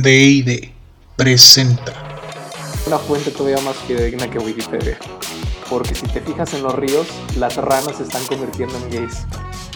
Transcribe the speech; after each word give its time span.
D&D 0.00 0.72
presenta 1.16 1.92
Una 2.86 2.96
fuente 2.96 3.30
todavía 3.30 3.60
más 3.60 3.76
fidedigna 3.76 4.26
que 4.30 4.38
Wikipedia. 4.38 4.96
Porque 5.68 5.94
si 5.94 6.06
te 6.06 6.22
fijas 6.22 6.54
en 6.54 6.62
los 6.62 6.74
ríos, 6.74 7.06
las 7.36 7.56
ranas 7.56 7.98
se 7.98 8.04
están 8.04 8.24
convirtiendo 8.24 8.74
en 8.78 8.90
gays. 8.90 9.26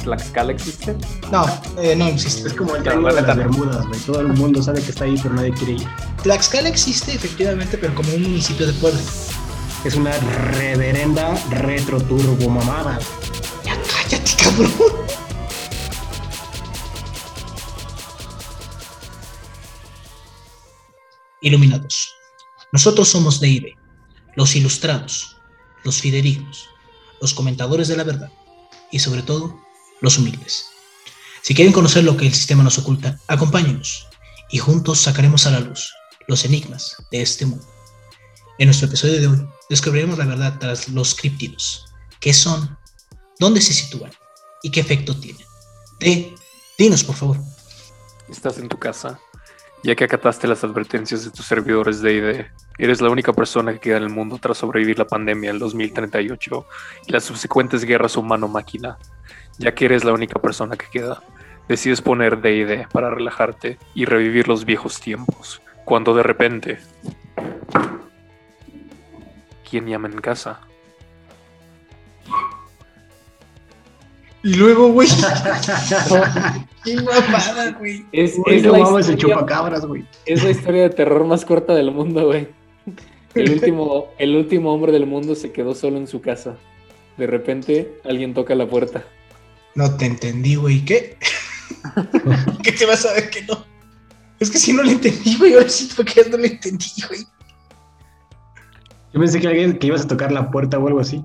¿Tlaxcala 0.05 0.53
existe? 0.53 0.97
No, 1.31 1.45
eh, 1.77 1.95
no 1.95 2.07
existe. 2.07 2.49
Es 2.49 2.55
como 2.55 2.77
el 2.77 2.83
triángulo 2.83 3.15
de 3.15 3.21
las. 3.21 3.37
Bermudas, 3.37 3.87
güey. 3.89 4.01
Todo 4.01 4.21
el 4.21 4.29
mundo 4.29 4.63
sabe 4.63 4.81
que 4.81 4.91
está 4.91 5.05
ahí, 5.05 5.21
pero 5.23 5.35
nadie 5.35 5.53
quiere 5.53 5.73
ir. 5.75 5.89
Tlaxcala 6.23 6.71
existe 6.71 7.13
efectivamente, 7.13 7.77
pero 7.77 7.95
como 7.95 8.15
un 8.15 8.23
municipio 8.23 8.67
de 8.67 8.73
Puebla. 8.73 9.01
Es 9.85 9.97
una 9.97 10.13
reverenda 10.53 11.35
retro 11.51 12.01
turbo 12.01 12.49
mamada. 12.49 12.99
Ya 13.63 13.77
cállate, 13.83 14.31
cabrón. 14.43 15.06
Iluminados. 21.47 22.13
Nosotros 22.73 23.09
somos 23.09 23.39
D&D, 23.39 23.77
los 24.35 24.57
ilustrados, 24.57 25.37
los 25.85 26.01
fidedignos, 26.01 26.67
los 27.21 27.35
comentadores 27.35 27.87
de 27.87 27.97
la 27.97 28.03
verdad 28.03 28.33
y 28.91 28.99
sobre 28.99 29.23
todo, 29.23 29.57
los 30.01 30.19
humildes. 30.19 30.67
Si 31.43 31.55
quieren 31.55 31.73
conocer 31.73 32.03
lo 32.03 32.17
que 32.17 32.27
el 32.27 32.35
sistema 32.35 32.65
nos 32.65 32.79
oculta, 32.79 33.21
acompáñenos 33.29 34.09
y 34.51 34.59
juntos 34.59 34.99
sacaremos 34.99 35.47
a 35.47 35.53
la 35.53 35.61
luz 35.61 35.93
los 36.27 36.45
enigmas 36.45 36.97
de 37.13 37.23
este 37.23 37.47
mundo. 37.47 37.65
En 38.59 38.67
nuestro 38.67 38.89
episodio 38.89 39.21
de 39.21 39.29
hoy 39.29 39.49
descubriremos 39.71 40.19
la 40.19 40.25
verdad 40.25 40.59
tras 40.59 40.89
los 40.89 41.15
críptidos. 41.15 41.85
¿Qué 42.19 42.35
son? 42.35 42.77
¿Dónde 43.39 43.61
se 43.61 43.73
sitúan? 43.73 44.11
¿Y 44.65 44.71
qué 44.73 44.81
efecto 44.81 45.15
tienen? 45.15 45.47
D, 46.01 46.35
dinos 46.77 47.05
por 47.05 47.15
favor. 47.15 47.39
Estás 48.29 48.59
en 48.59 48.69
tu 48.69 48.81
casa. 48.81 49.21
Ya 49.83 49.95
que 49.95 50.05
acataste 50.05 50.49
las 50.49 50.65
advertencias 50.65 51.25
de 51.25 51.31
tus 51.31 51.47
servidores 51.47 52.01
de 52.01 52.13
ID, 52.15 52.47
eres 52.79 53.01
la 53.01 53.11
única 53.11 53.33
persona 53.33 53.73
que 53.73 53.79
queda 53.79 53.99
en 53.99 54.05
el 54.05 54.11
mundo 54.11 54.39
tras 54.41 54.59
sobrevivir 54.59 54.99
la 54.99 55.07
pandemia 55.07 55.51
del 55.51 55.61
2038 55.61 56.67
y 57.07 57.13
las 57.13 57.25
subsecuentes 57.25 57.85
guerras 57.85 58.17
humano-máquina. 58.17 58.99
Ya 59.59 59.75
que 59.75 59.85
eres 59.85 60.05
la 60.05 60.13
única 60.13 60.41
persona 60.41 60.77
que 60.77 60.87
queda, 60.91 61.23
decides 61.69 62.03
poner 62.03 62.41
D&D 62.41 62.89
para 62.93 63.11
relajarte 63.11 63.79
y 63.95 64.05
revivir 64.05 64.49
los 64.49 64.65
viejos 64.65 65.01
tiempos. 65.01 65.63
Cuando 65.85 66.15
de 66.15 66.23
repente... 66.23 66.79
¿Quién 69.69 69.87
llama 69.87 70.09
en 70.09 70.21
casa? 70.21 70.61
Y 74.47 74.55
luego, 74.55 74.93
güey. 74.93 75.09
Qué 76.85 76.95
mamada, 77.01 77.73
güey. 77.81 78.07
Es, 78.13 78.37
Güey, 78.37 78.59
es 78.59 78.63
no 78.63 78.73
la 78.73 78.79
mames, 78.79 79.09
el 79.09 79.15
historia- 79.17 79.35
chupacabras, 79.35 79.85
güey. 79.85 80.07
Es 80.25 80.45
la 80.45 80.51
historia 80.51 80.83
de 80.83 80.91
terror 80.91 81.25
más 81.27 81.45
corta 81.45 81.75
del 81.75 81.91
mundo, 81.91 82.27
güey. 82.27 82.47
El 83.35 83.51
último, 83.51 84.07
el 84.19 84.37
último 84.37 84.73
hombre 84.73 84.93
del 84.93 85.05
mundo 85.05 85.35
se 85.35 85.51
quedó 85.51 85.75
solo 85.75 85.97
en 85.99 86.07
su 86.07 86.21
casa. 86.21 86.57
De 87.17 87.27
repente, 87.27 88.01
alguien 88.05 88.35
toca 88.35 88.55
la 88.55 88.69
puerta. 88.69 89.03
No 89.75 89.97
te 89.97 90.07
entendí, 90.07 90.55
güey. 90.55 90.85
¿Qué? 90.85 91.17
¿Qué 92.63 92.71
te 92.71 92.87
vas 92.87 93.05
a 93.05 93.15
ver 93.15 93.29
que 93.31 93.43
no? 93.43 93.65
Es 94.39 94.49
que 94.49 94.59
si 94.59 94.73
no 94.73 94.85
lo 94.85 94.91
entendí, 94.93 95.37
güey. 95.39 95.55
Ahora 95.55 95.69
sí, 95.69 95.89
porque 95.97 96.23
ya 96.23 96.31
no 96.31 96.37
lo 96.37 96.45
entendí, 96.45 96.87
güey. 97.09 97.21
Yo 99.13 99.19
pensé 99.21 99.41
que 99.41 99.49
alguien 99.49 99.77
que 99.77 99.89
ibas 99.89 100.03
a 100.03 100.07
tocar 100.09 100.31
la 100.31 100.53
puerta 100.53 100.79
o 100.79 100.87
algo 100.87 101.01
así. 101.01 101.25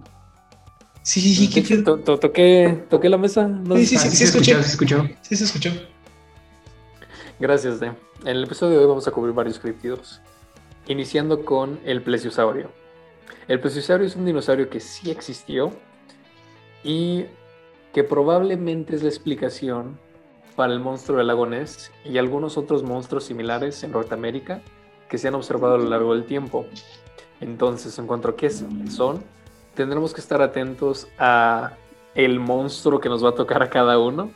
Sí, 1.04 1.20
sí, 1.20 1.34
sí, 1.36 1.50
¿qué 1.50 1.62
pedo? 1.62 1.84
To- 1.84 1.98
to- 2.04 2.20
toqué, 2.20 2.84
toqué 2.90 3.10
la 3.10 3.18
mesa. 3.18 3.48
No 3.48 3.76
Sí, 3.76 3.86
sé. 3.86 3.90
sí, 3.90 3.96
Ah, 3.98 4.10
sí, 4.12 4.18
se 4.18 4.24
escuché. 4.26 4.52
escuchó, 4.52 4.64
se 4.64 4.70
escuchó. 4.72 5.16
Sí, 5.22 5.36
se 5.36 5.44
escuchó. 5.46 5.72
Gracias, 7.40 7.80
De. 7.80 7.88
En 7.88 8.28
el 8.28 8.44
episodio 8.44 8.74
de 8.78 8.84
hoy 8.84 8.88
vamos 8.90 9.08
a 9.08 9.12
cubrir 9.12 9.34
varios 9.34 9.58
criptidos. 9.60 10.22
Iniciando 10.88 11.44
con 11.44 11.80
el 11.86 12.02
plesiosaurio. 12.04 12.70
El 13.48 13.60
plesiosaurio 13.60 14.06
es 14.08 14.16
un 14.16 14.26
dinosaurio 14.26 14.70
que 14.70 14.80
sí 14.80 15.10
existió 15.10 15.72
y 16.84 17.26
que 17.94 18.04
probablemente 18.04 18.96
es 18.96 19.02
la 19.04 19.10
explicación 19.10 20.00
para 20.56 20.72
el 20.74 20.80
monstruo 20.80 21.18
del 21.18 21.28
lago 21.28 21.46
Ness 21.48 21.92
y 22.06 22.18
algunos 22.18 22.58
otros 22.58 22.84
monstruos 22.84 23.24
similares 23.26 23.84
en 23.84 23.92
Norteamérica 23.92 24.62
que 25.10 25.18
se 25.18 25.28
han 25.28 25.36
observado 25.36 25.76
a 25.76 25.78
lo 25.78 25.90
largo 25.90 26.14
del 26.14 26.26
tiempo. 26.26 26.66
Entonces, 27.40 27.98
en 27.98 28.06
cuanto 28.08 28.30
a 28.30 28.36
qué 28.36 28.50
son, 28.52 29.24
tendremos 29.74 30.14
que 30.14 30.22
estar 30.22 30.42
atentos 30.42 31.08
a 31.18 31.74
el 32.16 32.40
monstruo 32.40 33.00
que 33.00 33.10
nos 33.10 33.24
va 33.24 33.30
a 33.30 33.36
tocar 33.36 33.64
a 33.64 33.70
cada 33.70 33.98
uno 34.00 34.32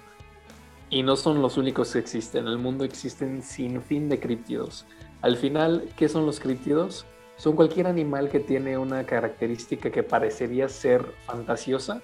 y 0.90 1.04
no 1.04 1.16
son 1.16 1.42
los 1.42 1.58
únicos 1.58 1.92
que 1.92 2.00
existen. 2.00 2.46
En 2.46 2.54
el 2.54 2.58
mundo 2.58 2.84
existen 2.84 3.42
sin 3.44 3.82
fin 3.82 4.08
de 4.10 4.20
críptidos. 4.20 4.86
Al 5.22 5.38
final, 5.38 5.90
¿qué 5.98 6.08
son 6.08 6.26
los 6.26 6.40
críptidos? 6.40 7.06
Son 7.38 7.56
cualquier 7.56 7.88
animal 7.88 8.30
que 8.30 8.40
tiene 8.40 8.78
una 8.78 9.06
característica 9.06 9.92
que 9.92 10.04
parecería 10.04 10.70
ser 10.70 11.06
fantasiosa, 11.26 12.02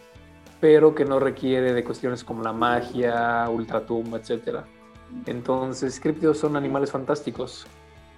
pero 0.59 0.94
que 0.94 1.06
no 1.06 1.20
requiere 1.20 1.74
de 1.74 1.84
cuestiones 1.84 2.24
como 2.24 2.44
la 2.44 2.52
magia, 2.52 3.47
ultratumba, 3.50 4.18
etc. 4.18 4.59
Entonces, 5.25 6.00
críptidos 6.00 6.38
son 6.40 6.56
animales 6.56 6.91
fantásticos. 6.91 7.66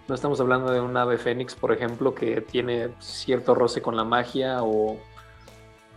No 0.08 0.16
estamos 0.16 0.40
hablando 0.42 0.72
de 0.72 0.82
un 0.82 0.96
ave 0.98 1.18
fénix, 1.18 1.56
por 1.56 1.72
ejemplo, 1.72 2.14
que 2.14 2.42
tiene 2.42 2.90
cierto 3.00 3.56
roce 3.56 3.82
con 3.82 3.96
la 3.96 4.04
magia 4.04 4.62
o, 4.64 4.98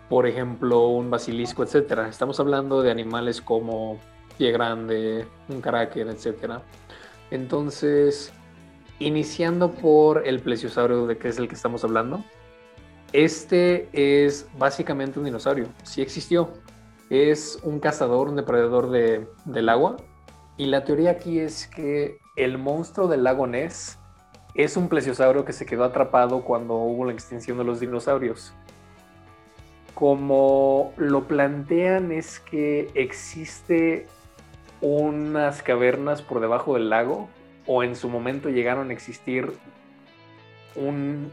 por 0.08 0.26
ejemplo, 0.26 0.86
un 0.88 1.10
basilisco, 1.10 1.64
etc. 1.64 2.06
Estamos 2.08 2.38
hablando 2.38 2.82
de 2.82 2.90
animales 2.92 3.40
como 3.40 3.98
pie 4.38 4.52
grande, 4.52 5.26
un 5.48 5.60
kraken, 5.60 6.08
etc. 6.10 6.60
Entonces, 7.32 8.32
iniciando 9.00 9.72
por 9.72 10.26
el 10.26 10.38
plesiosaurio 10.40 11.06
de 11.06 11.18
que 11.18 11.28
es 11.28 11.38
el 11.38 11.48
que 11.48 11.56
estamos 11.56 11.82
hablando, 11.82 12.22
este 13.12 13.88
es 13.92 14.46
básicamente 14.56 15.18
un 15.18 15.24
dinosaurio, 15.24 15.66
sí 15.82 16.00
existió. 16.00 16.50
Es 17.10 17.58
un 17.64 17.80
cazador, 17.80 18.28
un 18.28 18.36
depredador 18.36 18.90
de- 18.90 19.26
del 19.44 19.68
agua. 19.68 19.96
Y 20.56 20.66
la 20.66 20.84
teoría 20.84 21.10
aquí 21.12 21.38
es 21.40 21.66
que 21.68 22.18
el 22.36 22.58
monstruo 22.58 23.08
del 23.08 23.24
lago 23.24 23.46
Ness 23.46 23.98
es 24.54 24.76
un 24.76 24.88
plesiosaurio 24.88 25.44
que 25.44 25.52
se 25.52 25.66
quedó 25.66 25.84
atrapado 25.84 26.42
cuando 26.42 26.74
hubo 26.74 27.04
la 27.04 27.12
extinción 27.12 27.58
de 27.58 27.64
los 27.64 27.80
dinosaurios. 27.80 28.52
Como 29.94 30.92
lo 30.96 31.24
plantean 31.24 32.12
es 32.12 32.38
que 32.40 32.90
existe 32.94 34.06
unas 34.82 35.62
cavernas 35.62 36.20
por 36.20 36.40
debajo 36.40 36.74
del 36.74 36.90
lago 36.90 37.28
o 37.66 37.82
en 37.82 37.96
su 37.96 38.08
momento 38.10 38.50
llegaron 38.50 38.90
a 38.90 38.92
existir 38.92 39.52
un- 40.74 41.32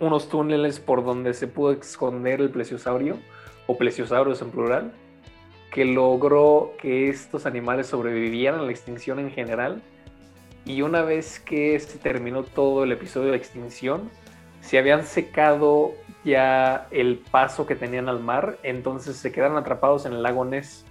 unos 0.00 0.28
túneles 0.28 0.80
por 0.80 1.04
donde 1.04 1.34
se 1.34 1.46
pudo 1.46 1.70
esconder 1.72 2.40
el 2.40 2.50
plesiosaurio 2.50 3.18
o 3.68 3.78
plesiosaurios 3.78 4.42
en 4.42 4.50
plural 4.50 4.92
que 5.70 5.84
logró 5.84 6.72
que 6.78 7.08
estos 7.08 7.46
animales 7.46 7.86
sobrevivieran 7.86 8.60
a 8.60 8.64
la 8.64 8.70
extinción 8.70 9.18
en 9.20 9.30
general 9.30 9.82
y 10.64 10.82
una 10.82 11.02
vez 11.02 11.40
que 11.40 11.78
se 11.78 11.98
terminó 11.98 12.42
todo 12.42 12.84
el 12.84 12.92
episodio 12.92 13.30
de 13.30 13.36
extinción 13.36 14.10
se 14.60 14.78
habían 14.78 15.04
secado 15.04 15.92
ya 16.24 16.86
el 16.90 17.18
paso 17.18 17.66
que 17.66 17.74
tenían 17.74 18.08
al 18.08 18.20
mar 18.20 18.58
entonces 18.62 19.16
se 19.16 19.30
quedaron 19.30 19.56
atrapados 19.56 20.06
en 20.06 20.14
el 20.14 20.22
lago 20.22 20.44
Ness 20.44 20.84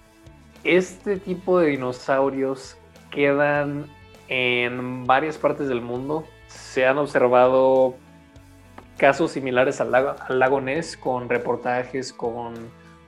este 0.63 1.17
tipo 1.17 1.59
de 1.59 1.71
dinosaurios 1.71 2.77
quedan 3.11 3.87
en 4.29 5.05
varias 5.05 5.37
partes 5.37 5.67
del 5.67 5.81
mundo. 5.81 6.25
Se 6.47 6.85
han 6.85 6.97
observado 6.97 7.95
casos 8.97 9.31
similares 9.31 9.81
al 9.81 9.91
lago, 9.91 10.15
al 10.27 10.39
lago 10.39 10.61
Ness 10.61 10.95
con 10.95 11.29
reportajes, 11.29 12.13
con 12.13 12.53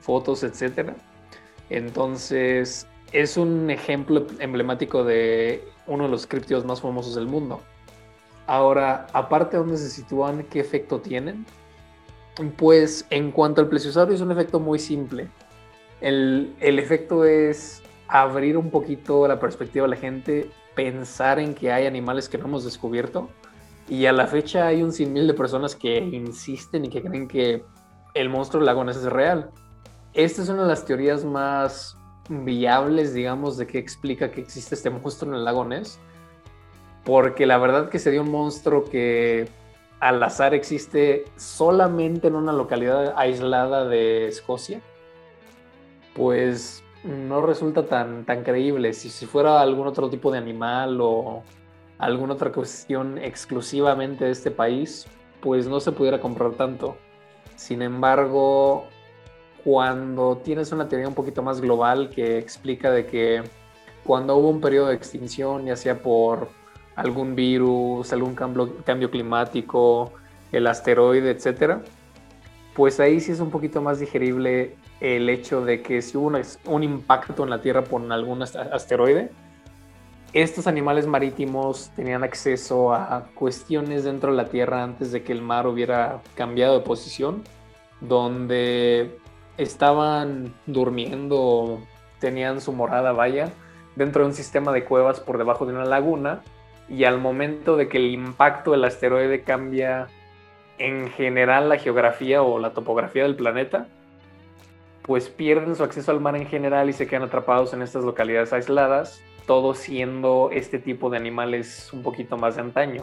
fotos, 0.00 0.42
etc. 0.42 0.90
Entonces, 1.70 2.86
es 3.12 3.36
un 3.36 3.70
ejemplo 3.70 4.26
emblemático 4.38 5.04
de 5.04 5.64
uno 5.86 6.04
de 6.04 6.10
los 6.10 6.26
criptidos 6.26 6.64
más 6.64 6.80
famosos 6.80 7.14
del 7.14 7.26
mundo. 7.26 7.60
Ahora, 8.46 9.06
aparte 9.12 9.56
de 9.56 9.62
dónde 9.62 9.76
se 9.76 9.90
sitúan, 9.90 10.44
¿qué 10.44 10.60
efecto 10.60 11.00
tienen? 11.00 11.44
Pues 12.56 13.06
en 13.10 13.32
cuanto 13.32 13.60
al 13.60 13.68
plesiosaurio 13.68 14.14
es 14.14 14.20
un 14.20 14.30
efecto 14.30 14.60
muy 14.60 14.78
simple. 14.78 15.28
El, 16.00 16.54
el 16.60 16.78
efecto 16.78 17.24
es 17.24 17.82
abrir 18.08 18.56
un 18.56 18.70
poquito 18.70 19.26
la 19.26 19.40
perspectiva 19.40 19.84
de 19.84 19.90
la 19.90 19.96
gente, 19.96 20.50
pensar 20.74 21.38
en 21.38 21.54
que 21.54 21.72
hay 21.72 21.86
animales 21.86 22.28
que 22.28 22.38
no 22.38 22.44
hemos 22.44 22.64
descubierto. 22.64 23.28
Y 23.88 24.06
a 24.06 24.12
la 24.12 24.26
fecha 24.26 24.66
hay 24.66 24.82
un 24.82 24.92
sinmil 24.92 25.26
de 25.26 25.34
personas 25.34 25.74
que 25.74 25.98
insisten 25.98 26.84
y 26.84 26.88
que 26.88 27.02
creen 27.02 27.28
que 27.28 27.64
el 28.14 28.28
monstruo 28.28 28.60
del 28.60 28.66
lago 28.66 28.88
es 28.88 29.02
real. 29.04 29.50
Esta 30.12 30.42
es 30.42 30.48
una 30.48 30.62
de 30.62 30.68
las 30.68 30.84
teorías 30.84 31.24
más 31.24 31.95
viables, 32.28 33.14
digamos, 33.14 33.56
de 33.56 33.66
que 33.66 33.78
explica 33.78 34.30
que 34.30 34.40
existe 34.40 34.74
este 34.74 34.90
monstruo 34.90 35.32
en 35.32 35.38
el 35.38 35.44
lago 35.44 35.64
Ness. 35.64 35.98
Porque 37.04 37.46
la 37.46 37.58
verdad 37.58 37.88
que 37.88 37.98
sería 37.98 38.20
un 38.20 38.30
monstruo 38.30 38.84
que 38.84 39.48
al 40.00 40.22
azar 40.22 40.54
existe 40.54 41.24
solamente 41.36 42.28
en 42.28 42.34
una 42.34 42.52
localidad 42.52 43.14
aislada 43.16 43.86
de 43.86 44.28
Escocia 44.28 44.80
pues 46.16 46.82
no 47.04 47.42
resulta 47.42 47.86
tan, 47.86 48.24
tan 48.24 48.42
creíble. 48.42 48.94
Si, 48.94 49.10
si 49.10 49.26
fuera 49.26 49.60
algún 49.60 49.86
otro 49.86 50.08
tipo 50.08 50.32
de 50.32 50.38
animal 50.38 50.98
o, 51.00 51.42
alguna 51.98 52.34
otra 52.34 52.50
cuestión 52.52 53.18
exclusivamente 53.18 54.24
de 54.24 54.30
este 54.30 54.50
país, 54.50 55.06
pues 55.40 55.68
no 55.68 55.78
se 55.80 55.92
pudiera 55.92 56.20
comprar 56.20 56.52
tanto. 56.52 56.96
Sin 57.54 57.82
embargo, 57.82 58.86
cuando 59.66 60.36
tienes 60.44 60.70
una 60.70 60.88
teoría 60.88 61.08
un 61.08 61.14
poquito 61.14 61.42
más 61.42 61.60
global 61.60 62.08
que 62.10 62.38
explica 62.38 62.88
de 62.92 63.04
que 63.04 63.42
cuando 64.04 64.36
hubo 64.36 64.48
un 64.48 64.60
periodo 64.60 64.86
de 64.86 64.94
extinción, 64.94 65.66
ya 65.66 65.74
sea 65.74 65.98
por 65.98 66.50
algún 66.94 67.34
virus, 67.34 68.12
algún 68.12 68.36
cambio, 68.36 68.76
cambio 68.84 69.10
climático, 69.10 70.12
el 70.52 70.68
asteroide, 70.68 71.32
etcétera, 71.32 71.82
pues 72.76 73.00
ahí 73.00 73.18
sí 73.18 73.32
es 73.32 73.40
un 73.40 73.50
poquito 73.50 73.82
más 73.82 73.98
digerible 73.98 74.76
el 75.00 75.28
hecho 75.28 75.64
de 75.64 75.82
que 75.82 76.00
si 76.00 76.16
hubo 76.16 76.30
un 76.66 76.82
impacto 76.84 77.42
en 77.42 77.50
la 77.50 77.60
Tierra 77.60 77.82
por 77.82 78.00
algún 78.12 78.42
asteroide, 78.42 79.32
estos 80.32 80.68
animales 80.68 81.08
marítimos 81.08 81.90
tenían 81.96 82.22
acceso 82.22 82.94
a 82.94 83.30
cuestiones 83.34 84.04
dentro 84.04 84.30
de 84.30 84.36
la 84.36 84.48
Tierra 84.48 84.84
antes 84.84 85.10
de 85.10 85.24
que 85.24 85.32
el 85.32 85.42
mar 85.42 85.66
hubiera 85.66 86.22
cambiado 86.36 86.78
de 86.78 86.84
posición, 86.84 87.42
donde 88.00 89.25
estaban 89.58 90.54
durmiendo, 90.66 91.80
tenían 92.18 92.60
su 92.60 92.72
morada, 92.72 93.12
vaya, 93.12 93.50
dentro 93.94 94.22
de 94.22 94.28
un 94.28 94.34
sistema 94.34 94.72
de 94.72 94.84
cuevas 94.84 95.20
por 95.20 95.38
debajo 95.38 95.66
de 95.66 95.72
una 95.72 95.84
laguna, 95.84 96.42
y 96.88 97.04
al 97.04 97.18
momento 97.18 97.76
de 97.76 97.88
que 97.88 97.98
el 97.98 98.06
impacto 98.06 98.70
del 98.72 98.84
asteroide 98.84 99.42
cambia 99.42 100.06
en 100.78 101.10
general 101.10 101.68
la 101.68 101.78
geografía 101.78 102.42
o 102.42 102.58
la 102.58 102.70
topografía 102.70 103.22
del 103.24 103.34
planeta, 103.34 103.88
pues 105.02 105.28
pierden 105.28 105.74
su 105.76 105.84
acceso 105.84 106.10
al 106.10 106.20
mar 106.20 106.36
en 106.36 106.46
general 106.46 106.88
y 106.88 106.92
se 106.92 107.06
quedan 107.06 107.22
atrapados 107.22 107.72
en 107.72 107.82
estas 107.82 108.04
localidades 108.04 108.52
aisladas, 108.52 109.22
todo 109.46 109.74
siendo 109.74 110.50
este 110.52 110.78
tipo 110.78 111.10
de 111.10 111.16
animales 111.16 111.92
un 111.92 112.02
poquito 112.02 112.36
más 112.36 112.56
de 112.56 112.62
antaño. 112.62 113.02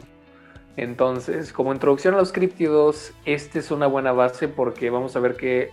Entonces, 0.76 1.54
como 1.54 1.72
introducción 1.72 2.16
a 2.16 2.18
los 2.18 2.34
críptidos, 2.34 3.14
este 3.26 3.60
es 3.60 3.72
una 3.72 3.88
buena 3.88 4.12
base 4.12 4.48
porque 4.48 4.90
vamos 4.90 5.16
a 5.16 5.20
ver 5.20 5.36
que, 5.36 5.70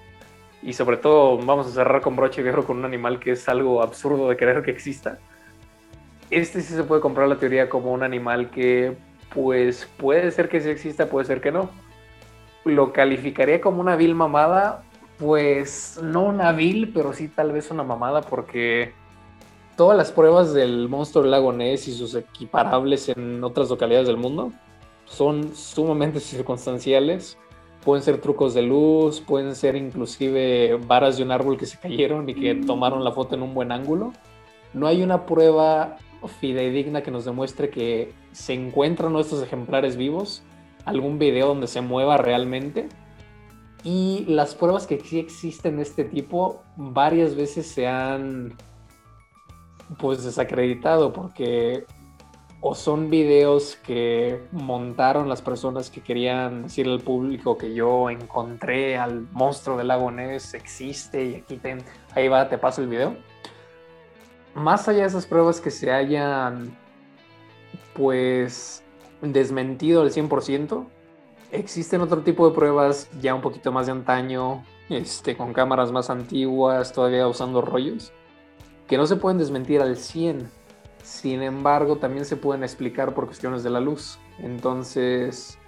y 0.63 0.73
sobre 0.75 0.97
todo 0.97 1.39
vamos 1.39 1.67
a 1.67 1.71
cerrar 1.71 2.01
con 2.03 2.17
broche 2.17 2.43
de 2.43 2.53
con 2.53 2.79
un 2.79 2.85
animal 2.85 3.19
que 3.19 3.33
es 3.33 3.49
algo 3.49 3.83
absurdo 3.83 4.29
de 4.29 4.37
creer 4.37 4.63
que 4.63 4.71
exista. 4.71 5.19
Este 6.31 6.61
sí 6.61 6.75
se 6.75 6.85
puede 6.85 7.01
comprar 7.01 7.29
la 7.29 7.37
teoría 7.37 7.69
como 7.69 7.93
un 7.93 8.03
animal 8.03 8.51
que, 8.51 8.97
pues, 9.35 9.89
puede 9.97 10.31
ser 10.31 10.49
que 10.49 10.61
sí 10.61 10.69
exista, 10.69 11.07
puede 11.07 11.27
ser 11.27 11.41
que 11.41 11.51
no. 11.51 11.71
Lo 12.65 12.93
calificaría 12.93 13.61
como 13.61 13.81
una 13.81 13.97
vil 13.97 14.15
mamada, 14.15 14.85
pues 15.19 15.99
no 16.03 16.25
una 16.25 16.53
vil, 16.53 16.93
pero 16.93 17.13
sí 17.13 17.29
tal 17.29 17.53
vez 17.53 17.71
una 17.71 17.83
mamada 17.83 18.21
porque 18.21 18.93
todas 19.77 19.97
las 19.97 20.13
pruebas 20.13 20.53
del 20.53 20.89
monstruo 20.89 21.23
del 21.23 21.31
lago 21.31 21.53
Ness 21.53 21.89
y 21.89 21.95
sus 21.95 22.15
equiparables 22.15 23.09
en 23.09 23.43
otras 23.43 23.71
localidades 23.71 24.07
del 24.07 24.19
mundo 24.19 24.53
son 25.07 25.55
sumamente 25.57 26.21
circunstanciales. 26.21 27.39
Pueden 27.85 28.03
ser 28.03 28.21
trucos 28.21 28.53
de 28.53 28.63
luz, 28.63 29.21
pueden 29.21 29.55
ser 29.55 29.75
inclusive 29.75 30.79
varas 30.87 31.17
de 31.17 31.23
un 31.23 31.31
árbol 31.31 31.57
que 31.57 31.67
se 31.67 31.79
cayeron 31.79 32.29
y 32.29 32.35
que 32.35 32.55
tomaron 32.55 33.05
la 33.05 33.13
foto 33.13 33.35
en 33.35 33.43
un 33.43 33.55
buen 33.55 33.73
ángulo. 33.73 34.13
No 34.75 34.87
hay 34.87 35.03
una 35.03 35.25
prueba 35.25 35.97
fidedigna 36.41 37.03
que 37.03 37.11
nos 37.11 37.25
demuestre 37.25 37.71
que 37.71 38.13
se 38.33 38.53
encuentran 38.53 39.13
nuestros 39.13 39.43
ejemplares 39.43 39.97
vivos, 39.97 40.43
algún 40.85 41.19
video 41.19 41.49
donde 41.49 41.67
se 41.67 41.81
mueva 41.81 42.19
realmente. 42.19 42.89
Y 43.83 44.27
las 44.29 44.55
pruebas 44.55 44.87
que 44.87 45.01
sí 45.01 45.19
existen 45.19 45.77
de 45.77 45.83
este 45.83 46.05
tipo 46.05 46.63
varias 46.77 47.35
veces 47.35 47.67
se 47.67 47.87
han 47.87 48.55
pues 49.99 50.23
desacreditado 50.23 51.13
porque 51.13 51.85
o 52.63 52.75
son 52.75 53.09
videos 53.09 53.77
que 53.77 54.43
montaron 54.53 55.29
las 55.29 55.41
personas 55.41 55.91
que 55.91 56.03
querían 56.03 56.65
decirle 56.65 56.93
al 56.93 57.01
público 57.01 57.57
que 57.57 57.75
yo 57.75 58.11
encontré 58.11 58.99
al 58.99 59.23
monstruo 59.33 59.79
del 59.79 59.89
lago 59.89 60.11
Ness, 60.11 60.53
existe 60.55 61.25
y 61.25 61.35
aquí 61.37 61.57
ten, 61.57 61.83
ahí 62.15 62.29
va, 62.29 62.49
te 62.49 62.59
paso 62.59 62.83
el 62.83 62.89
video. 62.89 63.17
Más 64.55 64.89
allá 64.89 65.01
de 65.03 65.07
esas 65.07 65.27
pruebas 65.27 65.61
que 65.61 65.71
se 65.71 65.91
hayan 65.91 66.77
pues 67.95 68.83
desmentido 69.23 70.03
al 70.03 70.11
100%, 70.11 70.87
existen 71.53 72.03
otro 72.03 72.23
tipo 72.23 72.49
de 72.49 72.55
pruebas 72.55 73.09
ya 73.21 73.35
un 73.35 73.41
poquito 73.41 73.73
más 73.73 73.87
de 73.87 73.93
antaño, 73.93 74.65
este, 74.91 75.35
con 75.37 75.55
cámaras 75.55 75.93
más 75.93 76.11
antiguas, 76.11 76.93
todavía 76.93 77.27
usando 77.27 77.63
rollos, 77.63 78.13
que 78.87 78.99
no 78.99 79.07
se 79.07 79.17
pueden 79.17 79.39
desmentir 79.39 79.81
al 79.81 79.97
100 79.97 80.60
sin 81.03 81.43
embargo, 81.43 81.97
también 81.97 82.25
se 82.25 82.37
pueden 82.37 82.63
explicar 82.63 83.15
por 83.15 83.27
cuestiones 83.27 83.63
de 83.63 83.71
la 83.71 83.81
luz. 83.81 84.19
Entonces, 84.39 85.59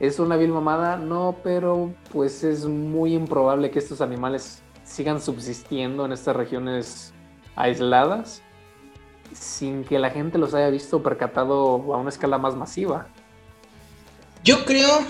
¿es 0.00 0.18
una 0.18 0.36
vil 0.36 0.52
mamada? 0.52 0.96
No, 0.96 1.36
pero 1.42 1.94
pues 2.12 2.44
es 2.44 2.66
muy 2.66 3.14
improbable 3.14 3.70
que 3.70 3.78
estos 3.78 4.00
animales 4.00 4.62
sigan 4.84 5.20
subsistiendo 5.20 6.04
en 6.04 6.12
estas 6.12 6.36
regiones 6.36 7.12
aisladas 7.56 8.42
sin 9.32 9.84
que 9.84 9.98
la 9.98 10.10
gente 10.10 10.38
los 10.38 10.54
haya 10.54 10.70
visto 10.70 11.02
percatado 11.02 11.92
a 11.92 11.96
una 11.96 12.10
escala 12.10 12.38
más 12.38 12.54
masiva. 12.54 13.08
Yo 14.44 14.64
creo 14.64 15.00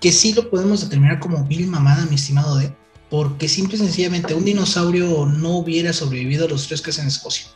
que 0.00 0.12
sí 0.12 0.32
lo 0.34 0.48
podemos 0.48 0.82
determinar 0.82 1.18
como 1.18 1.42
vil 1.44 1.66
mamada, 1.66 2.06
mi 2.06 2.14
estimado 2.14 2.56
D, 2.56 2.72
porque 3.10 3.48
simple 3.48 3.74
y 3.76 3.78
sencillamente 3.80 4.34
un 4.34 4.44
dinosaurio 4.44 5.26
no 5.26 5.58
hubiera 5.58 5.92
sobrevivido 5.92 6.46
a 6.46 6.48
los 6.48 6.68
tres 6.68 6.80
que 6.80 6.92
en 7.00 7.08
Escocia 7.08 7.55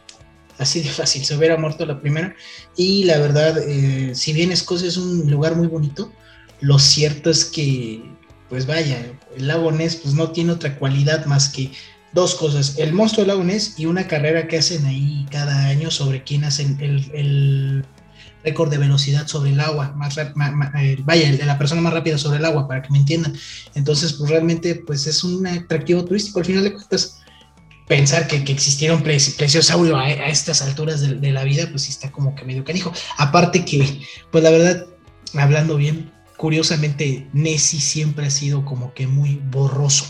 así 0.60 0.82
de 0.82 0.90
fácil, 0.90 1.24
se 1.24 1.36
hubiera 1.36 1.56
muerto 1.56 1.84
la 1.86 2.00
primera. 2.00 2.34
Y 2.76 3.04
la 3.04 3.18
verdad, 3.18 3.58
eh, 3.66 4.14
si 4.14 4.32
bien 4.32 4.52
Escocia 4.52 4.88
es 4.88 4.96
un 4.96 5.28
lugar 5.30 5.56
muy 5.56 5.66
bonito, 5.66 6.12
lo 6.60 6.78
cierto 6.78 7.30
es 7.30 7.46
que, 7.46 8.02
pues 8.48 8.66
vaya, 8.66 9.12
el 9.36 9.48
lago 9.48 9.72
Ness 9.72 9.96
pues 9.96 10.14
no 10.14 10.30
tiene 10.30 10.52
otra 10.52 10.78
cualidad 10.78 11.24
más 11.24 11.48
que 11.48 11.72
dos 12.12 12.34
cosas, 12.34 12.76
el 12.78 12.92
monstruo 12.92 13.24
del 13.24 13.28
lago 13.28 13.44
Ness 13.44 13.78
y 13.78 13.86
una 13.86 14.06
carrera 14.06 14.48
que 14.48 14.58
hacen 14.58 14.84
ahí 14.84 15.26
cada 15.30 15.66
año 15.66 15.90
sobre 15.90 16.24
quién 16.24 16.44
hacen 16.44 16.76
el, 16.80 17.84
récord 18.42 18.70
de 18.70 18.78
velocidad 18.78 19.26
sobre 19.26 19.50
el 19.50 19.60
agua, 19.60 19.92
más, 19.96 20.16
eh, 20.16 20.96
vaya, 21.04 21.30
de 21.30 21.44
la 21.44 21.58
persona 21.58 21.82
más 21.82 21.92
rápida 21.92 22.16
sobre 22.16 22.38
el 22.38 22.44
agua, 22.46 22.66
para 22.66 22.80
que 22.80 22.90
me 22.90 22.96
entiendan. 22.96 23.34
Entonces, 23.74 24.14
pues 24.14 24.30
realmente, 24.30 24.76
pues 24.76 25.06
es 25.06 25.22
un 25.22 25.46
atractivo 25.46 26.06
turístico 26.06 26.38
al 26.38 26.46
final 26.46 26.64
de 26.64 26.72
cuentas 26.72 27.19
pensar 27.90 28.28
que, 28.28 28.44
que 28.44 28.52
existiera 28.52 28.94
un 28.94 29.02
plesiosaurio 29.02 29.96
a, 29.96 30.04
a 30.04 30.28
estas 30.28 30.62
alturas 30.62 31.00
de, 31.00 31.32
la 31.32 31.42
vida, 31.42 31.66
pues 31.68 31.82
sí 31.82 31.90
está 31.90 32.12
como 32.12 32.36
que 32.36 32.44
medio 32.44 32.62
canijo. 32.62 32.92
Aparte 33.18 33.64
que, 33.64 34.00
pues 34.30 34.44
la 34.44 34.50
verdad, 34.50 34.86
hablando 35.34 35.76
bien, 35.76 36.12
curiosamente, 36.36 37.26
Nessie 37.32 37.80
siempre 37.80 38.26
ha 38.26 38.30
sido 38.30 38.64
como 38.64 38.94
que 38.94 39.08
muy 39.08 39.42
borroso. 39.50 40.06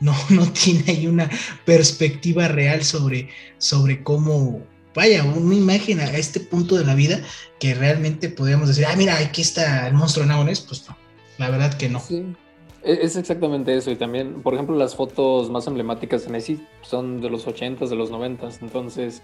No, 0.00 0.14
no 0.28 0.52
tiene 0.52 0.84
ahí 0.88 1.06
una 1.06 1.30
perspectiva 1.64 2.46
real 2.48 2.84
sobre, 2.84 3.30
sobre 3.56 4.02
cómo, 4.02 4.62
vaya, 4.94 5.24
una 5.24 5.54
imagen 5.54 5.98
a 5.98 6.10
este 6.18 6.40
punto 6.40 6.76
de 6.76 6.84
la 6.84 6.94
vida 6.94 7.22
que 7.58 7.72
realmente 7.72 8.28
podríamos 8.28 8.68
decir, 8.68 8.84
ah, 8.84 8.96
mira, 8.96 9.16
aquí 9.16 9.40
está 9.40 9.88
el 9.88 9.94
monstruo 9.94 10.26
de 10.26 10.34
pues 10.68 10.84
no, 10.86 10.98
la 11.38 11.48
verdad 11.48 11.72
que 11.72 11.88
no. 11.88 12.00
Sí. 12.06 12.36
E-, 12.84 13.00
es 13.02 13.16
exactamente 13.16 13.76
eso. 13.76 13.90
Y 13.90 13.96
también, 13.96 14.42
por 14.42 14.54
ejemplo, 14.54 14.76
las 14.76 14.94
fotos 14.94 15.50
más 15.50 15.66
emblemáticas 15.66 16.24
de 16.24 16.32
Nessie 16.32 16.66
son 16.82 17.20
de 17.20 17.30
los 17.30 17.46
80s, 17.46 17.88
de 17.88 17.96
los 17.96 18.10
90s. 18.10 18.58
Entonces, 18.60 19.22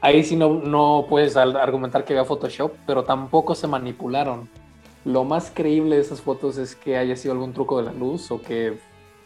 ahí 0.00 0.24
sí 0.24 0.36
no, 0.36 0.54
no 0.54 1.06
puedes 1.08 1.36
argumentar 1.36 2.04
que 2.04 2.14
había 2.14 2.24
Photoshop, 2.24 2.72
pero 2.86 3.04
tampoco 3.04 3.54
se 3.54 3.66
manipularon. 3.66 4.48
Lo 5.04 5.24
más 5.24 5.50
creíble 5.54 5.96
de 5.96 6.02
esas 6.02 6.20
fotos 6.20 6.58
es 6.58 6.74
que 6.74 6.96
haya 6.96 7.16
sido 7.16 7.32
algún 7.32 7.52
truco 7.52 7.78
de 7.78 7.84
la 7.84 7.92
luz 7.92 8.30
o 8.30 8.42
que, 8.42 8.78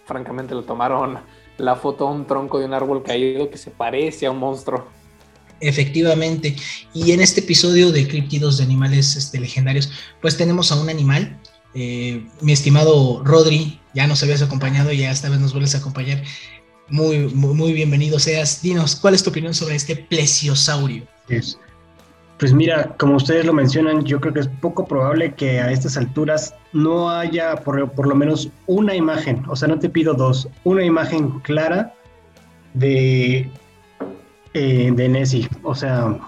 francamente, 0.05 0.55
lo 0.55 0.63
tomaron 0.63 1.19
la 1.59 1.77
foto 1.77 2.09
a 2.09 2.13
un 2.13 2.27
tronco 2.27 2.59
de 2.59 2.67
un 2.67 2.75
árbol 2.75 3.03
caído 3.03 3.51
que 3.51 3.59
se 3.59 3.71
parece 3.71 4.27
a 4.27 4.31
un 4.31 4.39
monstruo. 4.39 4.87
Efectivamente. 5.61 6.57
Y 6.93 7.13
en 7.13 7.21
este 7.21 7.41
episodio 7.41 7.93
de 7.93 8.09
Criptidos 8.09 8.59
de 8.59 8.65
Animales 8.65 9.15
este, 9.15 9.39
Legendarios, 9.39 9.93
pues 10.21 10.37
tenemos 10.37 10.73
a 10.73 10.81
un 10.81 10.91
animal 10.91 11.39
eh, 11.75 12.27
mi 12.41 12.53
estimado 12.53 13.23
Rodri, 13.25 13.81
ya 13.95 14.07
nos 14.07 14.23
habías 14.23 14.43
acompañado 14.43 14.93
y 14.93 14.99
ya 14.99 15.11
esta 15.11 15.29
vez 15.29 15.41
nos 15.41 15.53
vuelves 15.53 15.75
a 15.75 15.79
acompañar. 15.79 16.23
Muy, 16.89 17.29
muy, 17.29 17.73
bienvenido 17.73 18.19
seas. 18.19 18.61
Dinos, 18.61 18.97
¿cuál 18.97 19.15
es 19.15 19.23
tu 19.23 19.31
opinión 19.31 19.55
sobre 19.55 19.77
este 19.77 19.97
plesiosaurio? 19.97 21.05
Pues 22.39 22.53
mira, 22.53 22.95
como 22.99 23.17
ustedes 23.17 23.47
lo 23.47 23.53
mencionan, 23.53 24.05
yo 24.05 24.21
creo 24.21 24.35
que 24.35 24.41
es 24.41 24.49
poco 24.61 24.87
probable 24.87 25.35
que 25.35 25.61
a 25.61 25.71
estas 25.71 25.97
alturas 25.97 26.55
no 26.73 27.09
haya 27.09 27.57
por, 27.57 28.07
lo 28.07 28.15
menos 28.15 28.51
una 28.67 28.95
imagen, 28.95 29.45
o 29.49 29.57
sea, 29.57 29.69
no 29.69 29.79
te 29.79 29.89
pido 29.89 30.13
dos, 30.13 30.49
una 30.65 30.85
imagen 30.85 31.39
clara 31.41 31.95
de, 32.75 33.49
eh, 34.55 34.91
de 34.93 35.09
Nessie. 35.09 35.49
O 35.63 35.75
sea, 35.75 36.19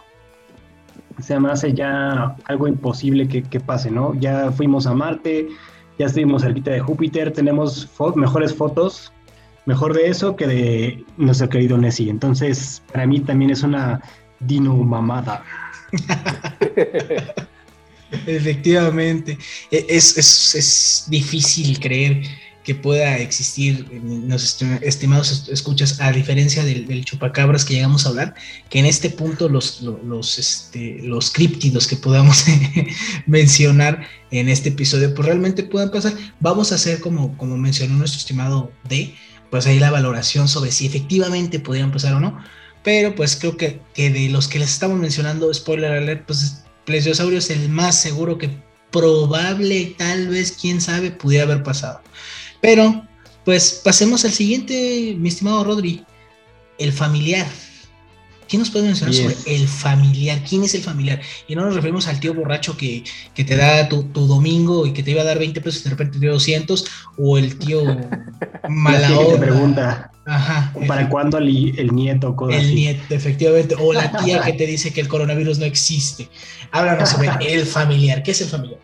se 1.21 1.39
me 1.39 1.51
hace 1.51 1.73
ya 1.73 2.37
algo 2.47 2.69
imposible 2.69 3.29
que, 3.29 3.61
pase, 3.61 3.91
¿no? 3.91 4.15
Ya 4.15 4.51
fuimos 4.53 4.87
a 4.87 4.95
Marte, 4.95 5.49
ya 5.99 6.07
estuvimos 6.07 6.43
cerquita 6.43 6.73
de 6.73 6.81
Júpiter, 6.81 7.33
tenemos 7.33 7.89
mejores 8.17 8.55
fotos, 8.55 9.13
mejor 9.67 9.95
de 9.95 10.09
eso 10.09 10.37
que 10.37 10.47
de 10.47 11.05
nuestro 11.17 11.49
querido 11.49 11.79
Nessie. 11.79 12.11
Entonces, 12.11 12.83
para 12.93 13.07
mí 13.07 13.21
también 13.21 13.51
es 13.51 13.63
una 13.63 14.01
dino 14.41 14.75
mamada. 14.77 15.43
Efectivamente, 18.27 19.39
e, 19.71 19.87
es, 19.89 20.17
es, 20.19 20.55
es, 20.55 21.07
difícil 21.09 21.79
creer 21.81 22.23
que 22.65 22.75
pueda 22.75 23.19
existir, 23.19 23.87
los 24.27 24.63
estimados 24.81 25.49
escuchas, 25.49 26.01
a 26.01 26.11
diferencia 26.13 26.65
del, 26.65 27.05
chupacabras 27.05 27.65
que 27.65 27.75
llegamos 27.75 28.07
a 28.07 28.09
hablar, 28.09 28.35
que 28.71 28.79
en 28.79 28.87
este 28.87 29.11
punto 29.11 29.51
los, 29.51 29.83
los, 29.83 30.39
este, 30.39 30.99
los 31.03 31.31
críptidos 31.31 31.87
que 31.87 31.97
podamos 31.97 32.45
mencionar 33.27 34.09
en 34.31 34.49
este 34.49 34.71
episodio, 34.71 35.15
pues 35.15 35.27
realmente 35.27 35.63
puedan 35.63 35.91
pasar. 35.91 36.15
Vamos 36.41 36.73
a 36.73 36.77
hacer, 36.77 37.01
como, 37.01 37.37
como 37.37 37.59
mencionó 37.59 37.95
nuestro 37.97 38.19
estimado 38.19 38.73
D, 38.89 39.15
pues 39.51 39.67
ahí 39.67 39.79
la 39.79 39.91
valoración 39.91 40.49
sobre 40.49 40.73
si 40.73 40.87
efectivamente 40.87 41.61
podrían 41.61 41.93
pasar 41.93 42.15
o 42.15 42.21
no. 42.21 42.43
Pero 42.83 43.15
pues 43.15 43.37
creo 43.37 43.57
que, 43.59 43.81
que 43.95 44.11
de 44.11 44.31
los 44.31 44.49
que 44.49 44.59
les 44.59 44.71
estamos 44.71 44.99
mencionando, 44.99 45.53
spoiler 45.53 45.93
alert, 45.93 46.25
pues 46.27 46.65
Plesiosaurio 46.87 47.39
es 47.39 47.51
el 47.51 47.69
más 47.69 48.01
seguro 48.01 48.39
que 48.39 48.51
probable, 48.91 49.95
tal 49.99 50.29
vez, 50.29 50.53
quién 50.53 50.81
sabe, 50.81 51.11
pudiera 51.11 51.45
haber 51.45 51.63
pasado. 51.63 52.01
Pero, 52.65 53.07
pues 53.45 53.83
pasemos 53.85 54.25
al 54.25 54.31
siguiente, 54.31 55.15
mi 55.19 55.29
estimado 55.29 55.65
Rodri, 55.65 56.03
el 56.79 56.95
familiar. 56.95 57.47
¿Qué 58.49 58.57
nos 58.57 58.71
puede 58.71 58.87
mencionar 58.87 59.15
sobre 59.15 59.37
el 59.45 59.69
familiar? 59.69 60.41
¿Quién 60.49 60.65
es 60.65 60.75
el 60.75 60.81
familiar? 60.81 61.21
Y 61.47 61.57
no 61.57 61.67
nos 61.67 61.75
referimos 61.75 62.09
al 62.09 62.21
tío 62.21 62.33
borracho 62.33 62.75
que, 62.75 63.05
te 63.35 63.57
da 63.57 63.87
tu, 63.91 64.03
domingo 64.15 64.87
y 64.87 64.95
que 64.95 65.03
te 65.03 65.11
iba 65.11 65.21
a 65.21 65.27
dar 65.27 65.39
20 65.39 65.61
pesos 65.61 65.83
y 65.83 65.85
de 65.85 65.91
repente 65.91 66.15
te 66.15 66.21
dio 66.21 66.33
200, 66.33 66.87
o 67.19 67.37
el 67.37 67.59
tío 67.59 67.83
mala 68.71 69.19
onda. 69.19 69.39
pregunta, 69.39 70.11
Ajá, 70.25 70.73
¿para 70.89 71.07
cuándo 71.11 71.37
el, 71.37 71.79
el 71.79 71.95
nieto? 71.95 72.35
El 72.49 72.75
nieto, 72.75 73.15
efectivamente. 73.15 73.77
O 73.79 73.93
la 73.93 74.11
tía 74.25 74.41
que 74.41 74.55
te 74.55 74.67
dice 74.67 74.91
que 74.91 75.03
el 75.03 75.09
coronavirus 75.09 75.59
no 75.59 75.67
existe. 75.67 76.31
Háblanos 76.71 77.11
sobre 77.11 77.29
el 77.53 77.67
familiar. 77.67 78.23
¿Qué 78.23 78.31
es 78.31 78.41
el 78.41 78.49
familiar? 78.49 78.81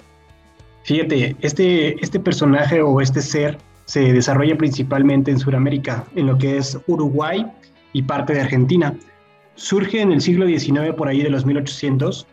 Fíjate, 0.85 1.35
este, 1.41 2.03
este 2.05 2.21
personaje 2.21 2.83
o 2.83 3.01
este 3.01 3.23
ser 3.23 3.57
se 3.91 4.13
desarrolla 4.13 4.57
principalmente 4.57 5.33
en 5.33 5.41
Sudamérica, 5.41 6.05
en 6.15 6.29
lo 6.29 6.39
que 6.39 6.59
es 6.59 6.79
Uruguay 6.87 7.45
y 7.93 8.03
parte 8.03 8.35
de 8.35 8.43
Argentina. 8.43 8.95
Surge 9.57 10.01
en 10.01 10.13
el 10.13 10.21
siglo 10.21 10.47
XIX, 10.47 10.95
por 10.97 11.09
ahí 11.09 11.25
de 11.25 11.29
los 11.29 11.45
1800, 11.45 12.25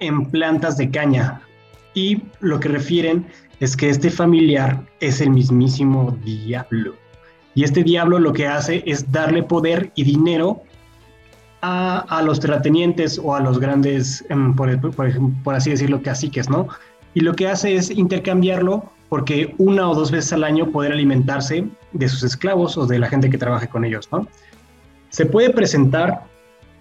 en 0.00 0.26
plantas 0.26 0.76
de 0.76 0.90
caña. 0.90 1.40
Y 1.94 2.20
lo 2.40 2.60
que 2.60 2.68
refieren 2.68 3.24
es 3.60 3.78
que 3.78 3.88
este 3.88 4.10
familiar 4.10 4.84
es 5.00 5.22
el 5.22 5.30
mismísimo 5.30 6.14
diablo. 6.22 6.96
Y 7.54 7.64
este 7.64 7.82
diablo 7.82 8.18
lo 8.18 8.34
que 8.34 8.46
hace 8.46 8.82
es 8.84 9.10
darle 9.10 9.42
poder 9.42 9.90
y 9.94 10.04
dinero 10.04 10.62
a, 11.62 12.20
los 12.22 12.40
terratenientes 12.40 13.18
o 13.18 13.34
a 13.34 13.40
los 13.40 13.58
grandes, 13.58 14.22
em, 14.28 14.54
por, 14.54 14.68
por 15.42 15.54
así 15.54 15.70
decirlo, 15.70 16.02
caciques, 16.02 16.50
¿no? 16.50 16.68
Y 17.14 17.20
lo 17.20 17.32
que 17.32 17.48
hace 17.48 17.76
es 17.76 17.88
intercambiarlo 17.90 18.92
porque 19.14 19.54
una 19.58 19.88
o 19.88 19.94
dos 19.94 20.10
veces 20.10 20.32
al 20.32 20.42
año 20.42 20.72
poder 20.72 20.90
alimentarse 20.90 21.64
de 21.92 22.08
sus 22.08 22.24
esclavos 22.24 22.76
o 22.76 22.84
de 22.84 22.98
la 22.98 23.08
gente 23.08 23.30
que 23.30 23.38
trabaje 23.38 23.68
con 23.68 23.84
ellos, 23.84 24.08
¿no? 24.10 24.26
Se 25.10 25.24
puede 25.24 25.50
presentar 25.50 26.24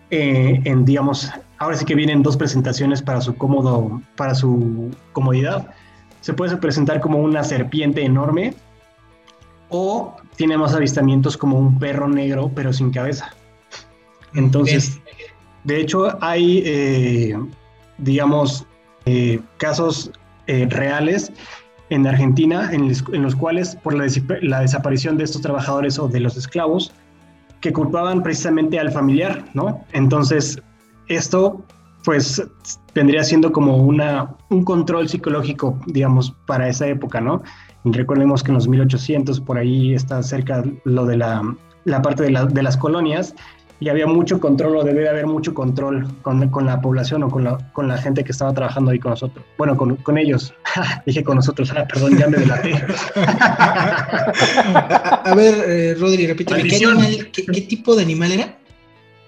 eh, 0.09 0.59
en, 0.63 0.83
digamos, 0.83 1.29
ahora 1.59 1.77
sí 1.77 1.85
que 1.85 1.93
vienen 1.93 2.23
dos 2.23 2.35
presentaciones 2.35 3.03
para 3.03 3.21
su 3.21 3.35
cómodo, 3.35 4.01
para 4.15 4.33
su 4.33 4.89
comodidad. 5.11 5.75
Se 6.21 6.33
puede 6.33 6.57
presentar 6.57 7.01
como 7.01 7.19
una 7.19 7.43
serpiente 7.43 8.03
enorme 8.03 8.55
o 9.69 10.15
tiene 10.35 10.57
más 10.57 10.73
avistamientos 10.73 11.37
como 11.37 11.59
un 11.59 11.77
perro 11.77 12.09
negro 12.09 12.49
pero 12.55 12.73
sin 12.73 12.89
cabeza. 12.89 13.29
Entonces, 14.33 14.99
de 15.65 15.81
hecho 15.81 16.17
hay, 16.19 16.63
eh, 16.65 17.37
digamos, 17.99 18.65
eh, 19.05 19.39
casos 19.57 20.09
reales 20.47 21.31
en 21.93 22.07
Argentina, 22.07 22.69
en, 22.71 22.87
los 23.21 23.35
cuales 23.35 23.75
por 23.75 23.93
la, 23.93 24.59
desaparición 24.59 25.17
de 25.17 25.25
estos 25.25 25.41
trabajadores 25.41 25.99
o 25.99 26.07
de 26.07 26.19
los 26.19 26.35
esclavos, 26.37 26.91
que 27.61 27.71
culpaban 27.71 28.23
precisamente 28.23 28.79
al 28.79 28.91
familiar, 28.91 29.45
¿no? 29.53 29.85
Entonces, 29.93 30.61
esto 31.07 31.63
pues 32.03 32.45
vendría 32.93 33.23
siendo 33.23 33.51
como 33.51 33.77
una, 33.77 34.35
un 34.49 34.65
control 34.65 35.07
psicológico, 35.07 35.79
digamos, 35.85 36.31
para 36.45 36.67
esa 36.67 36.87
época, 36.87 37.21
¿no? 37.21 37.41
recordemos 37.85 38.43
que 38.43 38.51
en 38.51 38.55
los 38.55 38.67
1800 38.67 39.41
por 39.41 39.57
ahí 39.57 39.93
está 39.93 40.23
cerca 40.23 40.63
lo 40.85 41.05
de 41.05 41.17
la, 41.17 41.41
la 41.83 42.01
parte 42.01 42.23
de, 42.23 42.47
de 42.49 42.63
las 42.63 42.77
colonias 42.77 43.35
y 43.79 43.89
había 43.89 44.07
mucho 44.07 44.39
control 44.39 44.77
o 44.77 44.83
debe 44.83 45.01
de 45.01 45.09
haber 45.09 45.27
mucho 45.27 45.53
control 45.53 46.07
con, 46.21 46.49
con, 46.49 46.65
la 46.65 46.79
población 46.81 47.23
o 47.23 47.29
con 47.29 47.43
la, 47.43 47.57
con 47.73 47.87
la 47.87 47.97
gente 47.97 48.23
que 48.23 48.31
estaba 48.31 48.53
trabajando 48.53 48.91
ahí 48.91 48.99
con 48.99 49.09
nosotros. 49.11 49.45
Bueno, 49.57 49.75
con, 49.75 49.97
con 49.97 50.17
ellos. 50.17 50.53
Dije 51.05 51.23
con 51.23 51.35
nosotros, 51.35 51.73
ah, 51.75 51.85
perdón, 51.87 52.17
ya 52.17 52.27
me 52.27 52.37
delaté. 52.37 52.73
a, 55.25 55.33
ver, 55.35 55.55
eh, 55.67 55.95
Rodri, 55.99 56.27
repíteme, 56.27 56.63
¿qué, 56.63 57.45
¿qué, 57.45 57.61
tipo 57.61 57.95
de 57.95 58.03
animal 58.03 58.31
era? 58.31 58.57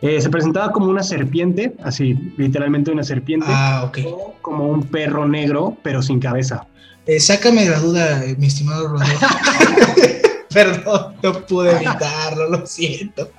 Eh, 0.02 0.22
se 0.22 0.30
presentaba 0.30 0.72
como 0.72 0.88
una 0.88 1.04
serpiente, 1.04 1.74
así, 1.84 2.16
literalmente 2.38 2.92
una 2.92 3.04
serpiente. 3.04 3.48
Ah, 3.50 3.84
ok. 3.88 4.00
como 4.42 4.68
un 4.68 4.84
perro 4.84 5.28
negro, 5.28 5.76
pero 5.82 6.02
sin 6.02 6.20
cabeza. 6.20 6.68
Eh, 7.08 7.20
sácame 7.20 7.68
la 7.70 7.80
duda, 7.80 8.24
mi 8.38 8.48
estimado 8.48 8.88
Rodri. 8.88 9.10
Perdón, 10.54 11.16
no 11.22 11.46
pude 11.46 11.72
evitarlo, 11.72 12.50
lo 12.50 12.66
siento. 12.66 13.30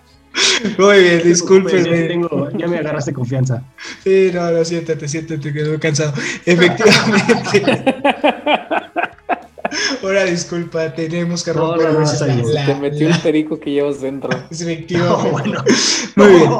Muy 0.79 1.01
bien, 1.01 1.23
discúlpeme. 1.23 2.21
Ya, 2.57 2.67
me 2.67 2.79
agarraste 2.79 3.13
confianza. 3.13 3.63
Sí, 4.05 4.31
no, 4.33 4.51
no, 4.51 4.65
siéntate, 4.65 5.09
siéntate, 5.09 5.53
quedó 5.53 5.79
cansado. 5.79 6.13
Efectivamente. 6.45 7.95
Ahora 10.03 10.25
disculpa, 10.25 10.93
tenemos 10.95 11.43
que 11.43 11.53
romper 11.53 11.93
no, 11.93 12.01
no, 12.01 12.67
Te 12.67 12.75
metió 12.77 13.09
el 13.09 13.19
perico 13.21 13.59
que 13.59 13.73
llevas 13.73 14.01
dentro. 14.01 14.31
Efectivamente. 14.51 15.31
bueno. 15.31 15.65
Muy 16.17 16.29
bien. 16.29 16.51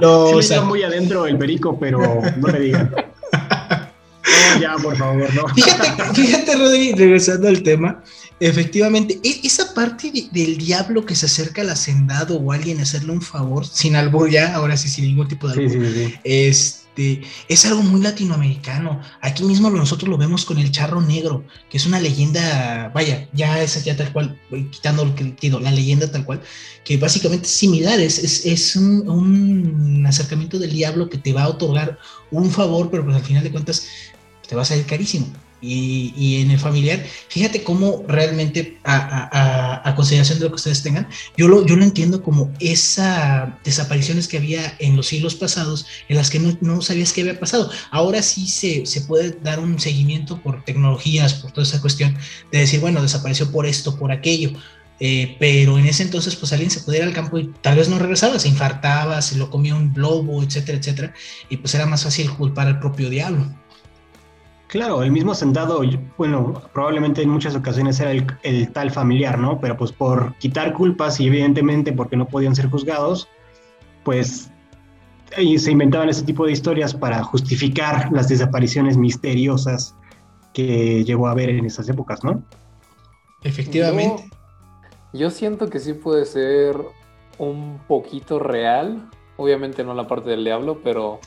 No, 0.00 0.42
sí 0.42 0.54
muy 0.60 0.82
adentro 0.82 1.26
el 1.26 1.38
perico, 1.38 1.78
pero 1.78 2.20
no 2.36 2.48
le 2.48 2.60
digan. 2.60 2.94
ya, 4.60 4.76
por 4.82 4.96
favor, 4.96 5.34
no. 5.34 5.48
Fíjate, 5.48 6.14
fíjate, 6.14 6.56
Rodri, 6.56 6.92
regresando 6.92 7.48
al 7.48 7.62
tema, 7.62 8.02
Efectivamente, 8.38 9.18
e, 9.22 9.40
esa 9.44 9.72
parte 9.72 10.12
del 10.30 10.58
diablo 10.58 11.06
que 11.06 11.14
se 11.14 11.26
acerca 11.26 11.62
al 11.62 11.70
hacendado 11.70 12.36
o 12.36 12.52
alguien 12.52 12.78
a 12.78 12.82
hacerle 12.82 13.12
un 13.12 13.22
favor, 13.22 13.66
sin 13.66 13.96
albur 13.96 14.30
ya, 14.30 14.54
ahora 14.54 14.76
sí, 14.76 14.88
sin 14.88 15.06
ningún 15.06 15.26
tipo 15.26 15.48
de 15.48 15.64
albur, 15.64 15.86
este, 16.22 17.22
es 17.48 17.64
algo 17.64 17.82
muy 17.82 18.02
latinoamericano. 18.02 19.00
Aquí 19.22 19.42
mismo 19.42 19.70
nosotros 19.70 20.10
lo 20.10 20.18
vemos 20.18 20.44
con 20.44 20.58
el 20.58 20.70
charro 20.70 21.00
negro, 21.00 21.44
que 21.70 21.78
es 21.78 21.86
una 21.86 21.98
leyenda, 21.98 22.90
vaya, 22.94 23.26
ya 23.32 23.62
esa 23.62 23.80
ya 23.80 23.96
tal 23.96 24.12
cual, 24.12 24.38
quitando 24.70 25.14
que 25.14 25.34
quiero, 25.34 25.58
la 25.58 25.70
leyenda 25.70 26.10
tal 26.10 26.26
cual, 26.26 26.42
que 26.84 26.98
básicamente 26.98 27.46
es 27.46 27.52
similar, 27.52 27.98
es, 28.00 28.44
es, 28.44 28.76
un, 28.76 29.08
un, 29.08 30.06
acercamiento 30.06 30.58
del 30.58 30.72
diablo 30.72 31.08
que 31.08 31.18
te 31.18 31.32
va 31.32 31.44
a 31.44 31.48
otorgar 31.48 31.98
un 32.30 32.50
favor, 32.50 32.90
pero 32.90 33.02
pues 33.02 33.16
al 33.16 33.24
final 33.24 33.44
de 33.44 33.50
cuentas 33.50 33.86
te 34.46 34.54
va 34.54 34.62
a 34.62 34.66
salir 34.66 34.84
carísimo 34.84 35.26
y, 35.66 36.42
en 36.42 36.50
el 36.50 36.58
familiar, 36.58 37.04
fíjate 37.28 37.62
cómo 37.62 38.04
realmente, 38.06 38.78
a, 38.84 39.92
consideración 39.96 40.38
de 40.38 40.44
lo 40.44 40.50
que 40.50 40.56
ustedes 40.56 40.82
tengan, 40.82 41.08
yo 41.36 41.48
lo, 41.48 41.66
yo 41.66 41.76
lo 41.76 41.84
entiendo 41.84 42.22
como 42.22 42.52
esas 42.60 43.48
desapariciones 43.64 44.28
que 44.28 44.36
había 44.36 44.76
en 44.78 44.96
los 44.96 45.06
siglos 45.06 45.34
pasados, 45.34 45.86
en 46.08 46.16
las 46.16 46.30
que 46.30 46.38
no, 46.38 46.82
sabías 46.82 47.12
qué 47.12 47.22
había 47.22 47.40
pasado. 47.40 47.70
Ahora 47.90 48.22
sí 48.22 48.46
se, 48.46 48.86
se, 48.86 49.00
puede 49.02 49.38
dar 49.42 49.58
un 49.58 49.78
seguimiento 49.78 50.40
por 50.42 50.64
tecnologías, 50.64 51.34
por 51.34 51.52
toda 51.52 51.66
esa 51.66 51.80
cuestión, 51.80 52.16
de 52.52 52.58
decir, 52.58 52.80
bueno, 52.80 53.02
desapareció 53.02 53.50
por 53.50 53.66
esto, 53.66 53.96
por 53.98 54.12
aquello. 54.12 54.52
Eh, 54.98 55.36
pero 55.38 55.78
en 55.78 55.86
ese 55.86 56.02
entonces, 56.02 56.36
pues 56.36 56.52
alguien 56.52 56.70
se 56.70 56.80
podía 56.80 57.00
ir 57.00 57.04
al 57.06 57.12
campo 57.12 57.38
y 57.38 57.52
tal 57.60 57.76
vez 57.76 57.88
no 57.88 57.98
regresaba, 57.98 58.38
se 58.38 58.48
infartaba, 58.48 59.20
se 59.20 59.36
lo 59.36 59.50
comía 59.50 59.74
un 59.74 59.92
globo, 59.92 60.42
etcétera, 60.42 60.78
etcétera, 60.78 61.14
y 61.50 61.58
pues 61.58 61.74
era 61.74 61.84
más 61.86 62.04
fácil 62.04 62.30
culpar 62.30 62.66
al 62.66 62.80
propio 62.80 63.10
diablo. 63.10 63.46
Claro, 64.68 65.02
el 65.02 65.12
mismo 65.12 65.34
sentado, 65.34 65.82
bueno, 66.18 66.60
probablemente 66.72 67.22
en 67.22 67.30
muchas 67.30 67.54
ocasiones 67.54 68.00
era 68.00 68.10
el, 68.10 68.72
tal 68.72 68.90
familiar, 68.90 69.38
¿no? 69.38 69.60
Pero 69.60 69.76
pues 69.76 69.92
por 69.92 70.34
quitar 70.38 70.72
culpas 70.72 71.20
y 71.20 71.28
evidentemente 71.28 71.92
porque 71.92 72.16
no 72.16 72.26
podían 72.26 72.56
ser 72.56 72.68
juzgados, 72.68 73.28
pues 74.02 74.50
se 75.34 75.70
inventaban 75.70 76.08
ese 76.08 76.24
tipo 76.24 76.46
de 76.46 76.52
historias 76.52 76.94
para 76.94 77.22
justificar 77.22 78.10
las 78.12 78.28
desapariciones 78.28 78.96
misteriosas 78.96 79.94
que 80.52 81.04
llegó 81.04 81.28
a 81.28 81.32
haber 81.32 81.50
en 81.50 81.66
esas 81.66 81.88
épocas, 81.88 82.24
¿no? 82.24 82.42
Efectivamente. 83.42 84.28
yo 85.12 85.30
siento 85.30 85.68
que 85.68 85.78
sí 85.78 85.92
puede 85.92 86.24
ser 86.24 86.76
un 87.38 87.78
poquito 87.86 88.40
real, 88.40 89.08
Obviamente 89.36 89.84
no 89.84 89.94
la 89.94 90.06
parte 90.06 90.30
del 90.30 90.44
diablo, 90.44 90.80
pero 90.82 91.20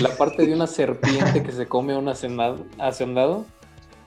la 0.00 0.16
parte 0.16 0.46
de 0.46 0.54
una 0.54 0.66
serpiente 0.66 1.42
que 1.42 1.52
se 1.52 1.66
come 1.66 1.94
a 1.94 1.98
un 1.98 2.08
hacendado, 2.08 3.46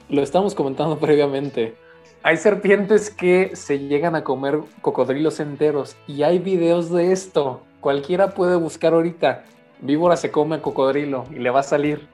lo 0.10 0.22
estamos 0.22 0.54
comentando 0.56 0.98
previamente. 1.00 1.76
Hay 2.22 2.38
serpientes 2.38 3.10
que 3.10 3.56
se 3.56 3.80
llegan 3.80 4.16
a 4.16 4.24
comer 4.24 4.60
cocodrilos 4.82 5.40
enteros 5.40 5.96
y 6.06 6.24
hay 6.24 6.40
videos 6.40 6.92
de 6.92 7.12
esto. 7.12 7.64
Cualquiera 7.80 8.36
puede 8.36 8.58
buscar 8.58 8.94
ahorita 8.94 9.46
víbora 9.82 10.18
se 10.18 10.32
come 10.32 10.58
a 10.58 10.62
cocodrilo 10.62 11.26
y 11.32 11.40
le 11.40 11.50
va 11.50 11.62
a 11.62 11.64
salir. 11.64 12.08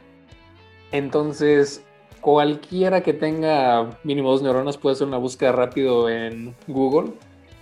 Entonces, 0.91 1.83
cualquiera 2.21 3.01
que 3.01 3.13
tenga 3.13 3.99
mínimo 4.03 4.31
dos 4.31 4.41
neuronas 4.41 4.77
puede 4.77 4.93
hacer 4.93 5.07
una 5.07 5.17
búsqueda 5.17 5.51
rápido 5.51 6.09
en 6.09 6.55
Google 6.67 7.13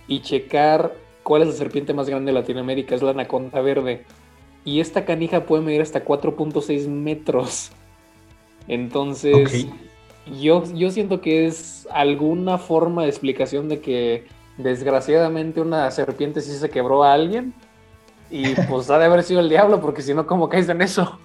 y 0.06 0.20
checar 0.20 0.94
cuál 1.24 1.42
es 1.42 1.48
la 1.48 1.54
serpiente 1.54 1.92
más 1.92 2.08
grande 2.08 2.30
de 2.30 2.38
Latinoamérica. 2.38 2.94
Es 2.94 3.02
la 3.02 3.10
anaconda 3.10 3.60
verde. 3.60 4.04
Y 4.64 4.78
esta 4.78 5.04
canija 5.04 5.44
puede 5.44 5.62
medir 5.62 5.82
hasta 5.82 6.04
4.6 6.04 6.86
metros. 6.88 7.72
Entonces, 8.68 9.66
yo, 10.40 10.62
yo 10.72 10.90
siento 10.90 11.20
que 11.20 11.46
es 11.46 11.88
alguna 11.90 12.58
forma 12.58 13.02
de 13.02 13.08
explicación 13.08 13.68
de 13.68 13.80
que 13.80 14.26
desgraciadamente 14.56 15.60
una 15.60 15.90
serpiente 15.90 16.40
sí 16.40 16.52
se 16.52 16.70
quebró 16.70 17.02
a 17.02 17.12
alguien. 17.12 17.52
Y 18.30 18.54
pues 18.68 18.88
ha 18.90 18.98
de 18.98 19.04
haber 19.04 19.22
sido 19.22 19.40
el 19.40 19.48
diablo, 19.48 19.80
porque 19.80 20.02
si 20.02 20.14
no, 20.14 20.26
¿cómo 20.26 20.48
caes 20.48 20.68
en 20.68 20.80
eso? 20.80 21.18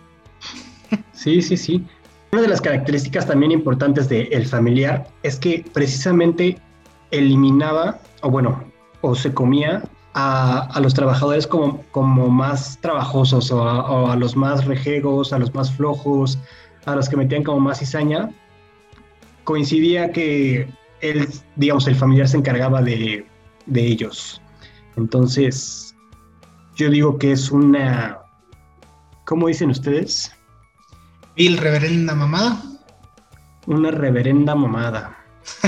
Sí, 1.14 1.42
sí, 1.42 1.56
sí. 1.56 1.86
Una 2.32 2.44
de 2.44 2.48
las 2.48 2.62
características 2.62 3.26
también 3.28 3.52
importantes 3.52 4.08
de 4.08 4.24
El 4.32 4.46
Familiar 4.46 5.08
es 5.24 5.38
que 5.38 5.66
precisamente 5.74 6.58
eliminaba, 7.12 8.00
o 8.22 8.30
bueno, 8.30 8.69
o 9.02 9.16
se 9.16 9.34
comía 9.34 9.84
a, 10.14 10.80
los 10.82 10.94
trabajadores 10.94 11.48
como, 11.48 11.84
como 11.92 12.30
más 12.30 12.80
trabajosos, 12.82 13.52
o 13.52 14.08
a, 14.08 14.16
los 14.16 14.36
más 14.36 14.66
rejegos, 14.66 15.34
a 15.34 15.40
los 15.40 15.54
más 15.54 15.72
flojos, 15.72 16.38
a 16.86 16.96
los 16.96 17.10
que 17.10 17.18
metían 17.18 17.44
como 17.44 17.60
más 17.60 17.80
cizaña. 17.80 18.30
Coincidía 19.44 20.12
que 20.12 20.68
él, 21.02 21.28
digamos, 21.56 21.88
el 21.88 21.96
familiar 21.96 22.28
se 22.28 22.38
encargaba 22.38 22.82
de, 22.82 23.26
de 23.66 23.86
ellos. 23.86 24.42
Entonces, 24.98 25.96
yo 26.76 26.90
digo 26.90 27.18
que 27.18 27.32
es 27.32 27.52
una, 27.52 28.20
¿cómo 29.26 29.48
dicen 29.48 29.70
ustedes? 29.70 30.32
¿Il 31.36 31.58
reverenda 31.58 32.16
mamada? 32.16 32.62
Una 33.68 33.92
reverenda 33.92 34.56
mamada. 34.56 35.19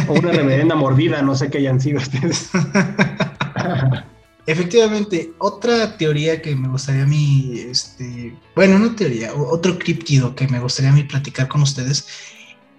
O 0.07 0.13
una 0.13 0.31
reverenda 0.31 0.75
mordida, 0.75 1.21
no 1.21 1.35
sé 1.35 1.49
qué 1.49 1.59
hayan 1.59 1.79
sido 1.79 1.99
ustedes. 1.99 2.49
Efectivamente, 4.47 5.31
otra 5.37 5.97
teoría 5.97 6.41
que 6.41 6.55
me 6.55 6.67
gustaría 6.67 7.03
a 7.03 7.07
mí, 7.07 7.63
este, 7.69 8.35
bueno, 8.55 8.79
no 8.79 8.95
teoría, 8.95 9.33
otro 9.33 9.77
críptido 9.77 10.35
que 10.35 10.47
me 10.47 10.59
gustaría 10.59 10.89
a 10.91 10.93
mí 10.93 11.03
platicar 11.03 11.47
con 11.47 11.61
ustedes 11.61 12.07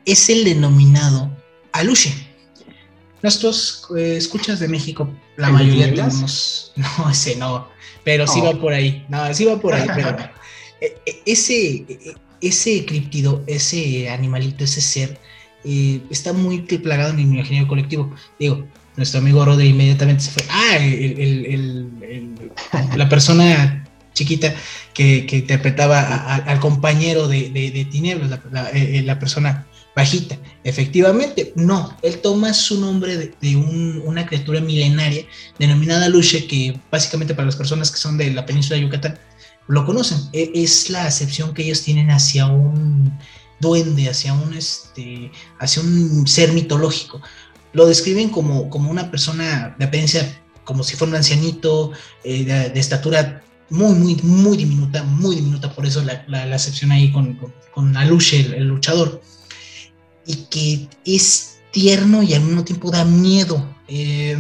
es 0.04 0.28
el 0.28 0.44
denominado 0.44 1.30
aluche. 1.72 2.12
Nuestros 3.22 3.86
eh, 3.96 4.16
escuchas 4.16 4.58
de 4.58 4.66
México, 4.66 5.08
la 5.36 5.50
mayoría 5.50 5.86
tenemos, 5.86 6.72
no, 6.98 7.10
ese 7.10 7.36
no, 7.36 7.68
pero 8.02 8.26
sí 8.26 8.40
va 8.40 8.52
por 8.60 8.72
ahí, 8.72 9.06
no, 9.08 9.32
sí 9.32 9.44
va 9.44 9.60
por 9.60 9.74
ahí, 9.74 9.86
pero 9.94 10.10
eh, 10.80 10.96
eh, 11.06 11.22
ese, 11.26 12.16
ese 12.40 12.84
criptido, 12.84 13.44
ese 13.46 14.10
animalito, 14.10 14.64
ese 14.64 14.80
ser, 14.80 15.20
eh, 15.64 16.00
está 16.10 16.32
muy 16.32 16.60
plagado 16.62 17.10
en 17.10 17.18
el 17.18 17.26
imaginario 17.26 17.68
colectivo. 17.68 18.14
Digo, 18.38 18.66
nuestro 18.96 19.20
amigo 19.20 19.44
Rodri 19.44 19.68
inmediatamente 19.68 20.22
se 20.24 20.30
fue. 20.30 20.44
Ah, 20.50 20.78
la 22.96 23.08
persona 23.08 23.84
chiquita 24.12 24.54
que, 24.94 25.26
interpretaba 25.30 26.36
al 26.36 26.60
compañero 26.60 27.28
de, 27.28 27.50
de, 27.50 27.84
Tinieblas, 27.86 28.40
eh, 28.74 29.02
la, 29.04 29.18
persona 29.18 29.66
bajita. 29.96 30.36
Efectivamente, 30.64 31.52
no, 31.56 31.96
él 32.02 32.18
toma 32.18 32.52
su 32.52 32.80
nombre 32.80 33.34
de, 33.40 33.56
una 33.56 34.26
criatura 34.26 34.60
milenaria 34.60 35.24
denominada 35.58 36.08
Luche, 36.08 36.46
que 36.46 36.78
básicamente 36.90 37.34
para 37.34 37.46
las 37.46 37.56
personas 37.56 37.90
que 37.90 37.98
son 37.98 38.18
de 38.18 38.32
la 38.32 38.46
península 38.46 38.76
de 38.76 38.82
Yucatán, 38.82 39.18
lo 39.68 39.84
conocen. 39.86 40.18
E, 40.32 40.50
es 40.54 40.90
la 40.90 41.06
acepción 41.06 41.54
que 41.54 41.62
ellos 41.62 41.82
tienen 41.82 42.10
hacia 42.10 42.46
un 42.46 43.12
duende, 43.62 44.10
hacia 44.10 44.34
un, 44.34 44.52
este, 44.52 45.30
hacia 45.58 45.80
un 45.82 46.26
ser 46.26 46.52
mitológico. 46.52 47.22
Lo 47.72 47.86
describen 47.86 48.28
como, 48.28 48.68
como 48.68 48.90
una 48.90 49.10
persona 49.10 49.74
de 49.78 49.84
apariencia, 49.86 50.42
como 50.64 50.82
si 50.82 50.96
fuera 50.96 51.12
un 51.12 51.16
ancianito, 51.16 51.92
eh, 52.24 52.44
de, 52.44 52.78
estatura 52.78 53.42
muy, 53.70 53.94
muy, 53.94 54.16
muy 54.16 54.56
diminuta, 54.58 55.02
muy 55.04 55.36
diminuta, 55.36 55.74
por 55.74 55.86
eso 55.86 56.02
la, 56.02 56.24
la, 56.28 56.54
acepción 56.54 56.92
ahí 56.92 57.10
con, 57.10 57.38
con, 57.72 57.96
Aluche, 57.96 58.40
el, 58.54 58.64
luchador, 58.64 59.22
y 60.26 60.34
que 60.50 60.88
es 61.06 61.60
tierno 61.70 62.22
y 62.22 62.34
al 62.34 62.42
mismo 62.42 62.64
tiempo 62.64 62.90
da 62.90 63.04
miedo. 63.04 63.66
Eh, 63.88 64.36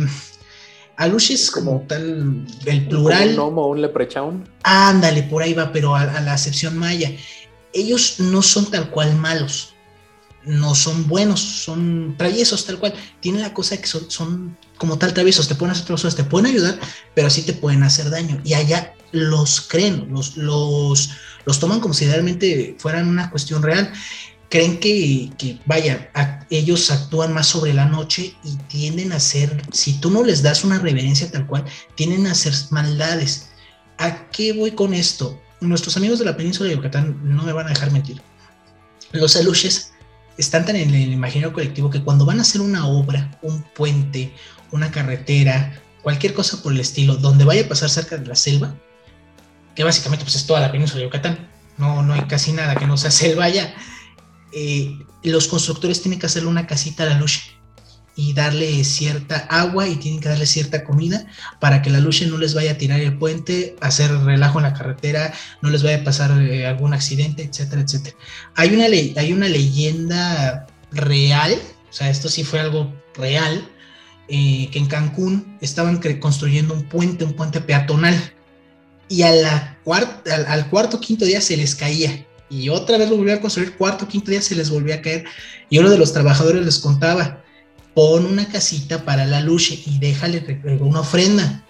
Alush 0.96 1.32
es 1.32 1.50
como 1.50 1.84
tal 1.88 2.46
el 2.66 2.88
plural. 2.88 3.30
¿Un 3.30 3.36
gnomo 3.36 3.66
un 3.68 3.80
leprechaun? 3.80 4.48
Ándale, 4.62 5.22
por 5.24 5.42
ahí 5.42 5.54
va, 5.54 5.72
pero 5.72 5.94
a, 5.96 6.20
la 6.20 6.34
acepción 6.34 6.76
maya. 6.76 7.10
Ellos 7.72 8.16
no 8.18 8.42
son 8.42 8.70
tal 8.70 8.90
cual 8.90 9.14
malos, 9.16 9.74
no 10.44 10.74
son 10.74 11.08
buenos, 11.08 11.40
son 11.40 12.14
traviesos 12.18 12.64
tal 12.66 12.78
cual. 12.78 12.94
Tienen 13.20 13.42
la 13.42 13.54
cosa 13.54 13.76
que 13.76 13.86
son, 13.86 14.56
como 14.76 14.98
tal 14.98 15.14
traviesos, 15.14 15.48
te 15.48 15.54
pueden 15.54 15.72
hacer 15.72 15.86
cosas, 15.86 16.16
te 16.16 16.24
pueden 16.24 16.46
ayudar, 16.46 16.78
pero 17.14 17.28
así 17.28 17.42
te 17.42 17.52
pueden 17.52 17.82
hacer 17.82 18.10
daño. 18.10 18.40
Y 18.44 18.54
allá 18.54 18.94
los 19.12 19.60
creen, 19.60 20.08
los, 20.10 20.36
los, 20.36 21.08
toman 21.60 21.80
como 21.80 21.94
si 21.94 22.06
realmente 22.06 22.76
fueran 22.78 23.08
una 23.08 23.30
cuestión 23.30 23.62
real 23.62 23.92
creen 24.52 24.80
que, 24.80 25.58
vaya, 25.64 26.10
ellos 26.50 26.90
actúan 26.90 27.32
más 27.32 27.46
sobre 27.46 27.72
la 27.72 27.86
noche 27.86 28.34
y 28.44 28.56
tienden 28.68 29.12
a 29.12 29.16
hacer, 29.16 29.62
si 29.72 29.94
tú 29.98 30.10
no 30.10 30.22
les 30.22 30.42
das 30.42 30.62
una 30.62 30.78
reverencia 30.78 31.30
tal 31.30 31.46
cual, 31.46 31.64
tienden 31.94 32.26
a 32.26 32.32
hacer 32.32 32.52
maldades. 32.68 33.48
¿A 33.96 34.28
qué 34.28 34.52
voy 34.52 34.72
con 34.72 34.92
esto? 34.92 35.40
Nuestros 35.62 35.96
amigos 35.96 36.18
de 36.18 36.24
la 36.24 36.36
península 36.36 36.68
de 36.68 36.76
Yucatán 36.76 37.20
no 37.22 37.44
me 37.44 37.52
van 37.52 37.66
a 37.66 37.70
dejar 37.70 37.90
mentir. 37.92 38.20
Los 39.12 39.36
aluches 39.36 39.92
están 40.36 40.66
tan 40.66 40.76
en 40.76 40.92
el 40.92 41.12
imaginario 41.12 41.52
colectivo 41.52 41.88
que 41.88 42.02
cuando 42.02 42.24
van 42.24 42.38
a 42.38 42.42
hacer 42.42 42.60
una 42.60 42.86
obra, 42.86 43.38
un 43.42 43.62
puente, 43.62 44.34
una 44.70 44.90
carretera, 44.90 45.80
cualquier 46.02 46.34
cosa 46.34 46.62
por 46.62 46.72
el 46.72 46.80
estilo, 46.80 47.16
donde 47.16 47.44
vaya 47.44 47.62
a 47.62 47.68
pasar 47.68 47.90
cerca 47.90 48.16
de 48.16 48.26
la 48.26 48.34
selva, 48.34 48.74
que 49.74 49.84
básicamente 49.84 50.24
pues 50.24 50.36
es 50.36 50.46
toda 50.46 50.60
la 50.60 50.72
península 50.72 50.98
de 50.98 51.06
Yucatán, 51.06 51.48
no, 51.78 52.02
no 52.02 52.12
hay 52.12 52.22
casi 52.22 52.52
nada 52.52 52.74
que 52.74 52.86
no 52.86 52.96
sea 52.96 53.10
selva 53.10 53.44
allá, 53.44 53.74
eh, 54.52 54.98
los 55.22 55.46
constructores 55.48 56.02
tienen 56.02 56.18
que 56.18 56.26
hacerle 56.26 56.48
una 56.48 56.66
casita 56.66 57.04
a 57.04 57.06
la 57.06 57.18
lucha 57.18 57.40
y 58.14 58.34
darle 58.34 58.84
cierta 58.84 59.38
agua 59.50 59.88
y 59.88 59.96
tienen 59.96 60.20
que 60.20 60.28
darle 60.28 60.46
cierta 60.46 60.84
comida 60.84 61.26
para 61.60 61.80
que 61.82 61.90
la 61.90 62.00
lucha 62.00 62.26
no 62.26 62.36
les 62.38 62.54
vaya 62.54 62.72
a 62.72 62.78
tirar 62.78 63.00
el 63.00 63.16
puente, 63.16 63.76
hacer 63.80 64.12
relajo 64.18 64.58
en 64.58 64.64
la 64.64 64.74
carretera, 64.74 65.32
no 65.62 65.70
les 65.70 65.82
vaya 65.82 65.98
a 65.98 66.04
pasar 66.04 66.30
eh, 66.42 66.66
algún 66.66 66.94
accidente, 66.94 67.42
etcétera, 67.42 67.82
etcétera. 67.82 68.16
Hay 68.54 68.74
una, 68.74 68.84
hay 68.84 69.32
una 69.32 69.48
leyenda 69.48 70.66
real, 70.90 71.54
o 71.90 71.92
sea, 71.92 72.10
esto 72.10 72.28
sí 72.28 72.44
fue 72.44 72.60
algo 72.60 72.92
real, 73.14 73.66
eh, 74.28 74.68
que 74.70 74.78
en 74.78 74.86
Cancún 74.86 75.58
estaban 75.60 76.00
construyendo 76.20 76.74
un 76.74 76.84
puente, 76.88 77.24
un 77.24 77.34
puente 77.34 77.60
peatonal, 77.60 78.34
y 79.08 79.22
al, 79.22 79.44
al 79.44 80.70
cuarto 80.70 81.00
quinto 81.00 81.24
día 81.24 81.40
se 81.40 81.56
les 81.56 81.74
caía 81.74 82.26
y 82.52 82.68
otra 82.68 82.98
vez 82.98 83.08
lo 83.08 83.16
volvió 83.16 83.34
a 83.34 83.40
construir, 83.40 83.72
cuarto, 83.76 84.06
quinto 84.06 84.30
día 84.30 84.42
se 84.42 84.54
les 84.54 84.68
volvió 84.68 84.94
a 84.94 85.00
caer. 85.00 85.24
Y 85.70 85.78
uno 85.78 85.88
de 85.88 85.96
los 85.96 86.12
trabajadores 86.12 86.62
les 86.62 86.78
contaba, 86.78 87.42
pon 87.94 88.26
una 88.26 88.48
casita 88.48 89.04
para 89.04 89.26
la 89.26 89.40
luz 89.40 89.70
y 89.70 89.98
déjale 89.98 90.60
una 90.80 91.00
ofrenda. 91.00 91.64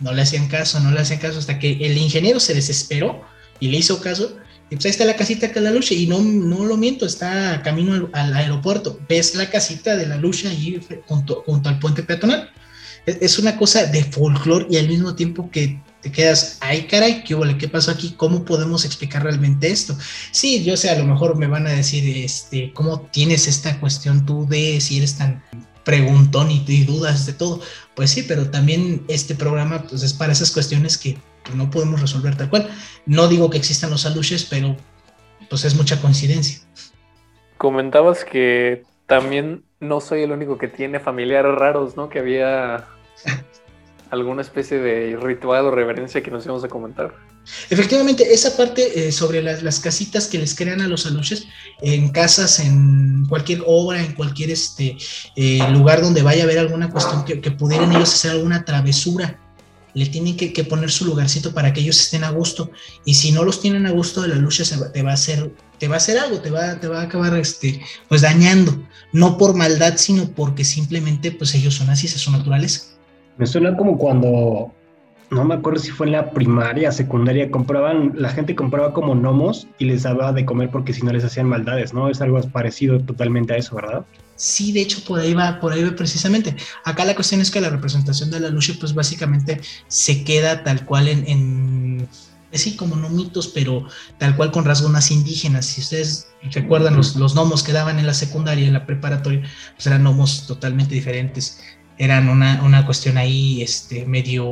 No 0.00 0.12
le 0.12 0.22
hacían 0.22 0.48
caso, 0.48 0.80
no 0.80 0.90
le 0.90 1.00
hacían 1.00 1.20
caso, 1.20 1.38
hasta 1.38 1.58
que 1.58 1.72
el 1.72 1.96
ingeniero 1.98 2.40
se 2.40 2.54
desesperó 2.54 3.22
y 3.60 3.68
le 3.68 3.78
hizo 3.78 4.00
caso. 4.00 4.36
Y 4.70 4.76
pues 4.76 4.86
ahí 4.86 4.90
está 4.92 5.04
la 5.04 5.16
casita 5.16 5.52
que 5.52 5.60
la 5.60 5.72
lucha, 5.72 5.94
y 5.94 6.06
no, 6.06 6.20
no 6.20 6.64
lo 6.64 6.76
miento, 6.76 7.04
está 7.04 7.60
camino 7.62 8.08
al, 8.12 8.34
aeropuerto. 8.34 8.98
Ves 9.08 9.34
la 9.34 9.50
casita 9.50 9.96
de 9.96 10.06
la 10.06 10.16
lucha 10.16 10.48
ahí 10.48 10.80
junto, 11.06 11.42
junto 11.44 11.68
al 11.68 11.78
puente 11.78 12.02
peatonal. 12.02 12.50
Es, 13.04 13.18
es 13.20 13.38
una 13.38 13.56
cosa 13.56 13.84
de 13.86 14.04
folclore 14.04 14.66
y 14.70 14.76
al 14.76 14.88
mismo 14.88 15.14
tiempo 15.14 15.50
que 15.50 15.80
te 16.02 16.10
quedas, 16.10 16.58
ay 16.60 16.86
caray, 16.86 17.24
¿qué, 17.24 17.36
¿qué 17.58 17.68
pasó 17.68 17.90
aquí? 17.90 18.14
¿Cómo 18.16 18.44
podemos 18.44 18.84
explicar 18.84 19.22
realmente 19.22 19.70
esto? 19.70 19.96
Sí, 20.30 20.64
yo 20.64 20.76
sé, 20.76 20.90
a 20.90 20.98
lo 20.98 21.04
mejor 21.04 21.36
me 21.36 21.46
van 21.46 21.66
a 21.66 21.70
decir, 21.70 22.24
este, 22.24 22.72
¿cómo 22.72 23.02
tienes 23.02 23.46
esta 23.46 23.78
cuestión 23.80 24.24
tú 24.24 24.46
de 24.46 24.80
si 24.80 24.98
eres 24.98 25.18
tan 25.18 25.42
preguntón 25.84 26.50
y, 26.50 26.84
dudas 26.84 27.26
de 27.26 27.34
todo? 27.34 27.60
Pues 27.94 28.10
sí, 28.10 28.22
pero 28.22 28.50
también 28.50 29.04
este 29.08 29.34
programa 29.34 29.82
pues 29.82 30.02
es 30.02 30.14
para 30.14 30.32
esas 30.32 30.50
cuestiones 30.50 30.96
que 30.96 31.18
no 31.54 31.70
podemos 31.70 32.00
resolver 32.00 32.36
tal 32.36 32.48
cual. 32.48 32.70
No 33.06 33.28
digo 33.28 33.50
que 33.50 33.58
existan 33.58 33.90
los 33.90 34.06
aluches, 34.06 34.44
pero 34.44 34.76
pues 35.50 35.64
es 35.64 35.74
mucha 35.74 36.00
coincidencia. 36.00 36.60
Comentabas 37.58 38.24
que 38.24 38.84
también 39.06 39.64
no 39.80 40.00
soy 40.00 40.22
el 40.22 40.32
único 40.32 40.56
que 40.56 40.68
tiene 40.68 41.00
familiares 41.00 41.54
raros, 41.54 41.96
¿no? 41.96 42.08
Que 42.08 42.20
había 42.20 42.86
alguna 44.10 44.42
especie 44.42 44.78
de 44.78 45.16
ritual 45.16 45.66
o 45.66 45.70
reverencia 45.70 46.22
que 46.22 46.30
nos 46.30 46.44
íbamos 46.44 46.64
a 46.64 46.68
comentar. 46.68 47.14
Efectivamente, 47.70 48.34
esa 48.34 48.56
parte 48.56 49.08
eh, 49.08 49.12
sobre 49.12 49.42
las, 49.42 49.80
casitas 49.80 50.26
que 50.26 50.38
les 50.38 50.54
crean 50.54 50.80
a 50.80 50.88
los 50.88 51.06
aluches 51.06 51.46
en 51.80 52.10
casas, 52.10 52.60
en 52.60 53.24
cualquier 53.28 53.62
obra, 53.66 54.02
en 54.02 54.12
cualquier 54.14 54.50
este, 54.50 54.96
eh, 55.36 55.60
lugar 55.70 56.02
donde 56.02 56.22
vaya 56.22 56.42
a 56.42 56.44
haber 56.44 56.58
alguna 56.58 56.90
cuestión 56.90 57.24
que, 57.24 57.50
pudieran 57.50 57.92
ellos 57.92 58.14
hacer 58.14 58.32
alguna 58.32 58.64
travesura 58.64 59.38
le 59.92 60.06
tienen 60.06 60.36
que, 60.36 60.64
poner 60.64 60.90
su 60.90 61.04
lugarcito 61.04 61.52
para 61.52 61.72
que 61.72 61.80
ellos 61.80 61.98
estén 62.00 62.22
a 62.22 62.30
gusto. 62.30 62.70
Y 63.04 63.14
si 63.14 63.32
no 63.32 63.42
los 63.42 63.60
tienen 63.60 63.86
a 63.86 63.90
gusto 63.90 64.22
de 64.22 64.28
la 64.28 64.36
lucha, 64.36 64.64
se 64.64 64.76
te 64.90 65.02
va 65.02 65.10
a 65.10 65.14
hacer, 65.14 65.52
te 65.78 65.88
va 65.88 65.94
a 65.94 65.98
hacer 65.98 66.16
algo, 66.16 66.38
te 66.40 66.50
va, 66.50 66.78
te 66.78 66.86
va 66.86 67.00
a 67.00 67.04
acabar 67.04 67.36
este, 67.36 67.82
pues 68.08 68.20
dañando. 68.20 68.86
No 69.12 69.36
por 69.36 69.54
maldad, 69.54 69.94
sino 69.96 70.28
porque 70.30 70.64
simplemente 70.64 71.32
pues 71.32 71.54
ellos 71.56 71.74
son 71.74 71.90
así, 71.90 72.06
son 72.06 72.34
naturales. 72.34 72.92
Me 73.40 73.46
suena 73.46 73.74
como 73.74 73.96
cuando 73.96 74.70
no 75.30 75.44
me 75.46 75.54
acuerdo 75.54 75.80
si 75.80 75.90
fue 75.90 76.04
en 76.08 76.12
la 76.12 76.30
primaria, 76.30 76.92
secundaria, 76.92 77.50
compraban, 77.50 78.12
la 78.14 78.28
gente 78.28 78.54
compraba 78.54 78.92
como 78.92 79.14
gnomos 79.14 79.66
y 79.78 79.86
les 79.86 80.02
daba 80.02 80.34
de 80.34 80.44
comer 80.44 80.68
porque 80.70 80.92
si 80.92 81.00
no 81.00 81.10
les 81.10 81.24
hacían 81.24 81.48
maldades, 81.48 81.94
¿no? 81.94 82.10
Es 82.10 82.20
algo 82.20 82.38
parecido 82.50 83.00
totalmente 83.00 83.54
a 83.54 83.56
eso, 83.56 83.76
¿verdad? 83.76 84.04
Sí, 84.36 84.72
de 84.72 84.82
hecho, 84.82 85.02
por 85.06 85.20
ahí 85.20 85.32
va, 85.32 85.58
por 85.58 85.72
ahí 85.72 85.82
va 85.82 85.96
precisamente. 85.96 86.54
Acá 86.84 87.06
la 87.06 87.14
cuestión 87.14 87.40
es 87.40 87.50
que 87.50 87.62
la 87.62 87.70
representación 87.70 88.30
de 88.30 88.40
la 88.40 88.50
lucha, 88.50 88.74
pues 88.78 88.92
básicamente 88.92 89.62
se 89.88 90.22
queda 90.22 90.62
tal 90.62 90.84
cual 90.84 91.08
en, 91.08 91.26
en 91.26 92.08
sí, 92.52 92.76
como 92.76 92.94
no 92.94 93.08
mitos, 93.08 93.48
pero 93.48 93.86
tal 94.18 94.36
cual 94.36 94.50
con 94.50 94.66
rasgos 94.66 94.90
más 94.90 95.10
indígenas. 95.10 95.64
Si 95.64 95.80
ustedes 95.80 96.28
recuerdan 96.52 96.94
los, 96.94 97.16
los 97.16 97.34
gnomos 97.34 97.62
que 97.62 97.72
daban 97.72 97.98
en 97.98 98.06
la 98.06 98.12
secundaria, 98.12 98.66
en 98.66 98.74
la 98.74 98.84
preparatoria, 98.84 99.48
pues 99.76 99.86
eran 99.86 100.02
gnomos 100.02 100.46
totalmente 100.46 100.94
diferentes 100.94 101.58
eran 102.00 102.30
una, 102.30 102.62
una, 102.64 102.86
cuestión 102.86 103.18
ahí 103.18 103.60
este, 103.60 104.06
medio 104.06 104.48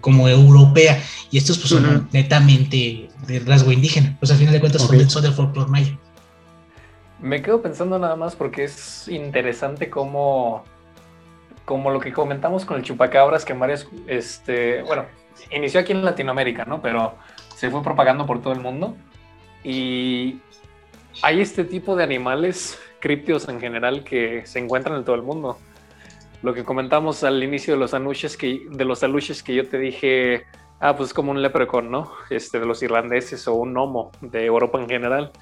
como 0.00 0.28
europea. 0.28 1.00
Y 1.30 1.38
estos 1.38 1.56
pues 1.56 1.70
son 1.70 2.08
netamente 2.12 3.08
de 3.28 3.38
rasgo 3.38 3.70
indígena, 3.70 4.16
pues 4.18 4.32
al 4.32 4.38
final 4.38 4.52
de 4.52 4.58
cuentas 4.58 4.82
son, 4.82 5.22
del 5.22 5.32
folclore 5.32 5.70
maya. 5.70 5.96
Me 7.20 7.40
quedo 7.40 7.62
pensando 7.62 8.00
nada 8.00 8.16
más 8.16 8.34
porque 8.34 8.64
es 8.64 9.06
interesante 9.06 9.88
cómo, 9.88 10.64
como 11.64 11.92
lo 11.92 12.00
que 12.00 12.12
comentamos 12.12 12.64
con 12.64 12.78
el 12.78 12.82
chupacabras, 12.82 13.44
que 13.44 13.52
varios, 13.52 13.88
este, 14.08 14.82
bueno, 14.82 15.04
inició 15.52 15.78
aquí 15.78 15.92
en 15.92 16.04
Latinoamérica, 16.04 16.64
¿no? 16.64 16.82
Pero 16.82 17.14
se 17.54 17.70
fue 17.70 17.80
propagando 17.84 18.26
por 18.26 18.42
todo 18.42 18.52
el 18.52 18.60
mundo. 18.60 18.96
Y 19.62 20.40
hay 21.22 21.40
este 21.40 21.62
tipo 21.62 21.94
de 21.94 22.02
animales 22.02 22.76
críptidos 22.98 23.48
en 23.48 23.60
general 23.60 24.02
que 24.02 24.44
se 24.46 24.58
encuentran 24.58 24.96
en 24.96 25.04
todo 25.04 25.14
el 25.14 25.22
mundo 25.22 25.58
lo 26.42 26.54
que 26.54 26.64
comentamos 26.64 27.24
al 27.24 27.42
inicio 27.42 27.74
de 27.74 27.80
los 27.80 27.94
anuches 27.94 28.36
que, 28.36 28.66
de 28.70 28.84
los 28.84 29.02
aluches 29.02 29.42
que 29.42 29.54
yo 29.54 29.68
te 29.68 29.78
dije, 29.78 30.44
ah, 30.80 30.96
pues 30.96 31.12
como 31.12 31.32
un 31.32 31.42
leprecon, 31.42 31.90
¿no? 31.90 32.12
Este, 32.30 32.60
de 32.60 32.66
los 32.66 32.82
irlandeses 32.82 33.48
o 33.48 33.54
un 33.54 33.72
gnomo 33.72 34.12
de 34.20 34.44
Europa 34.44 34.80
en 34.80 34.88
general. 34.88 35.32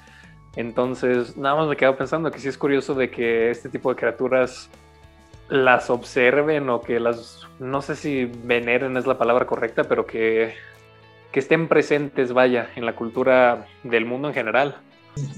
Entonces, 0.55 1.37
nada 1.37 1.55
más 1.55 1.67
me 1.67 1.75
quedo 1.75 1.95
pensando 1.95 2.31
que 2.31 2.39
sí 2.39 2.47
es 2.47 2.57
curioso 2.57 2.95
de 2.95 3.11
que 3.11 3.51
este 3.51 3.69
tipo 3.69 3.89
de 3.89 3.95
criaturas 3.95 4.69
las 5.49 5.89
observen 5.89 6.69
o 6.69 6.81
que 6.81 6.99
las, 6.99 7.47
no 7.59 7.81
sé 7.81 7.95
si 7.95 8.25
veneren 8.25 8.97
es 8.97 9.05
la 9.05 9.17
palabra 9.17 9.45
correcta, 9.45 9.83
pero 9.83 10.05
que, 10.05 10.55
que 11.31 11.39
estén 11.39 11.67
presentes, 11.67 12.33
vaya, 12.33 12.69
en 12.75 12.85
la 12.85 12.95
cultura 12.95 13.67
del 13.83 14.05
mundo 14.05 14.29
en 14.29 14.33
general 14.33 14.77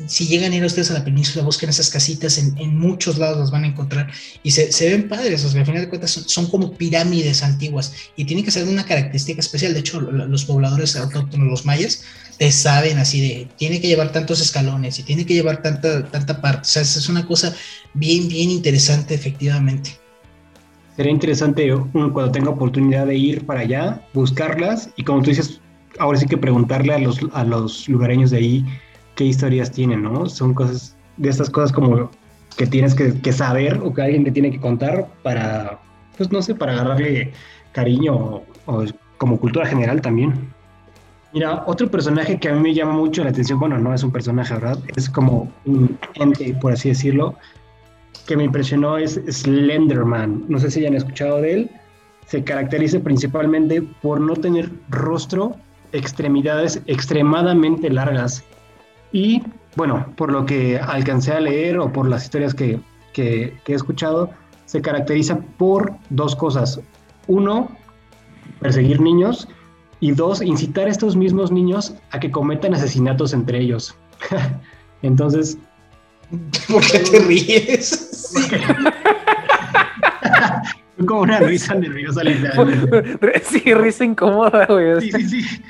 si 0.07 0.27
llegan 0.27 0.51
a 0.51 0.55
ir 0.55 0.63
ustedes 0.63 0.91
a 0.91 0.93
la 0.93 1.03
península, 1.03 1.43
busquen 1.43 1.69
esas 1.69 1.89
casitas, 1.89 2.37
en, 2.37 2.77
muchos 2.77 3.17
lados 3.17 3.37
las 3.37 3.51
van 3.51 3.63
a 3.63 3.67
encontrar 3.67 4.11
y 4.43 4.51
se, 4.51 4.89
ven 4.89 5.07
padres, 5.07 5.43
o 5.45 5.49
sea, 5.49 5.61
al 5.61 5.65
final 5.65 5.81
de 5.81 5.89
cuentas 5.89 6.11
son, 6.11 6.47
como 6.47 6.73
pirámides 6.73 7.43
antiguas 7.43 7.93
y 8.15 8.25
tienen 8.25 8.45
que 8.45 8.51
ser 8.51 8.67
una 8.67 8.85
característica 8.85 9.39
especial. 9.39 9.73
De 9.73 9.79
hecho, 9.79 10.01
los 10.01 10.45
pobladores 10.45 10.95
autóctonos, 10.95 11.47
los 11.47 11.65
mayas, 11.65 12.03
te 12.37 12.51
saben 12.51 12.97
así 12.97 13.21
de, 13.21 13.47
tiene 13.57 13.81
que 13.81 13.87
llevar 13.87 14.11
tantos 14.11 14.41
escalones 14.41 14.99
y 14.99 15.03
tiene 15.03 15.25
que 15.25 15.33
llevar 15.33 15.61
tanta, 15.61 16.05
tanta 16.05 16.41
parte. 16.41 16.61
O 16.61 16.65
sea, 16.65 16.81
es 16.81 17.09
una 17.09 17.25
cosa 17.25 17.53
bien, 17.93 18.27
bien 18.27 18.49
interesante, 18.49 19.13
efectivamente. 19.13 19.99
Sería 20.99 21.13
interesante 21.13 21.71
cuando 21.93 22.29
tenga 22.29 22.49
oportunidad 22.49 23.07
de 23.07 23.15
ir 23.15 23.45
para 23.45 23.61
allá, 23.61 24.01
buscarlas 24.13 24.89
y 24.97 25.03
como 25.03 25.21
tú 25.21 25.29
dices, 25.29 25.61
ahora 25.97 26.19
sí 26.19 26.25
que 26.25 26.37
preguntarle 26.37 26.93
a 26.93 26.99
los, 26.99 27.19
a 27.31 27.45
los 27.45 27.87
lugareños 27.87 28.31
de 28.31 28.37
ahí 28.37 28.65
qué 29.19 29.25
historias 29.25 29.69
tienen, 29.69 30.01
¿no? 30.01 30.29
Son 30.29 30.53
cosas, 30.53 30.95
de 31.17 31.27
estas 31.27 31.49
cosas 31.49 31.73
como 31.73 32.09
que 32.55 32.65
tienes 32.65 32.95
que, 32.95 33.33
saber 33.33 33.77
o 33.83 33.93
que 33.93 34.01
alguien 34.01 34.23
te 34.23 34.31
tiene 34.31 34.49
que 34.49 34.61
contar 34.61 35.09
para, 35.23 35.77
pues 36.15 36.31
no 36.31 36.41
sé, 36.41 36.55
para 36.55 36.71
agarrarle 36.71 37.33
cariño 37.73 38.43
o, 38.65 38.85
como 39.17 39.37
cultura 39.37 39.65
general 39.65 39.99
también. 39.99 40.53
Mira, 41.33 41.65
otro 41.67 41.91
personaje 41.91 42.39
que 42.39 42.47
a 42.47 42.53
mí 42.53 42.61
me 42.61 42.73
llama 42.73 42.93
mucho 42.93 43.21
la 43.25 43.31
atención, 43.31 43.59
bueno, 43.59 43.77
no 43.77 43.93
es 43.93 44.03
un 44.03 44.11
personaje, 44.13 44.53
¿verdad? 44.53 44.79
Es 44.95 45.09
como 45.09 45.51
un 45.65 45.99
ente, 46.13 46.53
por 46.53 46.71
así 46.71 46.87
decirlo, 46.87 47.35
que 48.25 48.37
me 48.37 48.45
impresionó 48.45 48.97
es 48.97 49.19
Slenderman. 49.29 50.45
No 50.47 50.59
sé 50.59 50.71
si 50.71 50.79
hayan 50.79 50.95
escuchado 50.95 51.41
de 51.41 51.53
él. 51.55 51.71
Se 52.25 52.41
caracteriza 52.41 53.01
principalmente 53.01 53.81
por 53.81 54.21
no 54.21 54.33
tener 54.37 54.71
rostro, 54.87 55.57
extremidades 55.91 56.81
extremadamente 56.87 57.89
largas 57.89 58.45
y 59.11 59.41
bueno, 59.75 60.05
por 60.15 60.31
lo 60.31 60.45
que 60.45 60.79
alcancé 60.79 61.31
a 61.33 61.39
leer 61.39 61.77
o 61.79 61.91
por 61.91 62.07
las 62.07 62.23
historias 62.23 62.53
que, 62.53 62.79
he 63.15 63.53
escuchado, 63.67 64.29
se 64.65 64.81
caracteriza 64.81 65.39
por 65.57 65.93
dos 66.09 66.35
cosas. 66.35 66.79
Uno, 67.27 67.69
perseguir 68.59 68.99
niños 68.99 69.47
y 69.99 70.11
dos, 70.11 70.41
incitar 70.41 70.87
a 70.87 70.91
estos 70.91 71.15
mismos 71.15 71.51
niños 71.51 71.93
a 72.11 72.19
que 72.19 72.31
cometan 72.31 72.73
asesinatos 72.73 73.33
entre 73.33 73.59
ellos. 73.59 73.95
Entonces... 75.01 75.57
¿Por 76.67 76.85
qué 76.85 76.99
te 76.99 77.19
ríes? 77.19 78.33
como 81.07 81.21
una 81.21 81.39
risa 81.39 81.73
nerviosa. 81.73 82.21
Sí, 83.43 83.73
risa 83.73 84.05
incómoda, 84.05 84.65
güey. 84.67 85.01
Sí, 85.01 85.11
sí, 85.11 85.41
sí. 85.41 85.63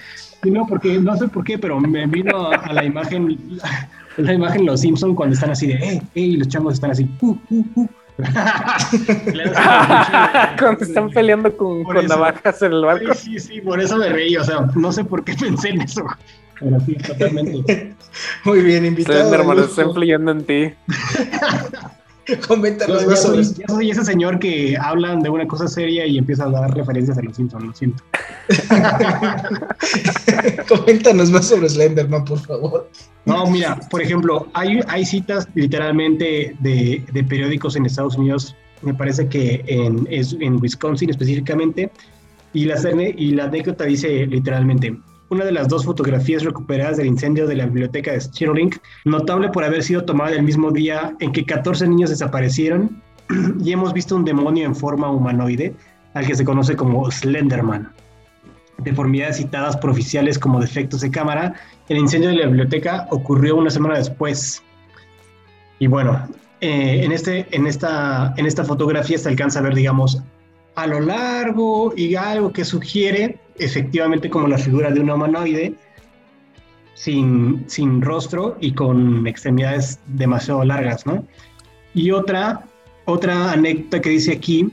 No, 0.43 0.65
porque 0.65 0.99
no 0.99 1.17
sé 1.17 1.28
por 1.28 1.43
qué, 1.43 1.58
pero 1.58 1.80
me 1.80 2.08
vino 2.08 2.49
a 2.52 2.71
la 2.71 2.86
imagen, 2.86 3.38
la 4.17 4.34
imagen 4.34 4.65
Los 4.65 4.82
Simpson 4.82 5.13
cuando 5.15 5.34
están 5.34 5.52
así 5.52 5.67
de, 5.67 5.73
eh, 5.73 6.02
eh, 6.15 6.21
y 6.21 6.38
los 6.38 6.47
changos 6.47 6.75
están 6.75 6.91
así, 6.91 7.10
uh, 7.21 7.36
uh, 7.49 7.65
uh. 7.75 7.88
cuando 10.60 10.84
están 10.84 11.10
peleando 11.10 11.56
con, 11.56 11.84
con 11.84 12.06
navajas 12.06 12.62
en 12.62 12.73
el 12.73 12.82
barco. 12.84 13.13
Sí, 13.13 13.39
sí, 13.39 13.62
por 13.62 13.82
eso 13.82 13.97
me 13.97 14.10
reí, 14.10 14.36
o 14.36 14.43
sea, 14.43 14.69
no 14.75 14.91
sé 14.91 15.04
por 15.04 15.23
qué 15.23 15.34
pensé 15.34 15.69
en 15.69 15.82
eso. 15.82 16.06
Pero 16.60 16.80
sí, 16.82 16.95
totalmente. 16.95 17.95
Muy 18.43 18.62
bien, 18.62 18.86
invitado. 18.86 19.30
Sí, 19.30 19.36
hermano, 19.36 19.62
están 19.63 19.93
peleando 19.93 20.32
en 20.32 20.43
ti. 20.45 20.73
Coméntanos 22.47 23.05
más 23.05 23.23
sobre 23.23 23.43
Yo 23.43 23.65
soy 23.67 23.91
ese 23.91 24.05
señor 24.05 24.39
que 24.39 24.77
hablan 24.77 25.21
de 25.21 25.29
una 25.29 25.47
cosa 25.47 25.67
seria 25.67 26.05
y 26.05 26.17
empieza 26.17 26.45
a 26.45 26.49
dar 26.49 26.75
referencias 26.75 27.17
a 27.17 27.21
los 27.21 27.36
Simpsons, 27.36 27.63
lo 27.63 27.73
siento. 27.73 28.03
Coméntanos 30.67 31.32
más 31.32 31.47
sobre 31.47 31.69
Slenderman, 31.69 32.25
por 32.25 32.39
favor. 32.39 32.89
No, 33.25 33.49
mira, 33.49 33.79
por 33.89 34.01
ejemplo, 34.01 34.47
hay, 34.53 34.79
hay 34.88 35.05
citas 35.05 35.47
literalmente 35.55 36.55
de, 36.60 37.03
de 37.12 37.23
periódicos 37.23 37.75
en 37.75 37.86
Estados 37.86 38.17
Unidos, 38.17 38.55
me 38.82 38.93
parece 38.93 39.27
que 39.27 39.63
en, 39.67 40.08
en 40.10 40.62
Wisconsin 40.62 41.10
específicamente, 41.10 41.91
y 42.53 42.65
la, 42.65 42.75
y 43.15 43.32
la 43.32 43.45
anécdota 43.45 43.84
dice 43.84 44.25
literalmente, 44.25 44.97
una 45.29 45.45
de 45.45 45.51
las 45.51 45.67
dos 45.67 45.85
fotografías 45.85 46.43
recuperadas 46.43 46.97
del 46.97 47.07
incendio 47.07 47.47
de 47.47 47.55
la 47.55 47.65
biblioteca 47.65 48.11
de 48.11 48.21
Stirling, 48.21 48.71
notable 49.05 49.49
por 49.49 49.63
haber 49.63 49.83
sido 49.83 50.03
tomada 50.03 50.35
el 50.35 50.43
mismo 50.43 50.71
día 50.71 51.15
en 51.19 51.31
que 51.31 51.45
14 51.45 51.87
niños 51.87 52.09
desaparecieron 52.09 53.01
y 53.63 53.71
hemos 53.71 53.93
visto 53.93 54.15
un 54.15 54.25
demonio 54.25 54.65
en 54.65 54.75
forma 54.75 55.09
humanoide, 55.09 55.73
al 56.13 56.25
que 56.25 56.35
se 56.35 56.43
conoce 56.43 56.75
como 56.75 57.09
Slenderman. 57.11 57.91
Deformidades 58.79 59.37
citadas 59.37 59.77
por 59.77 59.91
oficiales 59.91 60.39
como 60.39 60.59
defectos 60.59 61.01
de 61.01 61.11
cámara, 61.11 61.53
el 61.89 61.97
incendio 61.97 62.29
de 62.29 62.37
la 62.37 62.45
biblioteca 62.47 63.07
ocurrió 63.11 63.57
una 63.57 63.69
semana 63.69 63.97
después. 63.97 64.63
Y 65.79 65.87
bueno, 65.87 66.27
eh, 66.61 67.01
en, 67.03 67.11
este, 67.11 67.45
en, 67.51 67.67
esta, 67.67 68.33
en 68.37 68.45
esta 68.45 68.63
fotografía 68.63 69.17
se 69.17 69.29
alcanza 69.29 69.59
a 69.59 69.63
ver, 69.63 69.75
digamos, 69.75 70.23
a 70.75 70.87
lo 70.87 70.99
largo 71.01 71.93
y 71.95 72.15
algo 72.15 72.51
que 72.51 72.63
sugiere 72.63 73.37
efectivamente 73.60 74.30
como 74.30 74.48
la 74.48 74.58
figura 74.58 74.89
de 74.89 75.00
un 75.00 75.10
humanoide 75.10 75.76
sin, 76.95 77.63
sin 77.67 78.02
rostro 78.02 78.58
y 78.60 78.74
con 78.74 79.26
extremidades 79.26 80.00
demasiado 80.08 80.63
largas, 80.65 81.06
¿no? 81.06 81.26
Y 81.93 82.12
otra, 82.12 82.65
otra 83.06 83.52
anécdota 83.52 84.02
que 84.02 84.10
dice 84.10 84.34
aquí, 84.34 84.69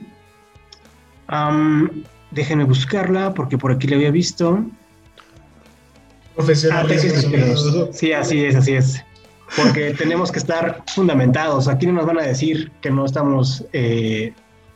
déjenme 2.31 2.65
buscarla 2.65 3.33
porque 3.33 3.57
por 3.57 3.71
aquí 3.71 3.87
la 3.87 3.95
había 3.95 4.11
visto. 4.11 4.63
Profesional. 6.35 6.87
Ah, 6.89 7.91
sí, 7.91 8.11
así 8.11 8.45
es, 8.45 8.55
así 8.55 8.73
es. 8.73 9.03
Porque 9.55 9.93
tenemos 9.97 10.31
que 10.31 10.39
estar 10.39 10.83
fundamentados. 10.93 11.67
Aquí 11.67 11.87
no 11.87 11.93
nos 11.93 12.05
van 12.05 12.19
a 12.19 12.23
decir 12.23 12.71
que 12.81 12.91
no 12.91 13.05
estamos 13.05 13.65
eh, 13.73 14.33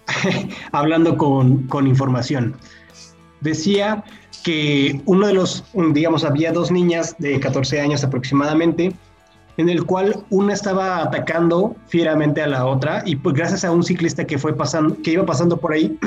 hablando 0.71 1.17
con, 1.17 1.67
con 1.67 1.85
información 1.85 2.55
decía 3.41 4.03
que 4.43 5.01
uno 5.05 5.27
de 5.27 5.33
los, 5.33 5.63
digamos, 5.93 6.23
había 6.23 6.51
dos 6.51 6.71
niñas 6.71 7.15
de 7.19 7.39
14 7.39 7.81
años 7.81 8.03
aproximadamente, 8.03 8.93
en 9.57 9.69
el 9.69 9.85
cual 9.85 10.23
una 10.29 10.53
estaba 10.53 11.03
atacando 11.03 11.75
fieramente 11.87 12.41
a 12.41 12.47
la 12.47 12.65
otra 12.65 13.03
y 13.05 13.15
pues 13.15 13.35
gracias 13.35 13.65
a 13.65 13.71
un 13.71 13.83
ciclista 13.83 14.25
que 14.25 14.37
fue 14.37 14.55
pasando, 14.55 14.99
que 15.01 15.11
iba 15.11 15.25
pasando 15.25 15.57
por 15.57 15.73
ahí, 15.73 15.97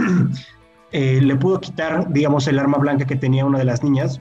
eh, 0.92 1.20
le 1.20 1.36
pudo 1.36 1.60
quitar, 1.60 2.12
digamos, 2.12 2.48
el 2.48 2.58
arma 2.58 2.78
blanca 2.78 3.06
que 3.06 3.16
tenía 3.16 3.44
una 3.44 3.58
de 3.58 3.64
las 3.64 3.82
niñas. 3.82 4.20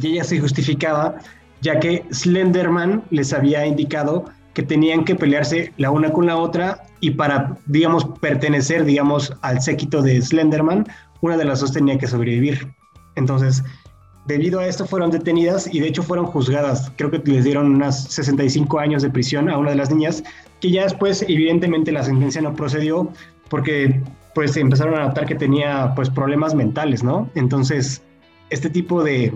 Y 0.00 0.12
ella 0.12 0.24
se 0.24 0.38
justificaba, 0.38 1.16
ya 1.62 1.80
que 1.80 2.04
Slenderman 2.12 3.02
les 3.10 3.32
había 3.32 3.66
indicado 3.66 4.26
que 4.54 4.62
tenían 4.62 5.04
que 5.04 5.14
pelearse 5.14 5.72
la 5.76 5.90
una 5.90 6.12
con 6.12 6.26
la 6.26 6.36
otra 6.36 6.82
y 7.00 7.12
para, 7.12 7.56
digamos, 7.66 8.04
pertenecer, 8.20 8.84
digamos, 8.84 9.32
al 9.42 9.60
séquito 9.62 10.02
de 10.02 10.20
Slenderman, 10.20 10.86
una 11.20 11.36
de 11.36 11.44
las 11.44 11.60
dos 11.60 11.72
tenía 11.72 11.98
que 11.98 12.06
sobrevivir. 12.06 12.68
Entonces, 13.16 13.62
debido 14.26 14.60
a 14.60 14.66
esto 14.66 14.86
fueron 14.86 15.10
detenidas 15.10 15.72
y 15.72 15.80
de 15.80 15.88
hecho 15.88 16.02
fueron 16.02 16.26
juzgadas. 16.26 16.92
Creo 16.96 17.10
que 17.10 17.18
les 17.24 17.44
dieron 17.44 17.74
unas 17.74 18.04
65 18.04 18.78
años 18.78 19.02
de 19.02 19.10
prisión 19.10 19.48
a 19.48 19.58
una 19.58 19.70
de 19.70 19.76
las 19.76 19.90
niñas, 19.90 20.22
que 20.60 20.70
ya 20.70 20.84
después 20.84 21.22
evidentemente 21.22 21.92
la 21.92 22.02
sentencia 22.02 22.40
no 22.40 22.54
procedió 22.54 23.10
porque 23.48 24.00
pues 24.34 24.56
empezaron 24.56 24.94
a 24.94 25.06
notar 25.06 25.26
que 25.26 25.34
tenía 25.34 25.92
pues 25.96 26.08
problemas 26.08 26.54
mentales, 26.54 27.02
¿no? 27.02 27.28
Entonces, 27.34 28.02
este 28.50 28.70
tipo 28.70 29.02
de, 29.02 29.32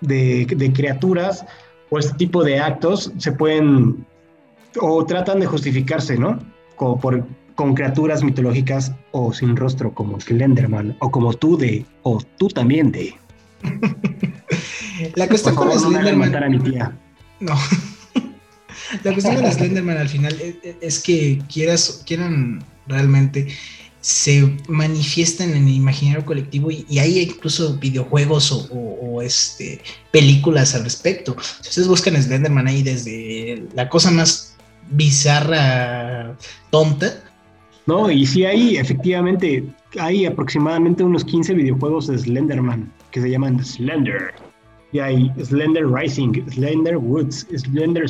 de, 0.00 0.72
criaturas 0.74 1.46
o 1.90 1.98
este 1.98 2.14
tipo 2.16 2.44
de 2.44 2.58
actos 2.60 3.12
se 3.16 3.32
pueden 3.32 4.06
o 4.80 5.04
tratan 5.04 5.40
de 5.40 5.46
justificarse, 5.46 6.18
¿no? 6.18 6.38
Como 6.76 7.00
por, 7.00 7.26
con 7.54 7.74
criaturas 7.74 8.22
mitológicas 8.22 8.92
o 9.12 9.32
sin 9.32 9.56
rostro 9.56 9.94
como 9.94 10.20
Slenderman 10.20 10.96
o 11.00 11.10
como 11.10 11.32
tú 11.34 11.56
de 11.56 11.84
o 12.02 12.20
tú 12.38 12.48
también 12.48 12.90
de. 12.90 13.14
La 15.16 15.28
cuestión 15.28 15.54
con 15.54 15.70
Slenderman. 15.72 16.34
A 16.34 16.48
mi 16.48 16.58
tía. 16.58 16.96
No. 17.40 17.54
La 19.02 19.12
cuestión 19.12 19.36
con 19.36 19.50
Slenderman 19.50 19.96
al 19.96 20.08
final 20.08 20.36
es, 20.80 21.00
que 21.00 21.40
quieras, 21.52 22.02
quieran 22.06 22.64
realmente 22.86 23.48
se 24.00 24.54
manifiestan 24.68 25.50
en 25.50 25.66
el 25.66 25.74
imaginario 25.74 26.26
colectivo 26.26 26.70
y, 26.70 26.98
hay 26.98 27.20
incluso 27.20 27.78
videojuegos 27.78 28.68
o, 28.70 29.22
este, 29.22 29.80
películas 30.10 30.74
al 30.74 30.84
respecto. 30.84 31.34
Si 31.62 31.70
ustedes 31.70 31.88
buscan 31.88 32.22
Slenderman 32.22 32.68
ahí 32.68 32.82
desde 32.82 33.64
la 33.74 33.88
cosa 33.88 34.10
más 34.10 34.53
bizarra, 34.90 36.36
tonta. 36.70 37.06
No, 37.86 38.10
y 38.10 38.24
sí 38.24 38.44
hay, 38.44 38.76
efectivamente, 38.76 39.64
hay 40.00 40.26
aproximadamente 40.26 41.04
unos 41.04 41.24
15 41.24 41.54
videojuegos 41.54 42.06
de 42.06 42.18
Slenderman 42.18 42.90
que 43.10 43.20
se 43.20 43.30
llaman 43.30 43.62
Slender. 43.62 44.34
Y 44.92 45.00
hay 45.00 45.30
Slender 45.42 45.86
Rising, 45.86 46.48
Slender 46.50 46.96
Woods, 46.96 47.46
Slender 47.54 48.04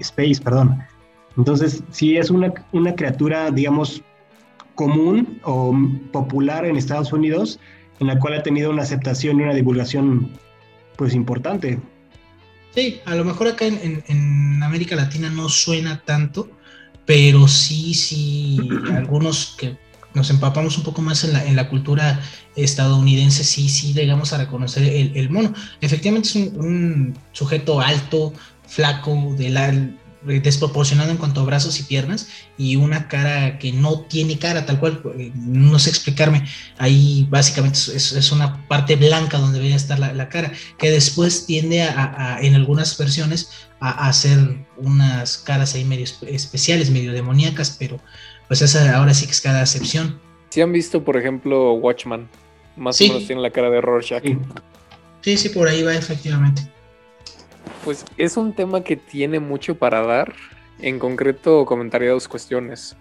Space, 0.00 0.40
perdón. 0.42 0.78
Entonces, 1.36 1.82
sí 1.90 2.16
es 2.16 2.30
una, 2.30 2.52
una 2.72 2.94
criatura, 2.94 3.50
digamos, 3.50 4.02
común 4.74 5.40
o 5.44 5.74
popular 6.12 6.64
en 6.64 6.76
Estados 6.76 7.12
Unidos, 7.12 7.58
en 7.98 8.06
la 8.06 8.18
cual 8.18 8.34
ha 8.34 8.42
tenido 8.42 8.70
una 8.70 8.82
aceptación 8.82 9.40
y 9.40 9.42
una 9.42 9.54
divulgación 9.54 10.30
pues 10.96 11.14
importante. 11.14 11.78
Sí, 12.76 13.00
a 13.06 13.14
lo 13.14 13.24
mejor 13.24 13.48
acá 13.48 13.64
en, 13.64 14.04
en, 14.06 14.62
América 14.62 14.96
Latina 14.96 15.30
no 15.30 15.48
suena 15.48 16.02
tanto, 16.04 16.50
pero 17.06 17.48
sí, 17.48 17.94
sí, 17.94 18.58
algunos 18.94 19.54
que 19.58 19.78
nos 20.12 20.28
empapamos 20.28 20.76
un 20.76 20.84
poco 20.84 21.00
más 21.00 21.24
en 21.24 21.32
la, 21.32 21.46
en 21.46 21.56
la 21.56 21.70
cultura 21.70 22.20
estadounidense, 22.54 23.44
sí, 23.44 23.70
sí 23.70 23.94
llegamos 23.94 24.34
a 24.34 24.38
reconocer 24.38 24.82
el, 24.82 25.16
el 25.16 25.30
mono. 25.30 25.54
Efectivamente 25.80 26.28
es 26.28 26.34
un, 26.36 26.60
un 26.60 27.18
sujeto 27.32 27.80
alto, 27.80 28.34
flaco, 28.66 29.34
de 29.38 29.48
la, 29.48 29.72
desproporcionado 30.26 31.10
en 31.10 31.16
cuanto 31.16 31.40
a 31.40 31.44
brazos 31.44 31.78
y 31.80 31.84
piernas 31.84 32.28
y 32.58 32.76
una 32.76 33.08
cara 33.08 33.58
que 33.58 33.72
no 33.72 34.00
tiene 34.02 34.38
cara 34.38 34.66
tal 34.66 34.80
cual, 34.80 35.00
eh, 35.18 35.30
no 35.34 35.78
sé 35.78 35.90
explicarme, 35.90 36.44
ahí 36.78 37.26
básicamente 37.30 37.78
es, 37.78 38.32
una 38.32 38.66
parte 38.66 38.96
blanca 38.96 39.38
donde 39.38 39.58
debería 39.58 39.76
estar 39.76 39.98
la, 39.98 40.28
cara, 40.28 40.52
que 40.78 40.90
después 40.90 41.46
tiende 41.46 41.82
a, 41.82 42.38
en 42.40 42.54
algunas 42.54 42.96
versiones 42.98 43.50
a, 43.80 44.08
hacer 44.08 44.38
unas 44.76 45.38
caras 45.38 45.74
ahí 45.74 45.84
medio 45.84 46.04
especiales, 46.26 46.90
medio 46.90 47.12
demoníacas, 47.12 47.76
pero 47.78 48.00
pues 48.48 48.62
esa 48.62 48.96
ahora 48.96 49.14
sí 49.14 49.26
que 49.26 49.32
es 49.32 49.40
cada 49.40 49.60
excepción. 49.60 50.20
Si 50.50 50.60
han 50.60 50.72
visto, 50.72 51.04
por 51.04 51.16
ejemplo, 51.16 51.74
Watchman, 51.74 52.28
más 52.76 53.00
o 53.00 53.04
menos 53.04 53.26
tiene 53.26 53.42
la 53.42 53.50
cara 53.50 53.70
de 53.70 53.80
Rorschach. 53.80 54.24
sí, 55.20 55.36
sí, 55.36 55.48
por 55.50 55.68
ahí 55.68 55.82
va 55.82 55.94
efectivamente. 55.94 56.75
Pues 57.84 58.04
es 58.16 58.36
un 58.36 58.52
tema 58.52 58.82
que 58.82 58.96
tiene 58.96 59.40
mucho 59.40 59.76
para 59.76 60.04
dar. 60.04 60.34
En 60.80 60.98
concreto, 60.98 61.64
comentaría 61.64 62.10
dos 62.10 62.28
cuestiones. 62.28 62.96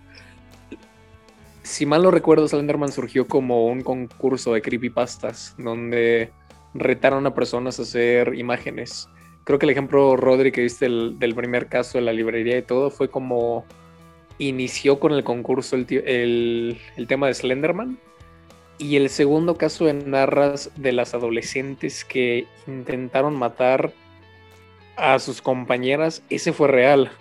Si 1.64 1.86
mal 1.86 2.04
no 2.04 2.12
recuerdo, 2.12 2.48
Slenderman 2.48 2.92
surgió 2.92 3.28
como 3.28 3.66
un 3.66 3.82
concurso 3.82 4.54
de 4.54 4.62
creepypastas, 4.62 5.56
donde 5.58 6.32
retaron 6.76 7.26
a 7.26 7.34
personas 7.34 7.80
a 7.80 7.82
hacer 7.82 8.36
imágenes. 8.36 9.10
Creo 9.44 9.58
que 9.58 9.66
el 9.66 9.72
ejemplo, 9.72 10.16
Rodri, 10.16 10.52
que 10.52 10.62
viste 10.62 10.88
del 10.88 11.36
primer 11.36 11.68
caso 11.68 11.98
de 11.98 12.04
la 12.04 12.14
librería 12.14 12.58
y 12.58 12.62
todo, 12.62 12.92
fue 12.92 13.10
como 13.10 13.66
inició 14.38 15.00
con 15.00 15.14
el 15.14 15.24
concurso 15.24 15.76
el, 15.76 16.80
el 16.96 17.08
tema 17.08 17.28
de 17.28 17.34
Slenderman. 17.34 17.98
Y 18.78 18.98
el 18.98 19.10
segundo 19.10 19.56
caso 19.56 19.86
de 19.86 19.94
narras 19.94 20.70
de 20.76 20.92
las 20.92 21.14
adolescentes 21.14 22.04
que 22.04 22.46
intentaron 22.68 23.36
matar 23.36 23.94
a 24.96 25.20
sus 25.20 25.42
compañeras, 25.42 26.24
ese 26.30 26.54
fue 26.54 26.68
real. 26.68 27.12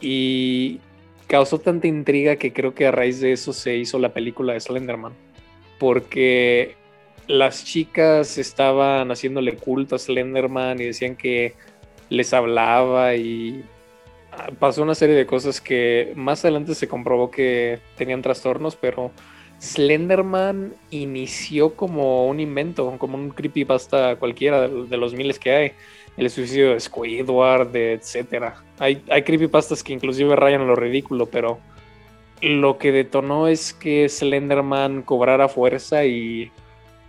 Y 0.00 0.80
causó 1.26 1.58
tanta 1.58 1.86
intriga 1.86 2.36
que 2.36 2.52
creo 2.52 2.74
que 2.74 2.86
a 2.86 2.90
raíz 2.90 3.20
de 3.20 3.32
eso 3.32 3.52
se 3.52 3.76
hizo 3.76 3.98
la 3.98 4.12
película 4.12 4.52
de 4.52 4.60
Slenderman. 4.60 5.12
Porque 5.78 6.74
las 7.26 7.64
chicas 7.64 8.38
estaban 8.38 9.10
haciéndole 9.10 9.56
culto 9.56 9.96
a 9.96 9.98
Slenderman 9.98 10.80
y 10.80 10.86
decían 10.86 11.16
que 11.16 11.54
les 12.10 12.34
hablaba 12.34 13.14
y 13.14 13.64
pasó 14.58 14.82
una 14.82 14.94
serie 14.94 15.14
de 15.14 15.26
cosas 15.26 15.60
que 15.60 16.12
más 16.16 16.44
adelante 16.44 16.74
se 16.74 16.88
comprobó 16.88 17.30
que 17.30 17.80
tenían 17.96 18.22
trastornos, 18.22 18.76
pero 18.76 19.12
Slenderman 19.60 20.74
inició 20.90 21.74
como 21.74 22.26
un 22.26 22.40
invento, 22.40 22.96
como 22.98 23.16
un 23.16 23.30
creepypasta 23.30 24.16
cualquiera 24.16 24.68
de 24.68 24.96
los 24.96 25.14
miles 25.14 25.38
que 25.38 25.52
hay 25.52 25.72
el 26.16 26.30
suicidio 26.30 26.72
de 26.72 26.80
Squidward, 26.80 27.74
etcétera. 27.74 28.62
Hay, 28.78 29.02
hay 29.08 29.22
creepypastas 29.22 29.82
que 29.82 29.92
inclusive 29.92 30.36
rayan 30.36 30.66
lo 30.66 30.76
ridículo, 30.76 31.26
pero 31.26 31.58
lo 32.42 32.78
que 32.78 32.92
detonó 32.92 33.48
es 33.48 33.72
que 33.72 34.08
Slenderman 34.08 35.02
cobrara 35.02 35.48
fuerza 35.48 36.04
y 36.04 36.50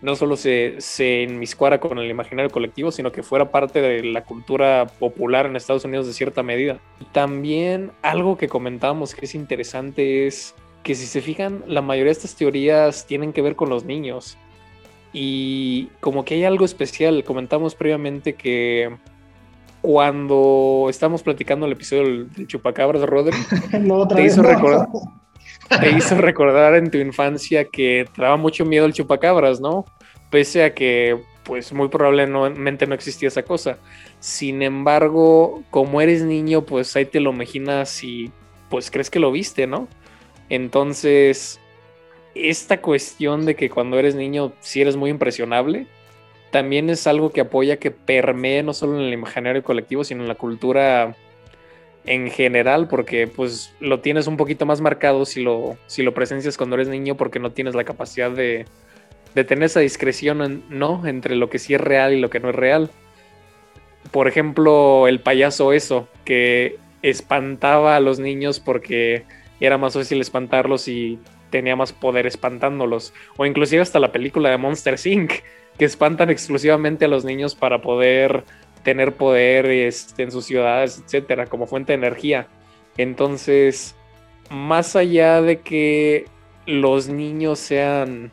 no 0.01 0.15
solo 0.15 0.35
se, 0.35 0.75
se 0.79 1.23
enmiscuara 1.23 1.79
con 1.79 1.97
el 1.97 2.09
imaginario 2.09 2.51
colectivo, 2.51 2.91
sino 2.91 3.11
que 3.11 3.23
fuera 3.23 3.51
parte 3.51 3.81
de 3.81 4.03
la 4.03 4.25
cultura 4.25 4.85
popular 4.99 5.45
en 5.45 5.55
Estados 5.55 5.85
Unidos 5.85 6.07
de 6.07 6.13
cierta 6.13 6.43
medida. 6.43 6.79
También 7.13 7.91
algo 8.01 8.37
que 8.37 8.49
comentábamos 8.49 9.15
que 9.15 9.25
es 9.25 9.33
interesante 9.33 10.27
es 10.27 10.55
que 10.83 10.93
si 10.93 11.05
se 11.05 11.21
fijan, 11.21 11.63
la 11.65 11.81
mayoría 11.81 12.09
de 12.09 12.17
estas 12.19 12.35
teorías 12.35 13.07
tienen 13.07 13.31
que 13.31 13.41
ver 13.41 13.55
con 13.55 13.69
los 13.69 13.85
niños. 13.85 14.37
Y 15.13 15.89
como 15.99 16.25
que 16.25 16.33
hay 16.33 16.43
algo 16.43 16.65
especial, 16.65 17.23
comentamos 17.23 17.75
previamente 17.75 18.33
que 18.33 18.89
cuando 19.81 20.87
estábamos 20.89 21.21
platicando 21.21 21.65
el 21.65 21.73
episodio 21.73 22.03
del, 22.03 22.47
Chupacabras, 22.47 23.03
Rodri, 23.03 23.37
te, 24.09 24.23
hizo 24.23 24.41
recordar, 24.41 24.87
te 25.81 25.91
hizo 25.91 26.15
recordar 26.15 26.75
en 26.75 26.89
tu 26.89 26.97
infancia 26.97 27.65
que 27.65 28.07
te 28.15 28.21
daba 28.21 28.37
mucho 28.37 28.65
miedo 28.65 28.85
el 28.85 28.93
Chupacabras, 28.93 29.59
¿no? 29.59 29.85
Pese 30.31 30.63
a 30.63 30.73
que 30.73 31.19
pues 31.43 31.73
muy 31.73 31.89
probablemente 31.89 32.87
no 32.87 32.95
existía 32.95 33.27
esa 33.27 33.43
cosa. 33.43 33.77
Sin 34.19 34.61
embargo, 34.61 35.63
como 35.69 36.01
eres 36.01 36.23
niño, 36.23 36.61
pues 36.63 36.95
ahí 36.95 37.05
te 37.05 37.19
lo 37.19 37.31
imaginas 37.31 38.03
y 38.03 38.31
pues 38.69 38.89
crees 38.89 39.09
que 39.09 39.19
lo 39.19 39.31
viste, 39.31 39.67
¿no? 39.67 39.87
Entonces, 40.49 41.59
esta 42.35 42.81
cuestión 42.81 43.45
de 43.45 43.55
que 43.55 43.69
cuando 43.69 43.99
eres 43.99 44.15
niño 44.15 44.53
si 44.59 44.81
eres 44.81 44.95
muy 44.95 45.09
impresionable, 45.09 45.87
también 46.51 46.89
es 46.89 47.07
algo 47.07 47.31
que 47.31 47.41
apoya 47.41 47.77
que 47.77 47.91
permee 47.91 48.63
no 48.63 48.73
solo 48.73 48.99
en 48.99 49.05
el 49.05 49.13
imaginario 49.13 49.63
colectivo, 49.63 50.03
sino 50.03 50.21
en 50.21 50.27
la 50.27 50.35
cultura 50.35 51.15
en 52.05 52.29
general, 52.29 52.87
porque 52.87 53.27
pues 53.27 53.73
lo 53.79 54.01
tienes 54.01 54.27
un 54.27 54.37
poquito 54.37 54.65
más 54.65 54.81
marcado 54.81 55.25
si 55.25 55.41
lo, 55.41 55.77
si 55.87 56.03
lo 56.03 56.13
presencias 56.13 56.57
cuando 56.57 56.75
eres 56.75 56.89
niño, 56.89 57.15
porque 57.15 57.39
no 57.39 57.51
tienes 57.51 57.75
la 57.75 57.85
capacidad 57.85 58.29
de, 58.29 58.65
de 59.35 59.43
tener 59.43 59.63
esa 59.63 59.79
discreción, 59.79 60.63
¿no? 60.69 61.07
Entre 61.07 61.35
lo 61.35 61.49
que 61.49 61.59
sí 61.59 61.73
es 61.73 61.81
real 61.81 62.13
y 62.13 62.19
lo 62.19 62.29
que 62.29 62.39
no 62.39 62.49
es 62.49 62.55
real. 62.55 62.91
Por 64.11 64.27
ejemplo, 64.27 65.07
el 65.07 65.21
payaso 65.21 65.73
eso, 65.73 66.07
que 66.25 66.77
espantaba 67.01 67.95
a 67.95 67.99
los 67.99 68.19
niños 68.19 68.59
porque 68.59 69.23
era 69.59 69.77
más 69.77 69.93
fácil 69.93 70.19
espantarlos 70.19 70.87
y 70.87 71.19
tenía 71.53 71.75
más 71.75 71.93
poder 71.93 72.25
espantándolos. 72.25 73.13
O 73.37 73.45
inclusive 73.45 73.83
hasta 73.83 73.99
la 73.99 74.11
película 74.11 74.49
de 74.49 74.57
Monster 74.57 74.95
Inc., 75.05 75.31
que 75.77 75.85
espantan 75.85 76.31
exclusivamente 76.31 77.05
a 77.05 77.07
los 77.07 77.25
niños 77.25 77.53
para 77.53 77.79
poder 77.79 78.43
tener 78.83 79.13
poder 79.13 79.67
este, 79.67 80.23
en 80.23 80.31
sus 80.31 80.45
ciudades, 80.45 81.03
etcétera, 81.05 81.45
como 81.45 81.67
fuente 81.67 81.91
de 81.93 81.99
energía. 81.99 82.47
Entonces, 82.97 83.95
más 84.49 84.95
allá 84.95 85.43
de 85.43 85.59
que 85.59 86.25
los 86.65 87.07
niños 87.07 87.59
sean 87.59 88.31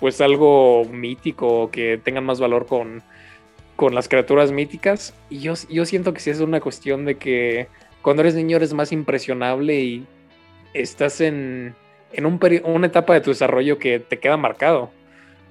pues 0.00 0.22
algo 0.22 0.84
mítico 0.86 1.46
o 1.64 1.70
que 1.70 1.98
tengan 2.02 2.24
más 2.24 2.40
valor 2.40 2.66
con, 2.66 3.02
con 3.76 3.94
las 3.94 4.08
criaturas 4.08 4.50
míticas. 4.50 5.14
Yo, 5.30 5.54
yo 5.68 5.84
siento 5.84 6.14
que 6.14 6.20
sí 6.20 6.30
es 6.30 6.40
una 6.40 6.60
cuestión 6.60 7.04
de 7.04 7.16
que 7.16 7.68
cuando 8.00 8.22
eres 8.22 8.34
niño 8.34 8.56
eres 8.56 8.72
más 8.72 8.92
impresionable 8.92 9.78
y 9.80 10.06
estás 10.74 11.20
en, 11.20 11.74
en 12.12 12.26
un 12.26 12.40
una 12.64 12.86
etapa 12.86 13.14
de 13.14 13.20
tu 13.20 13.30
desarrollo 13.30 13.78
que 13.78 13.98
te 14.00 14.18
queda 14.18 14.36
marcado. 14.36 14.90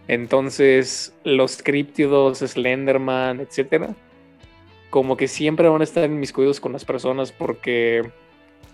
Entonces, 0.08 1.14
los 1.24 1.62
críptidos, 1.64 2.40
Slenderman, 2.40 3.40
etcétera, 3.40 3.96
como 4.90 5.18
que 5.18 5.28
siempre 5.28 5.68
van 5.68 5.82
a 5.82 5.84
estar 5.84 6.04
en 6.04 6.20
mis 6.20 6.32
cuidados 6.32 6.60
con 6.60 6.74
las 6.74 6.86
personas 6.86 7.32
porque 7.32 8.04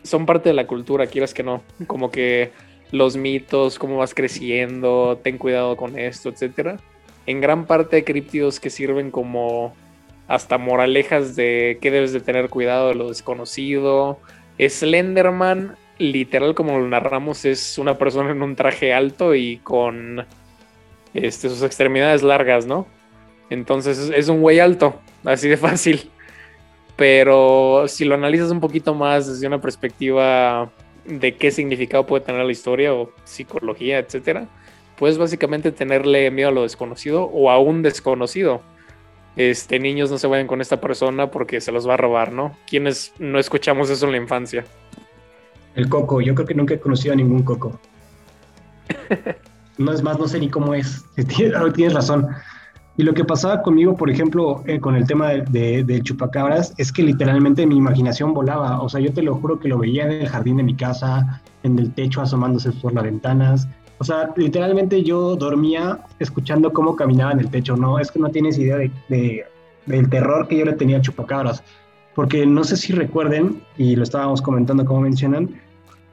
son 0.04 0.26
parte 0.26 0.50
de 0.50 0.56
la 0.56 0.68
cultura, 0.68 1.08
quieras 1.08 1.34
que 1.34 1.44
no. 1.44 1.64
Como 1.88 2.12
que 2.12 2.52
los 2.92 3.16
mitos, 3.16 3.80
cómo 3.80 3.98
vas 3.98 4.14
creciendo, 4.14 5.20
ten 5.24 5.38
cuidado 5.38 5.78
con 5.78 5.98
esto, 5.98 6.30
etcétera. 6.30 6.78
En 7.26 7.40
gran 7.40 7.66
parte 7.66 7.98
hay 7.98 8.04
críptidos 8.04 8.60
que 8.60 8.70
sirven 8.70 9.12
como 9.12 9.74
hasta 10.28 10.58
moralejas 10.58 11.36
de 11.36 11.78
que 11.82 11.92
debes 11.92 12.14
de 12.14 12.20
tener 12.20 12.50
cuidado 12.50 12.90
de 12.90 12.96
lo 12.96 13.10
desconocido. 13.10 14.20
Slenderman, 14.60 15.76
literal 16.02 16.56
como 16.56 16.80
lo 16.80 16.88
narramos, 16.88 17.46
es 17.46 17.78
una 17.78 17.98
persona 17.98 18.32
en 18.32 18.42
un 18.42 18.56
traje 18.56 18.94
alto 18.94 19.36
y 19.36 19.58
con 19.58 20.26
este, 21.14 21.50
sus 21.50 21.62
extremidades 21.64 22.24
largas, 22.24 22.66
¿no? 22.66 22.88
Entonces 23.50 24.12
es 24.16 24.28
un 24.30 24.42
güey 24.42 24.60
alto, 24.60 25.00
así 25.24 25.48
de 25.48 25.58
fácil. 25.68 26.10
Pero 26.96 27.86
si 27.88 28.06
lo 28.06 28.16
analizas 28.16 28.52
un 28.52 28.60
poquito 28.60 28.94
más 28.94 29.28
desde 29.28 29.48
una 29.48 29.62
perspectiva 29.62 30.72
de 31.06 31.36
qué 31.36 31.52
significado 31.52 32.06
puede 32.06 32.26
tener 32.26 32.46
la 32.46 32.52
historia 32.52 32.94
o 32.94 33.12
psicología, 33.24 34.00
etcétera, 34.00 34.48
puedes 34.98 35.18
básicamente 35.18 35.72
tenerle 35.72 36.30
miedo 36.32 36.50
a 36.50 36.52
lo 36.52 36.64
desconocido 36.64 37.24
o 37.24 37.50
a 37.50 37.60
un 37.60 37.82
desconocido. 37.82 38.62
Este, 39.36 39.80
niños 39.80 40.12
no 40.12 40.18
se 40.18 40.28
vayan 40.28 40.48
con 40.48 40.62
esta 40.62 40.82
persona 40.82 41.32
porque 41.32 41.62
se 41.62 41.72
los 41.72 41.88
va 41.88 41.94
a 41.94 41.98
robar, 41.98 42.34
¿no? 42.34 42.58
¿Quiénes 42.68 43.14
no 43.18 43.40
escuchamos 43.40 43.90
eso 43.90 44.06
en 44.06 44.12
la 44.12 44.18
infancia? 44.18 44.66
El 45.76 45.90
coco, 45.90 46.22
yo 46.22 46.36
creo 46.36 46.48
que 46.48 46.56
nunca 46.56 46.74
he 46.74 46.80
conocido 46.80 47.14
a 47.14 47.18
ningún 47.18 47.44
coco. 47.44 47.80
No 49.78 49.92
es 49.94 50.04
más, 50.04 50.20
no 50.20 50.28
sé 50.28 50.40
ni 50.40 50.50
cómo 50.50 50.76
es. 50.76 51.04
Tienes 51.74 51.94
razón. 51.94 52.28
Y 52.98 53.04
lo 53.04 53.14
que 53.14 53.24
pasaba 53.24 53.62
conmigo, 53.62 53.96
por 53.96 54.10
ejemplo, 54.10 54.64
eh, 54.68 54.80
con 54.80 54.96
el 54.96 55.08
tema 55.08 55.30
de, 55.30 56.02
chupacabras, 56.04 56.74
es 56.78 56.92
que 56.92 57.04
literalmente 57.04 57.66
mi 57.66 57.78
imaginación 57.78 58.34
volaba. 58.34 58.82
O 58.82 58.90
sea, 58.90 59.00
yo 59.00 59.12
te 59.14 59.24
lo 59.24 59.36
juro 59.36 59.60
que 59.60 59.70
lo 59.70 59.80
veía 59.80 60.06
en 60.06 60.12
el 60.12 60.28
jardín 60.28 60.58
de 60.58 60.64
mi 60.64 60.76
casa, 60.76 61.42
en 61.64 61.80
el 61.80 61.92
techo 61.94 62.22
asomándose 62.22 62.72
por 62.74 62.94
las 62.94 63.06
ventanas. 63.06 63.68
O 63.98 64.04
sea, 64.04 64.32
literalmente 64.36 65.04
yo 65.04 65.36
dormía 65.36 66.00
escuchando 66.20 66.74
cómo 66.74 66.96
caminaba 66.96 67.32
en 67.32 67.40
el 67.40 67.50
techo. 67.50 67.78
No, 67.78 67.98
es 67.98 68.12
que 68.12 68.20
no 68.20 68.30
tienes 68.30 68.58
idea 68.58 68.78
de, 68.78 69.46
del 69.86 70.10
terror 70.10 70.48
que 70.48 70.58
yo 70.58 70.66
le 70.66 70.74
tenía 70.74 70.98
a 70.98 71.02
chupacabras. 71.02 71.64
Porque 72.16 72.46
no 72.46 72.64
sé 72.64 72.78
si 72.78 72.94
recuerden, 72.94 73.62
y 73.78 73.96
lo 73.96 74.04
estábamos 74.04 74.42
comentando 74.42 74.86
como 74.86 75.02
mencionan, 75.02 75.50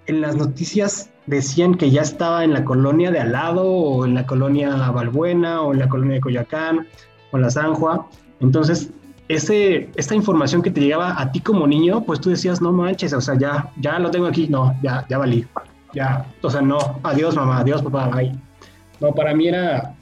en 0.06 0.20
las 0.20 0.36
noticias 0.36 1.10
decían 1.26 1.74
que 1.74 1.90
ya 1.90 2.02
estaba 2.02 2.44
en 2.44 2.52
la 2.54 2.64
colonia 2.64 3.10
de 3.10 3.20
al 3.20 3.32
lado, 3.32 3.66
o 3.66 4.04
en 4.04 4.14
la 4.14 4.26
colonia 4.26 4.90
Balbuena, 4.90 5.62
o 5.62 5.72
en 5.72 5.80
la 5.80 5.88
colonia 5.88 6.14
de 6.14 6.20
Coyacán, 6.20 6.86
o 7.32 7.36
en 7.36 7.42
la 7.42 7.50
Sanjua. 7.50 8.08
Entonces, 8.40 8.90
ese, 9.28 9.90
esta 9.96 10.14
información 10.14 10.62
que 10.62 10.70
te 10.70 10.80
llegaba 10.80 11.20
a 11.20 11.30
ti 11.30 11.40
como 11.40 11.66
niño, 11.66 12.02
pues 12.04 12.20
tú 12.20 12.30
decías, 12.30 12.62
no 12.62 12.72
manches, 12.72 13.12
o 13.12 13.20
sea, 13.20 13.36
ya, 13.36 13.70
ya 13.80 13.98
lo 13.98 14.10
tengo 14.10 14.26
aquí, 14.26 14.48
no, 14.48 14.74
ya, 14.82 15.06
ya 15.08 15.18
valí, 15.18 15.46
ya, 15.92 16.26
o 16.42 16.50
sea, 16.50 16.62
no, 16.62 16.78
adiós 17.02 17.36
mamá, 17.36 17.58
adiós 17.58 17.82
papá, 17.82 18.08
bye. 18.08 18.32
No, 19.00 19.14
para 19.14 19.34
mí 19.34 19.48
era 19.48 19.94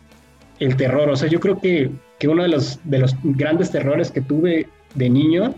el 0.61 0.77
terror, 0.77 1.09
o 1.11 1.17
sea, 1.17 1.29
yo 1.29 1.41
creo 1.41 1.59
que, 1.59 1.91
que 2.19 2.29
uno 2.29 2.45
de 2.45 2.49
los, 2.49 2.79
de 2.85 3.01
los 3.01 3.17
grandes 3.25 3.71
terrores 3.71 4.11
que 4.11 4.21
tuve 4.21 4.69
de 4.95 5.11
niño 5.11 5.55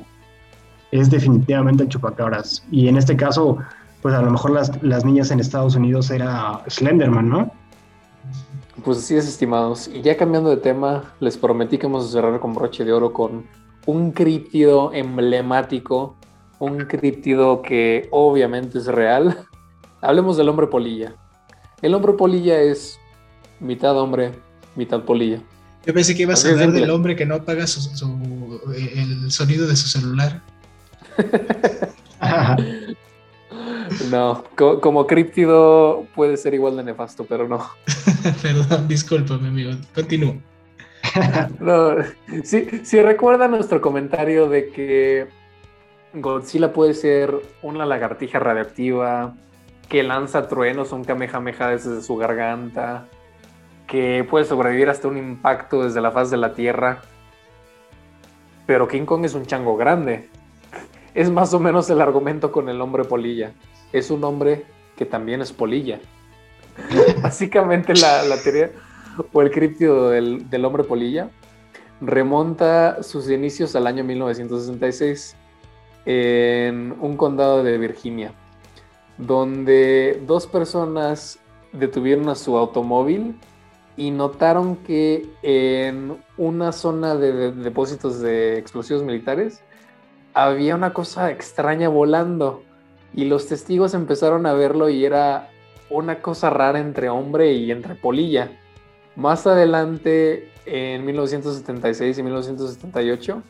es 0.92 1.10
definitivamente 1.10 1.84
el 1.84 1.88
chupacabras. 1.88 2.64
Y 2.70 2.88
en 2.88 2.96
este 2.96 3.16
caso, 3.16 3.58
pues 4.02 4.14
a 4.14 4.22
lo 4.22 4.30
mejor 4.30 4.52
las, 4.52 4.82
las 4.82 5.04
niñas 5.04 5.30
en 5.30 5.40
Estados 5.40 5.74
Unidos 5.74 6.10
era 6.10 6.62
Slenderman, 6.68 7.28
¿no? 7.28 7.52
Pues 8.84 8.98
así 8.98 9.16
es, 9.16 9.26
estimados. 9.28 9.88
Y 9.92 10.02
ya 10.02 10.16
cambiando 10.16 10.50
de 10.50 10.56
tema, 10.58 11.14
les 11.20 11.36
prometí 11.36 11.78
que 11.78 11.86
vamos 11.86 12.06
a 12.06 12.12
cerrar 12.12 12.38
con 12.40 12.54
broche 12.54 12.84
de 12.84 12.92
oro 12.92 13.12
con 13.12 13.44
un 13.86 14.12
críptido 14.12 14.92
emblemático, 14.92 16.16
un 16.58 16.78
críptido 16.86 17.62
que 17.62 18.08
obviamente 18.10 18.78
es 18.78 18.86
real. 18.86 19.46
Hablemos 20.00 20.36
del 20.36 20.48
hombre 20.48 20.68
polilla. 20.68 21.14
El 21.82 21.94
hombre 21.94 22.12
polilla 22.12 22.60
es 22.60 22.98
mitad 23.60 23.98
hombre, 23.98 24.32
mitad 24.76 25.02
polilla. 25.02 25.42
Yo 25.86 25.94
pensé 25.94 26.14
que 26.14 26.22
ibas 26.22 26.44
a 26.44 26.50
hablar 26.50 26.72
del 26.72 26.90
hombre 26.90 27.16
que 27.16 27.24
no 27.24 27.36
apaga 27.36 27.64
el 27.64 29.30
sonido 29.30 29.66
de 29.66 29.76
su 29.76 29.88
celular. 29.88 30.42
No, 34.10 34.44
como 34.54 35.06
críptido 35.06 36.06
puede 36.14 36.36
ser 36.36 36.54
igual 36.54 36.76
de 36.76 36.84
nefasto, 36.84 37.24
pero 37.26 37.48
no. 37.48 37.64
Perdón, 38.42 38.88
discúlpame, 38.88 39.48
amigo. 39.48 39.72
Continúo. 39.94 40.36
no, 41.60 41.96
si, 42.44 43.02
recuerda 43.02 43.48
nuestro 43.48 43.80
comentario 43.80 44.48
de 44.48 44.70
que 44.70 45.28
Godzilla 46.14 46.72
puede 46.72 46.94
ser 46.94 47.34
una 47.62 47.86
lagartija 47.86 48.38
radioactiva, 48.38 49.34
que 49.88 50.02
lanza 50.02 50.48
truenos, 50.48 50.92
un 50.92 51.04
kamehameha 51.04 51.68
desde 51.68 52.02
su 52.02 52.16
garganta, 52.16 53.06
que 53.86 54.26
puede 54.28 54.44
sobrevivir 54.44 54.90
hasta 54.90 55.08
un 55.08 55.16
impacto 55.16 55.84
desde 55.84 56.00
la 56.00 56.10
faz 56.10 56.30
de 56.30 56.36
la 56.36 56.54
Tierra. 56.54 57.02
Pero 58.66 58.86
King 58.86 59.06
Kong 59.06 59.24
es 59.24 59.34
un 59.34 59.46
chango 59.46 59.76
grande. 59.76 60.28
Es 61.18 61.32
más 61.32 61.52
o 61.52 61.58
menos 61.58 61.90
el 61.90 62.00
argumento 62.00 62.52
con 62.52 62.68
el 62.68 62.80
hombre 62.80 63.02
polilla 63.02 63.52
es 63.92 64.12
un 64.12 64.22
hombre 64.22 64.66
que 64.96 65.04
también 65.04 65.40
es 65.40 65.52
polilla. 65.52 65.98
Básicamente 67.22 67.92
la, 67.94 68.40
teoría 68.40 68.70
o 69.32 69.42
el 69.42 69.50
críptido 69.50 70.10
del, 70.10 70.64
hombre 70.64 70.84
polilla 70.84 71.28
remonta 72.00 73.02
sus 73.02 73.28
inicios 73.30 73.74
al 73.74 73.88
año 73.88 74.04
1966 74.04 75.34
en 76.06 76.94
un 77.00 77.16
condado 77.16 77.64
de 77.64 77.78
Virginia, 77.78 78.32
donde 79.16 80.22
dos 80.24 80.46
personas 80.46 81.40
detuvieron 81.72 82.28
a 82.28 82.36
su 82.36 82.56
automóvil 82.56 83.34
y 83.96 84.12
notaron 84.12 84.76
que 84.76 85.26
en 85.42 86.16
una 86.36 86.70
zona 86.70 87.16
de 87.16 87.50
depósitos 87.50 88.20
de 88.20 88.56
explosivos 88.56 89.02
militares 89.02 89.64
había 90.38 90.76
una 90.76 90.92
cosa 90.92 91.32
extraña 91.32 91.88
volando 91.88 92.62
y 93.12 93.24
los 93.24 93.48
testigos 93.48 93.92
empezaron 93.94 94.46
a 94.46 94.52
verlo 94.52 94.88
y 94.88 95.04
era 95.04 95.50
una 95.90 96.22
cosa 96.22 96.48
rara 96.48 96.78
entre 96.78 97.08
hombre 97.08 97.54
y 97.54 97.72
entre 97.72 97.96
polilla. 97.96 98.52
Más 99.16 99.48
adelante, 99.48 100.52
en 100.64 101.04
1976 101.04 102.18
y 102.18 102.22
1978, 102.22 103.42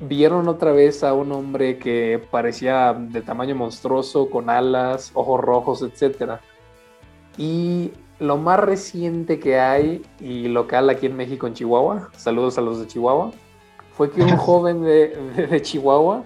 vieron 0.00 0.48
otra 0.48 0.72
vez 0.72 1.02
a 1.04 1.14
un 1.14 1.32
hombre 1.32 1.78
que 1.78 2.22
parecía 2.30 2.92
de 2.92 3.22
tamaño 3.22 3.54
monstruoso, 3.54 4.28
con 4.28 4.50
alas, 4.50 5.12
ojos 5.14 5.40
rojos, 5.40 5.80
etc. 5.80 6.32
Y 7.38 7.92
lo 8.18 8.36
más 8.36 8.60
reciente 8.60 9.38
que 9.38 9.58
hay, 9.58 10.02
y 10.20 10.48
local 10.48 10.90
aquí 10.90 11.06
en 11.06 11.16
México, 11.16 11.46
en 11.46 11.54
Chihuahua, 11.54 12.10
saludos 12.14 12.58
a 12.58 12.60
los 12.60 12.78
de 12.78 12.88
Chihuahua, 12.88 13.32
fue 13.96 14.10
que 14.10 14.22
un 14.22 14.36
joven 14.36 14.82
de 14.82 15.60
Chihuahua 15.62 16.24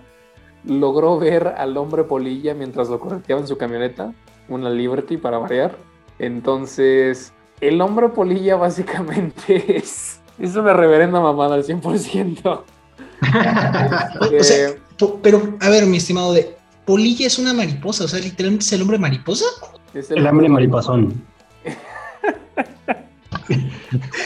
logró 0.64 1.18
ver 1.18 1.48
al 1.48 1.76
hombre 1.76 2.04
polilla 2.04 2.54
mientras 2.54 2.88
lo 2.88 3.00
correteaba 3.00 3.40
en 3.40 3.48
su 3.48 3.56
camioneta, 3.56 4.12
una 4.48 4.70
Liberty 4.70 5.16
para 5.16 5.38
variar. 5.38 5.76
Entonces, 6.18 7.32
el 7.60 7.80
hombre 7.80 8.08
polilla 8.10 8.56
básicamente 8.56 9.76
es, 9.76 10.20
es 10.38 10.56
una 10.56 10.72
reverenda 10.72 11.20
mamada 11.20 11.54
al 11.54 11.64
100%. 11.64 12.62
Eh, 14.32 14.78
pero, 15.22 15.56
a 15.60 15.68
ver, 15.68 15.86
mi 15.86 15.98
estimado, 15.98 16.32
de 16.32 16.56
polilla 16.86 17.26
es 17.26 17.38
una 17.38 17.52
mariposa, 17.52 18.04
o 18.04 18.08
sea, 18.08 18.18
literalmente 18.18 18.64
es 18.64 18.72
el 18.72 18.82
hombre 18.82 18.98
mariposa. 18.98 19.44
Es 19.92 20.10
el, 20.10 20.26
hombre 20.26 20.48
mariposón. 20.48 21.22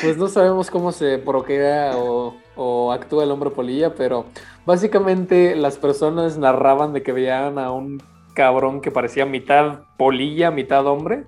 Pues 0.03 0.17
no 0.17 0.29
sabemos 0.29 0.71
cómo 0.71 0.93
se 0.93 1.19
procrea 1.19 1.93
o, 1.97 2.93
actúa 2.93 3.25
el 3.25 3.31
hombre 3.31 3.51
polilla, 3.51 3.95
pero 3.95 4.27
Básicamente 4.67 5.55
las 5.55 5.77
personas 5.77 6.39
narraban 6.39 6.95
de 6.95 7.03
que 7.03 7.13
veían 7.13 7.59
a 7.59 7.71
un 7.71 8.03
cabrón 8.33 8.81
que 8.81 8.91
parecía 8.91 9.27
mitad 9.27 9.81
polilla, 9.99 10.51
mitad 10.51 10.87
hombre, 10.87 11.27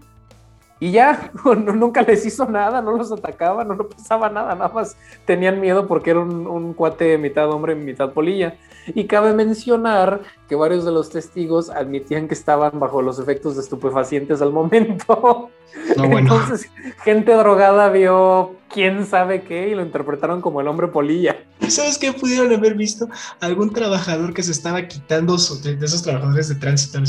y 0.80 0.90
ya, 0.90 1.30
nunca 1.44 2.02
les 2.02 2.24
hizo 2.24 2.46
nada, 2.46 2.80
no 2.80 2.92
los 2.92 3.12
atacaba, 3.12 3.64
no, 3.64 3.74
no 3.74 3.88
pasaba 3.88 4.30
nada, 4.30 4.54
nada 4.54 4.70
más 4.72 4.96
tenían 5.26 5.60
miedo 5.60 5.86
porque 5.86 6.10
era 6.10 6.20
un, 6.20 6.46
un 6.46 6.72
cuate 6.72 7.18
mitad 7.18 7.50
hombre, 7.50 7.74
mitad 7.74 8.12
polilla. 8.12 8.56
Y 8.94 9.04
cabe 9.04 9.32
mencionar 9.32 10.20
que 10.48 10.54
varios 10.54 10.84
de 10.84 10.92
los 10.92 11.10
testigos 11.10 11.70
admitían 11.70 12.28
que 12.28 12.34
estaban 12.34 12.78
bajo 12.78 13.02
los 13.02 13.18
efectos 13.18 13.56
de 13.56 13.62
estupefacientes 13.62 14.40
al 14.42 14.52
momento. 14.52 15.50
Entonces, 15.96 16.70
gente 17.04 17.32
drogada 17.32 17.88
vio 17.90 18.56
quién 18.72 19.06
sabe 19.06 19.42
qué 19.42 19.68
y 19.68 19.74
lo 19.74 19.82
interpretaron 19.82 20.40
como 20.40 20.60
el 20.60 20.68
hombre 20.68 20.88
polilla. 20.88 21.36
¿Sabes 21.68 21.98
qué 21.98 22.12
pudieron 22.12 22.52
haber 22.52 22.74
visto? 22.74 23.08
Algún 23.40 23.72
trabajador 23.72 24.34
que 24.34 24.42
se 24.42 24.52
estaba 24.52 24.86
quitando 24.86 25.36
de 25.36 25.84
esos 25.84 26.02
trabajadores 26.02 26.48
de 26.48 26.56
tránsito, 26.56 27.00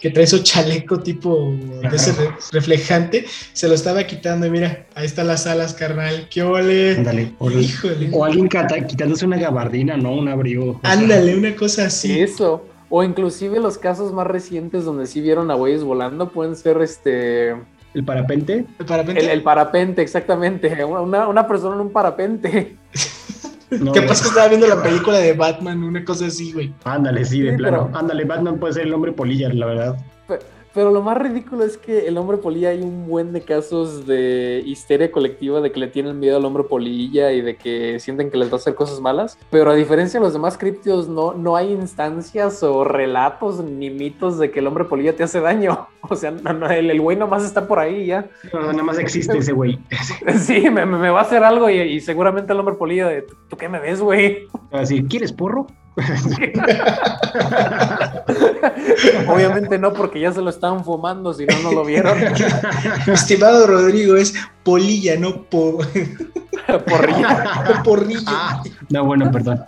que 0.00 0.10
trae 0.10 0.26
su 0.26 0.38
chaleco 0.42 1.00
tipo 1.00 1.54
de 1.82 1.96
ese 1.96 2.14
reflejante, 2.52 3.26
se 3.52 3.68
lo 3.68 3.74
estaba 3.74 4.04
quitando 4.04 4.46
y 4.46 4.50
mira, 4.50 4.86
ahí 4.94 5.06
están 5.06 5.26
las 5.26 5.46
alas, 5.46 5.74
carnal, 5.74 6.28
qué 6.30 6.42
ole. 6.42 6.96
Ándale, 6.96 7.34
Híjole. 7.40 8.10
O 8.12 8.24
alguien 8.24 8.48
quitándose 8.86 9.26
una 9.26 9.38
gabardina, 9.38 9.96
¿no? 9.96 10.12
Un 10.12 10.28
abrigo. 10.28 10.80
Ándale, 10.82 11.25
una 11.34 11.54
cosa 11.56 11.86
así. 11.86 12.20
Eso. 12.20 12.64
O 12.88 13.02
inclusive 13.02 13.58
los 13.58 13.78
casos 13.78 14.12
más 14.12 14.26
recientes 14.26 14.84
donde 14.84 15.06
sí 15.06 15.20
vieron 15.20 15.50
a 15.50 15.54
güeyes 15.54 15.82
volando 15.82 16.28
pueden 16.30 16.54
ser 16.54 16.80
este... 16.82 17.50
¿El 17.94 18.04
parapente? 18.04 18.66
El 18.78 18.86
parapente. 18.86 19.32
El, 19.32 19.42
parapente, 19.42 20.02
exactamente. 20.02 20.84
Una, 20.84 21.26
una, 21.26 21.48
persona 21.48 21.76
en 21.76 21.80
un 21.80 21.90
parapente. 21.90 22.76
¿Qué 23.70 24.02
pasa 24.02 24.22
que 24.22 24.28
estaba 24.28 24.48
viendo 24.48 24.66
la 24.66 24.82
película 24.82 25.18
de 25.18 25.32
Batman? 25.32 25.82
Una 25.82 26.04
cosa 26.04 26.26
así, 26.26 26.52
güey. 26.52 26.72
Ándale, 26.84 27.24
sí, 27.24 27.40
de 27.40 27.54
plano. 27.54 27.90
Ándale, 27.94 28.24
Batman 28.24 28.58
puede 28.58 28.74
ser 28.74 28.82
el 28.82 28.94
hombre 28.94 29.12
polilla, 29.12 29.48
la 29.52 29.66
verdad. 29.66 29.96
Pero 30.28 30.42
lo 30.84 31.02
más 31.02 31.16
ridículo 31.18 31.64
es 31.64 31.76
que 31.76 32.06
el 32.06 32.18
hombre 32.18 32.36
polilla 32.36 32.70
hay 32.70 32.82
un 32.82 33.06
buen 33.06 33.32
de 33.32 33.40
casos 33.40 34.06
de 34.06 34.62
histeria 34.66 35.10
colectiva 35.10 35.60
de 35.60 35.72
que 35.72 35.80
le 35.80 35.88
tienen 35.88 36.18
miedo 36.20 36.36
al 36.36 36.44
hombre 36.44 36.64
polilla 36.64 37.32
y 37.32 37.40
de 37.40 37.56
que 37.56 37.98
sienten 38.00 38.30
que 38.30 38.36
les 38.36 38.48
va 38.48 38.54
a 38.54 38.56
hacer 38.56 38.74
cosas 38.74 39.00
malas. 39.00 39.38
Pero 39.50 39.70
a 39.70 39.74
diferencia 39.74 40.20
de 40.20 40.24
los 40.24 40.32
demás 40.32 40.58
criptios, 40.58 41.08
no, 41.08 41.32
no 41.32 41.56
hay 41.56 41.72
instancias 41.72 42.62
o 42.62 42.84
relatos 42.84 43.64
ni 43.64 43.90
mitos 43.90 44.38
de 44.38 44.50
que 44.50 44.60
el 44.60 44.66
hombre 44.66 44.84
polilla 44.84 45.14
te 45.16 45.22
hace 45.22 45.40
daño. 45.40 45.88
O 46.08 46.14
sea, 46.14 46.30
el, 46.30 46.90
el 46.92 47.00
güey 47.00 47.16
nomás 47.16 47.44
está 47.44 47.66
por 47.66 47.80
ahí 47.80 48.06
ya. 48.06 48.30
No, 48.52 48.60
nada 48.70 48.84
más 48.84 48.96
existe 48.96 49.36
ese 49.36 49.50
güey. 49.52 49.76
Sí, 50.38 50.70
me, 50.70 50.84
va 50.84 51.18
a 51.18 51.22
hacer 51.22 51.42
algo 51.42 51.68
y, 51.68 52.00
seguramente 52.00 52.52
el 52.52 52.60
hombre 52.60 52.76
polilla 52.76 53.08
de, 53.08 53.22
¿tú 53.22 53.56
qué 53.56 53.68
me 53.68 53.80
ves, 53.80 54.00
güey? 54.00 54.46
Así, 54.70 55.02
¿quieres 55.02 55.32
porro? 55.32 55.66
Obviamente 59.28 59.78
no, 59.78 59.94
porque 59.94 60.20
ya 60.20 60.32
se 60.32 60.42
lo 60.42 60.50
estaban 60.50 60.84
fumando, 60.84 61.32
si 61.32 61.46
no, 61.46 61.58
no 61.62 61.72
lo 61.72 61.84
vieron. 61.84 62.18
estimado 63.06 63.66
Rodrigo, 63.66 64.16
es 64.16 64.34
polilla, 64.62 65.16
no 65.16 65.44
po... 65.44 65.78
porrilla. 66.86 67.82
Porrilla. 67.82 68.20
Ah, 68.26 68.62
no, 68.90 69.06
bueno, 69.06 69.30
perdón. 69.30 69.64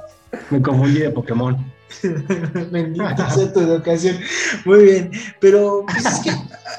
Me 0.51 0.61
confundí 0.61 1.01
de 1.01 1.09
Pokémon. 1.11 1.57
Bendita 2.70 3.31
sea 3.31 3.51
tu 3.53 3.61
educación. 3.61 4.18
Muy 4.66 4.85
bien, 4.85 5.11
pero 5.41 5.87
pues, 5.87 6.05
es 6.05 6.18
que 6.20 6.31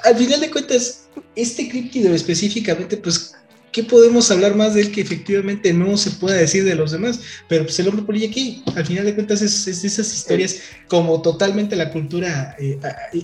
al 0.06 0.16
final 0.16 0.42
de 0.42 0.52
cuentas, 0.52 1.08
este 1.36 1.68
críptido 1.70 2.14
específicamente, 2.14 2.98
pues 2.98 3.36
¿qué 3.72 3.84
podemos 3.84 4.30
hablar 4.32 4.56
más 4.56 4.74
de 4.74 4.82
él 4.82 4.92
que 4.92 5.02
efectivamente 5.02 5.74
no 5.74 5.98
se 5.98 6.12
pueda 6.12 6.36
decir 6.36 6.64
de 6.64 6.76
los 6.76 6.92
demás? 6.92 7.22
Pero 7.48 7.64
pues 7.64 7.80
el 7.80 7.88
hombre 7.88 8.04
polilla 8.04 8.28
aquí, 8.28 8.64
al 8.76 8.86
final 8.86 9.06
de 9.06 9.16
cuentas, 9.16 9.42
es, 9.42 9.68
es 9.68 9.84
esas 9.84 10.14
historias 10.14 10.62
como 10.88 11.22
totalmente 11.22 11.76
la 11.76 11.92
cultura 11.92 12.56
eh, 12.60 12.80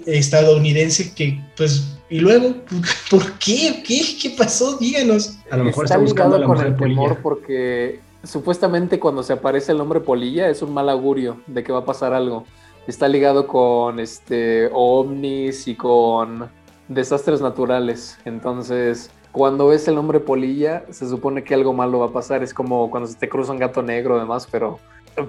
estadounidense 0.05 1.13
que, 1.13 1.39
pues, 1.57 1.95
y 2.09 2.19
luego, 2.19 2.55
¿por 3.09 3.33
qué? 3.39 3.83
¿Qué, 3.85 4.17
qué 4.21 4.29
pasó? 4.31 4.77
Díganos. 4.77 5.37
A 5.49 5.57
lo 5.57 5.65
mejor 5.65 5.85
está, 5.85 5.97
buscando 5.97 6.35
a 6.35 6.39
la 6.39 6.47
mujer 6.47 6.75
con 6.75 6.89
el 6.89 6.95
temor 6.95 7.19
porque 7.21 7.99
supuestamente 8.23 8.99
cuando 8.99 9.23
se 9.23 9.33
aparece 9.33 9.71
el 9.71 9.81
hombre 9.81 9.99
polilla 9.99 10.49
es 10.49 10.61
un 10.61 10.73
mal 10.73 10.89
augurio 10.89 11.41
de 11.47 11.63
que 11.63 11.71
va 11.71 11.79
a 11.79 11.85
pasar 11.85 12.13
algo. 12.13 12.45
Está 12.87 13.07
ligado 13.07 13.47
con 13.47 13.99
este 13.99 14.69
ovnis 14.71 15.67
y 15.67 15.75
con 15.75 16.49
desastres 16.87 17.41
naturales. 17.41 18.17
Entonces, 18.25 19.09
cuando 19.35 19.67
ves 19.67 19.85
el 19.89 19.97
hombre 19.97 20.21
polilla, 20.21 20.85
se 20.91 21.09
supone 21.09 21.43
que 21.43 21.53
algo 21.53 21.73
malo 21.73 21.99
va 21.99 22.05
a 22.05 22.11
pasar. 22.13 22.41
Es 22.41 22.53
como 22.53 22.89
cuando 22.89 23.09
se 23.09 23.17
te 23.17 23.27
cruza 23.27 23.51
un 23.51 23.59
gato 23.59 23.81
negro, 23.81 24.15
además, 24.15 24.47
pero, 24.49 24.79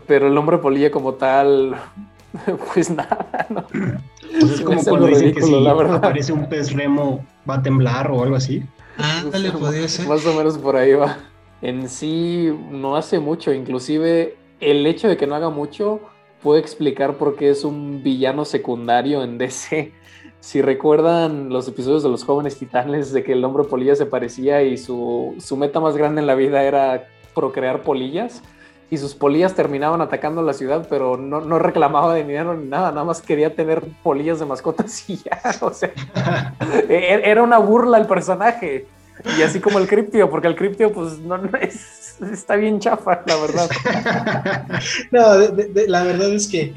pero 0.07 0.29
el 0.29 0.39
hombre 0.39 0.59
polilla 0.59 0.93
como 0.93 1.15
tal, 1.15 1.75
pues 2.73 2.89
nada, 2.89 3.47
¿no? 3.49 3.67
Pues 3.67 4.53
es 4.53 4.61
como 4.61 4.81
cuando 4.85 5.09
dicen 5.09 5.35
que 5.35 5.43
si 5.43 5.67
aparece 5.67 6.33
un 6.33 6.49
pez 6.49 6.73
remo 6.73 7.27
va 7.51 7.57
a 7.57 7.63
temblar 7.63 8.09
o 8.13 8.23
algo 8.23 8.37
así. 8.37 8.63
Ah, 8.97 9.25
dale, 9.29 9.51
podría 9.51 9.89
ser. 9.89 10.07
Más 10.07 10.25
o 10.25 10.35
menos 10.35 10.57
por 10.57 10.77
ahí 10.77 10.93
va. 10.93 11.19
En 11.61 11.89
sí, 11.89 12.57
no 12.71 12.95
hace 12.95 13.19
mucho. 13.19 13.53
Inclusive, 13.53 14.37
el 14.61 14.87
hecho 14.87 15.09
de 15.09 15.17
que 15.17 15.27
no 15.27 15.35
haga 15.35 15.51
mucho 15.51 15.99
puede 16.45 16.61
explicar 16.61 17.15
por 17.15 17.35
qué 17.35 17.51
es 17.51 17.65
un 17.65 18.05
villano 18.05 18.45
secundario 18.45 19.25
en 19.25 19.37
DC 19.37 19.93
si 20.41 20.63
recuerdan 20.63 21.49
los 21.49 21.67
episodios 21.69 22.03
de 22.03 22.09
los 22.09 22.25
jóvenes 22.25 22.59
titanes 22.59 23.13
de 23.13 23.25
que 23.25 23.33
el 23.33 23.45
hombre 23.45 23.65
polilla 23.65 23.97
se 23.97 24.07
parecía 24.07 24.63
y 24.63 24.77
su, 24.77 25.35
meta 25.57 25.81
más 25.81 25.97
grande 25.97 26.21
en 26.21 26.27
la 26.27 26.35
vida 26.35 26.63
era 26.63 27.09
procrear 27.35 27.83
polillas 27.83 28.43
y 28.89 28.99
sus 28.99 29.15
polillas 29.15 29.55
terminaban 29.55 30.01
atacando 30.01 30.43
la 30.43 30.53
ciudad, 30.53 30.87
pero 30.89 31.17
no, 31.17 31.41
no, 31.41 31.59
reclamaba 31.59 32.15
dinero 32.15 32.55
ni 32.55 32.69
nada, 32.69 32.93
nada 32.93 33.05
más 33.05 33.21
quería 33.21 33.55
tener 33.55 33.83
polillas 34.05 34.39
de 34.39 34.47
mascotas 34.47 35.11
y 35.11 35.17
ya, 35.17 35.41
o 35.61 35.73
sea, 35.73 35.91
e, 36.89 36.95
e, 36.95 37.31
era 37.31 37.43
una 37.43 37.59
burla 37.59 37.99
el 37.99 38.07
personaje. 38.07 38.87
Y 39.39 39.43
así 39.43 39.61
como 39.61 39.79
el 39.79 39.87
criptio, 39.87 40.29
porque 40.31 40.49
el 40.49 40.57
criptio 40.57 40.93
pues 40.93 41.19
no, 41.19 41.37
es, 41.61 42.17
está 42.33 42.57
bien 42.57 42.79
chafa, 42.81 43.23
la 43.27 43.37
verdad. 43.37 43.71
no, 45.11 45.21
la 45.87 46.03
verdad 46.05 46.33
es 46.33 46.47
que 46.47 46.75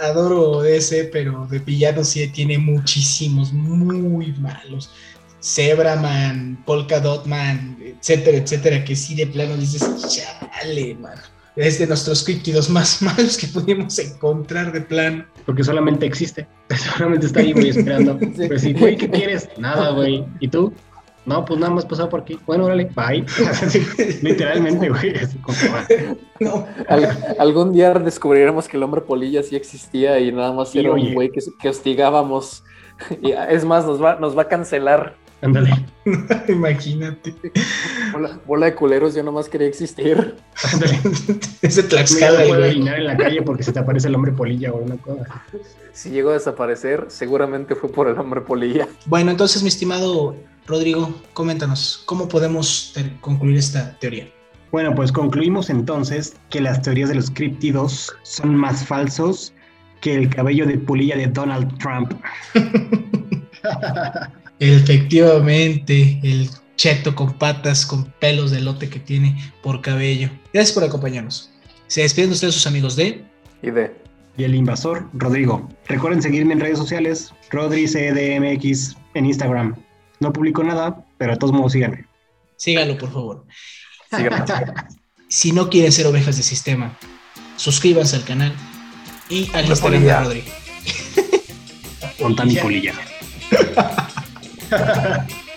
adoro 0.00 0.64
ese, 0.64 1.04
pero 1.04 1.46
de 1.50 1.58
villanos 1.60 2.08
sí 2.08 2.26
tiene 2.28 2.58
muchísimos, 2.58 3.52
muy 3.52 4.32
malos. 4.34 4.90
Zebraman, 5.42 6.62
Polka 6.66 7.00
Dotman, 7.00 7.78
etcétera, 7.80 8.38
etcétera, 8.38 8.84
que 8.84 8.96
sí 8.96 9.14
de 9.14 9.26
plano 9.26 9.56
dices, 9.56 9.88
chale, 10.08 10.94
mano. 10.96 11.22
Es 11.56 11.78
de 11.78 11.88
nuestros 11.88 12.22
criptidos 12.22 12.70
más 12.70 13.02
malos 13.02 13.36
que 13.36 13.48
pudimos 13.48 13.98
encontrar 13.98 14.72
de 14.72 14.80
plano. 14.80 15.26
Porque 15.44 15.64
solamente 15.64 16.06
existe. 16.06 16.46
Solamente 16.96 17.26
está 17.26 17.40
ahí, 17.40 17.52
güey, 17.52 17.70
esperando. 17.70 18.18
Pero 18.36 18.58
sí, 18.58 18.74
güey, 18.74 18.96
¿qué 18.96 19.08
quieres? 19.08 19.48
Nada, 19.58 19.90
güey. 19.90 20.24
¿Y 20.40 20.48
tú? 20.48 20.72
No, 21.28 21.44
pues 21.44 21.60
nada 21.60 21.72
más 21.72 21.84
pasado 21.84 22.08
por 22.08 22.20
aquí. 22.20 22.38
Bueno, 22.46 22.64
órale, 22.64 22.90
bye. 22.96 23.24
Literalmente, 24.22 24.88
güey. 24.88 25.12
no. 26.40 26.66
algún 27.38 27.72
día 27.72 27.92
descubriremos 27.92 28.66
que 28.66 28.78
el 28.78 28.82
hombre 28.82 29.02
polilla 29.02 29.42
sí 29.42 29.54
existía 29.54 30.18
y 30.20 30.32
nada 30.32 30.52
más 30.52 30.74
era 30.74 30.90
un 30.92 31.14
güey 31.14 31.30
que, 31.30 31.68
hostigábamos. 31.68 32.64
Y 33.22 33.30
es 33.30 33.64
más, 33.64 33.86
nos 33.86 34.02
va, 34.02 34.16
nos 34.16 34.36
va 34.36 34.42
a 34.42 34.48
cancelar. 34.48 35.14
Ándale. 35.40 35.70
Imagínate. 36.48 37.32
Bola, 38.44 38.66
de 38.66 38.74
culeros, 38.74 39.14
yo 39.14 39.22
nomás 39.22 39.48
quería 39.48 39.68
existir. 39.68 40.34
Ándale. 40.72 40.98
Ese 41.62 41.84
Tlaxcala. 41.84 42.40
No 42.40 42.48
puede 42.48 42.70
en 42.72 43.06
la 43.06 43.16
calle 43.16 43.42
porque 43.42 43.62
se 43.62 43.72
te 43.72 43.78
aparece 43.78 44.08
el 44.08 44.16
hombre 44.16 44.32
polilla 44.32 44.72
o 44.72 44.78
una 44.78 44.96
cosa. 44.96 45.44
Si 45.92 46.10
llegó 46.10 46.30
a 46.30 46.32
desaparecer, 46.32 47.04
seguramente 47.06 47.76
fue 47.76 47.88
por 47.88 48.08
el 48.08 48.18
hombre 48.18 48.40
polilla. 48.40 48.88
Bueno, 49.06 49.30
entonces, 49.30 49.62
mi 49.62 49.68
estimado 49.68 50.34
Rodrigo, 50.68 51.18
coméntanos, 51.32 52.02
¿cómo 52.04 52.28
podemos 52.28 52.92
concluir 53.22 53.56
esta 53.56 53.98
teoría? 54.00 54.28
Bueno, 54.70 54.94
pues 54.94 55.10
concluimos 55.10 55.70
entonces 55.70 56.36
que 56.50 56.60
las 56.60 56.82
teorías 56.82 57.08
de 57.08 57.14
los 57.14 57.30
criptidos 57.30 58.14
son 58.22 58.54
más 58.54 58.84
falsos 58.86 59.54
que 60.02 60.14
el 60.14 60.28
cabello 60.28 60.66
de 60.66 60.76
pulilla 60.76 61.16
de 61.16 61.26
Donald 61.26 61.74
Trump. 61.78 62.12
Efectivamente, 64.60 66.20
el 66.22 66.50
cheto 66.76 67.14
con 67.14 67.32
patas, 67.38 67.86
con 67.86 68.04
pelos 68.20 68.50
de 68.50 68.60
lote 68.60 68.90
que 68.90 69.00
tiene 69.00 69.38
por 69.62 69.80
cabello. 69.80 70.28
Gracias 70.52 70.74
por 70.74 70.84
acompañarnos. 70.84 71.50
Se 71.86 72.02
despiden 72.02 72.32
ustedes 72.32 72.52
sus 72.52 72.66
amigos 72.66 72.94
de... 72.94 73.24
Y 73.62 73.70
de... 73.70 73.96
Y 74.36 74.44
el 74.44 74.54
invasor, 74.54 75.08
Rodrigo. 75.14 75.66
Recuerden 75.86 76.20
seguirme 76.20 76.52
en 76.52 76.60
redes 76.60 76.78
sociales, 76.78 77.32
RodriCDMX 77.50 78.96
en 79.14 79.26
Instagram. 79.26 79.87
No 80.20 80.32
publico 80.32 80.62
nada, 80.62 81.04
pero 81.16 81.32
de 81.32 81.38
todos 81.38 81.52
modos 81.52 81.72
síganme. 81.72 82.06
Síganlo, 82.56 82.98
por 82.98 83.12
favor. 83.12 83.46
si 85.28 85.52
no 85.52 85.68
quieren 85.68 85.92
ser 85.92 86.06
ovejas 86.06 86.36
de 86.36 86.42
sistema, 86.42 86.96
suscríbanse 87.56 88.16
al 88.16 88.24
canal 88.24 88.52
y 89.28 89.50
al 89.54 89.66
Instagram 89.66 90.02
de 90.02 90.20
Rodrigo. 90.20 90.46
Con 92.18 92.48
mi 92.48 92.56
Polilla. 92.56 92.94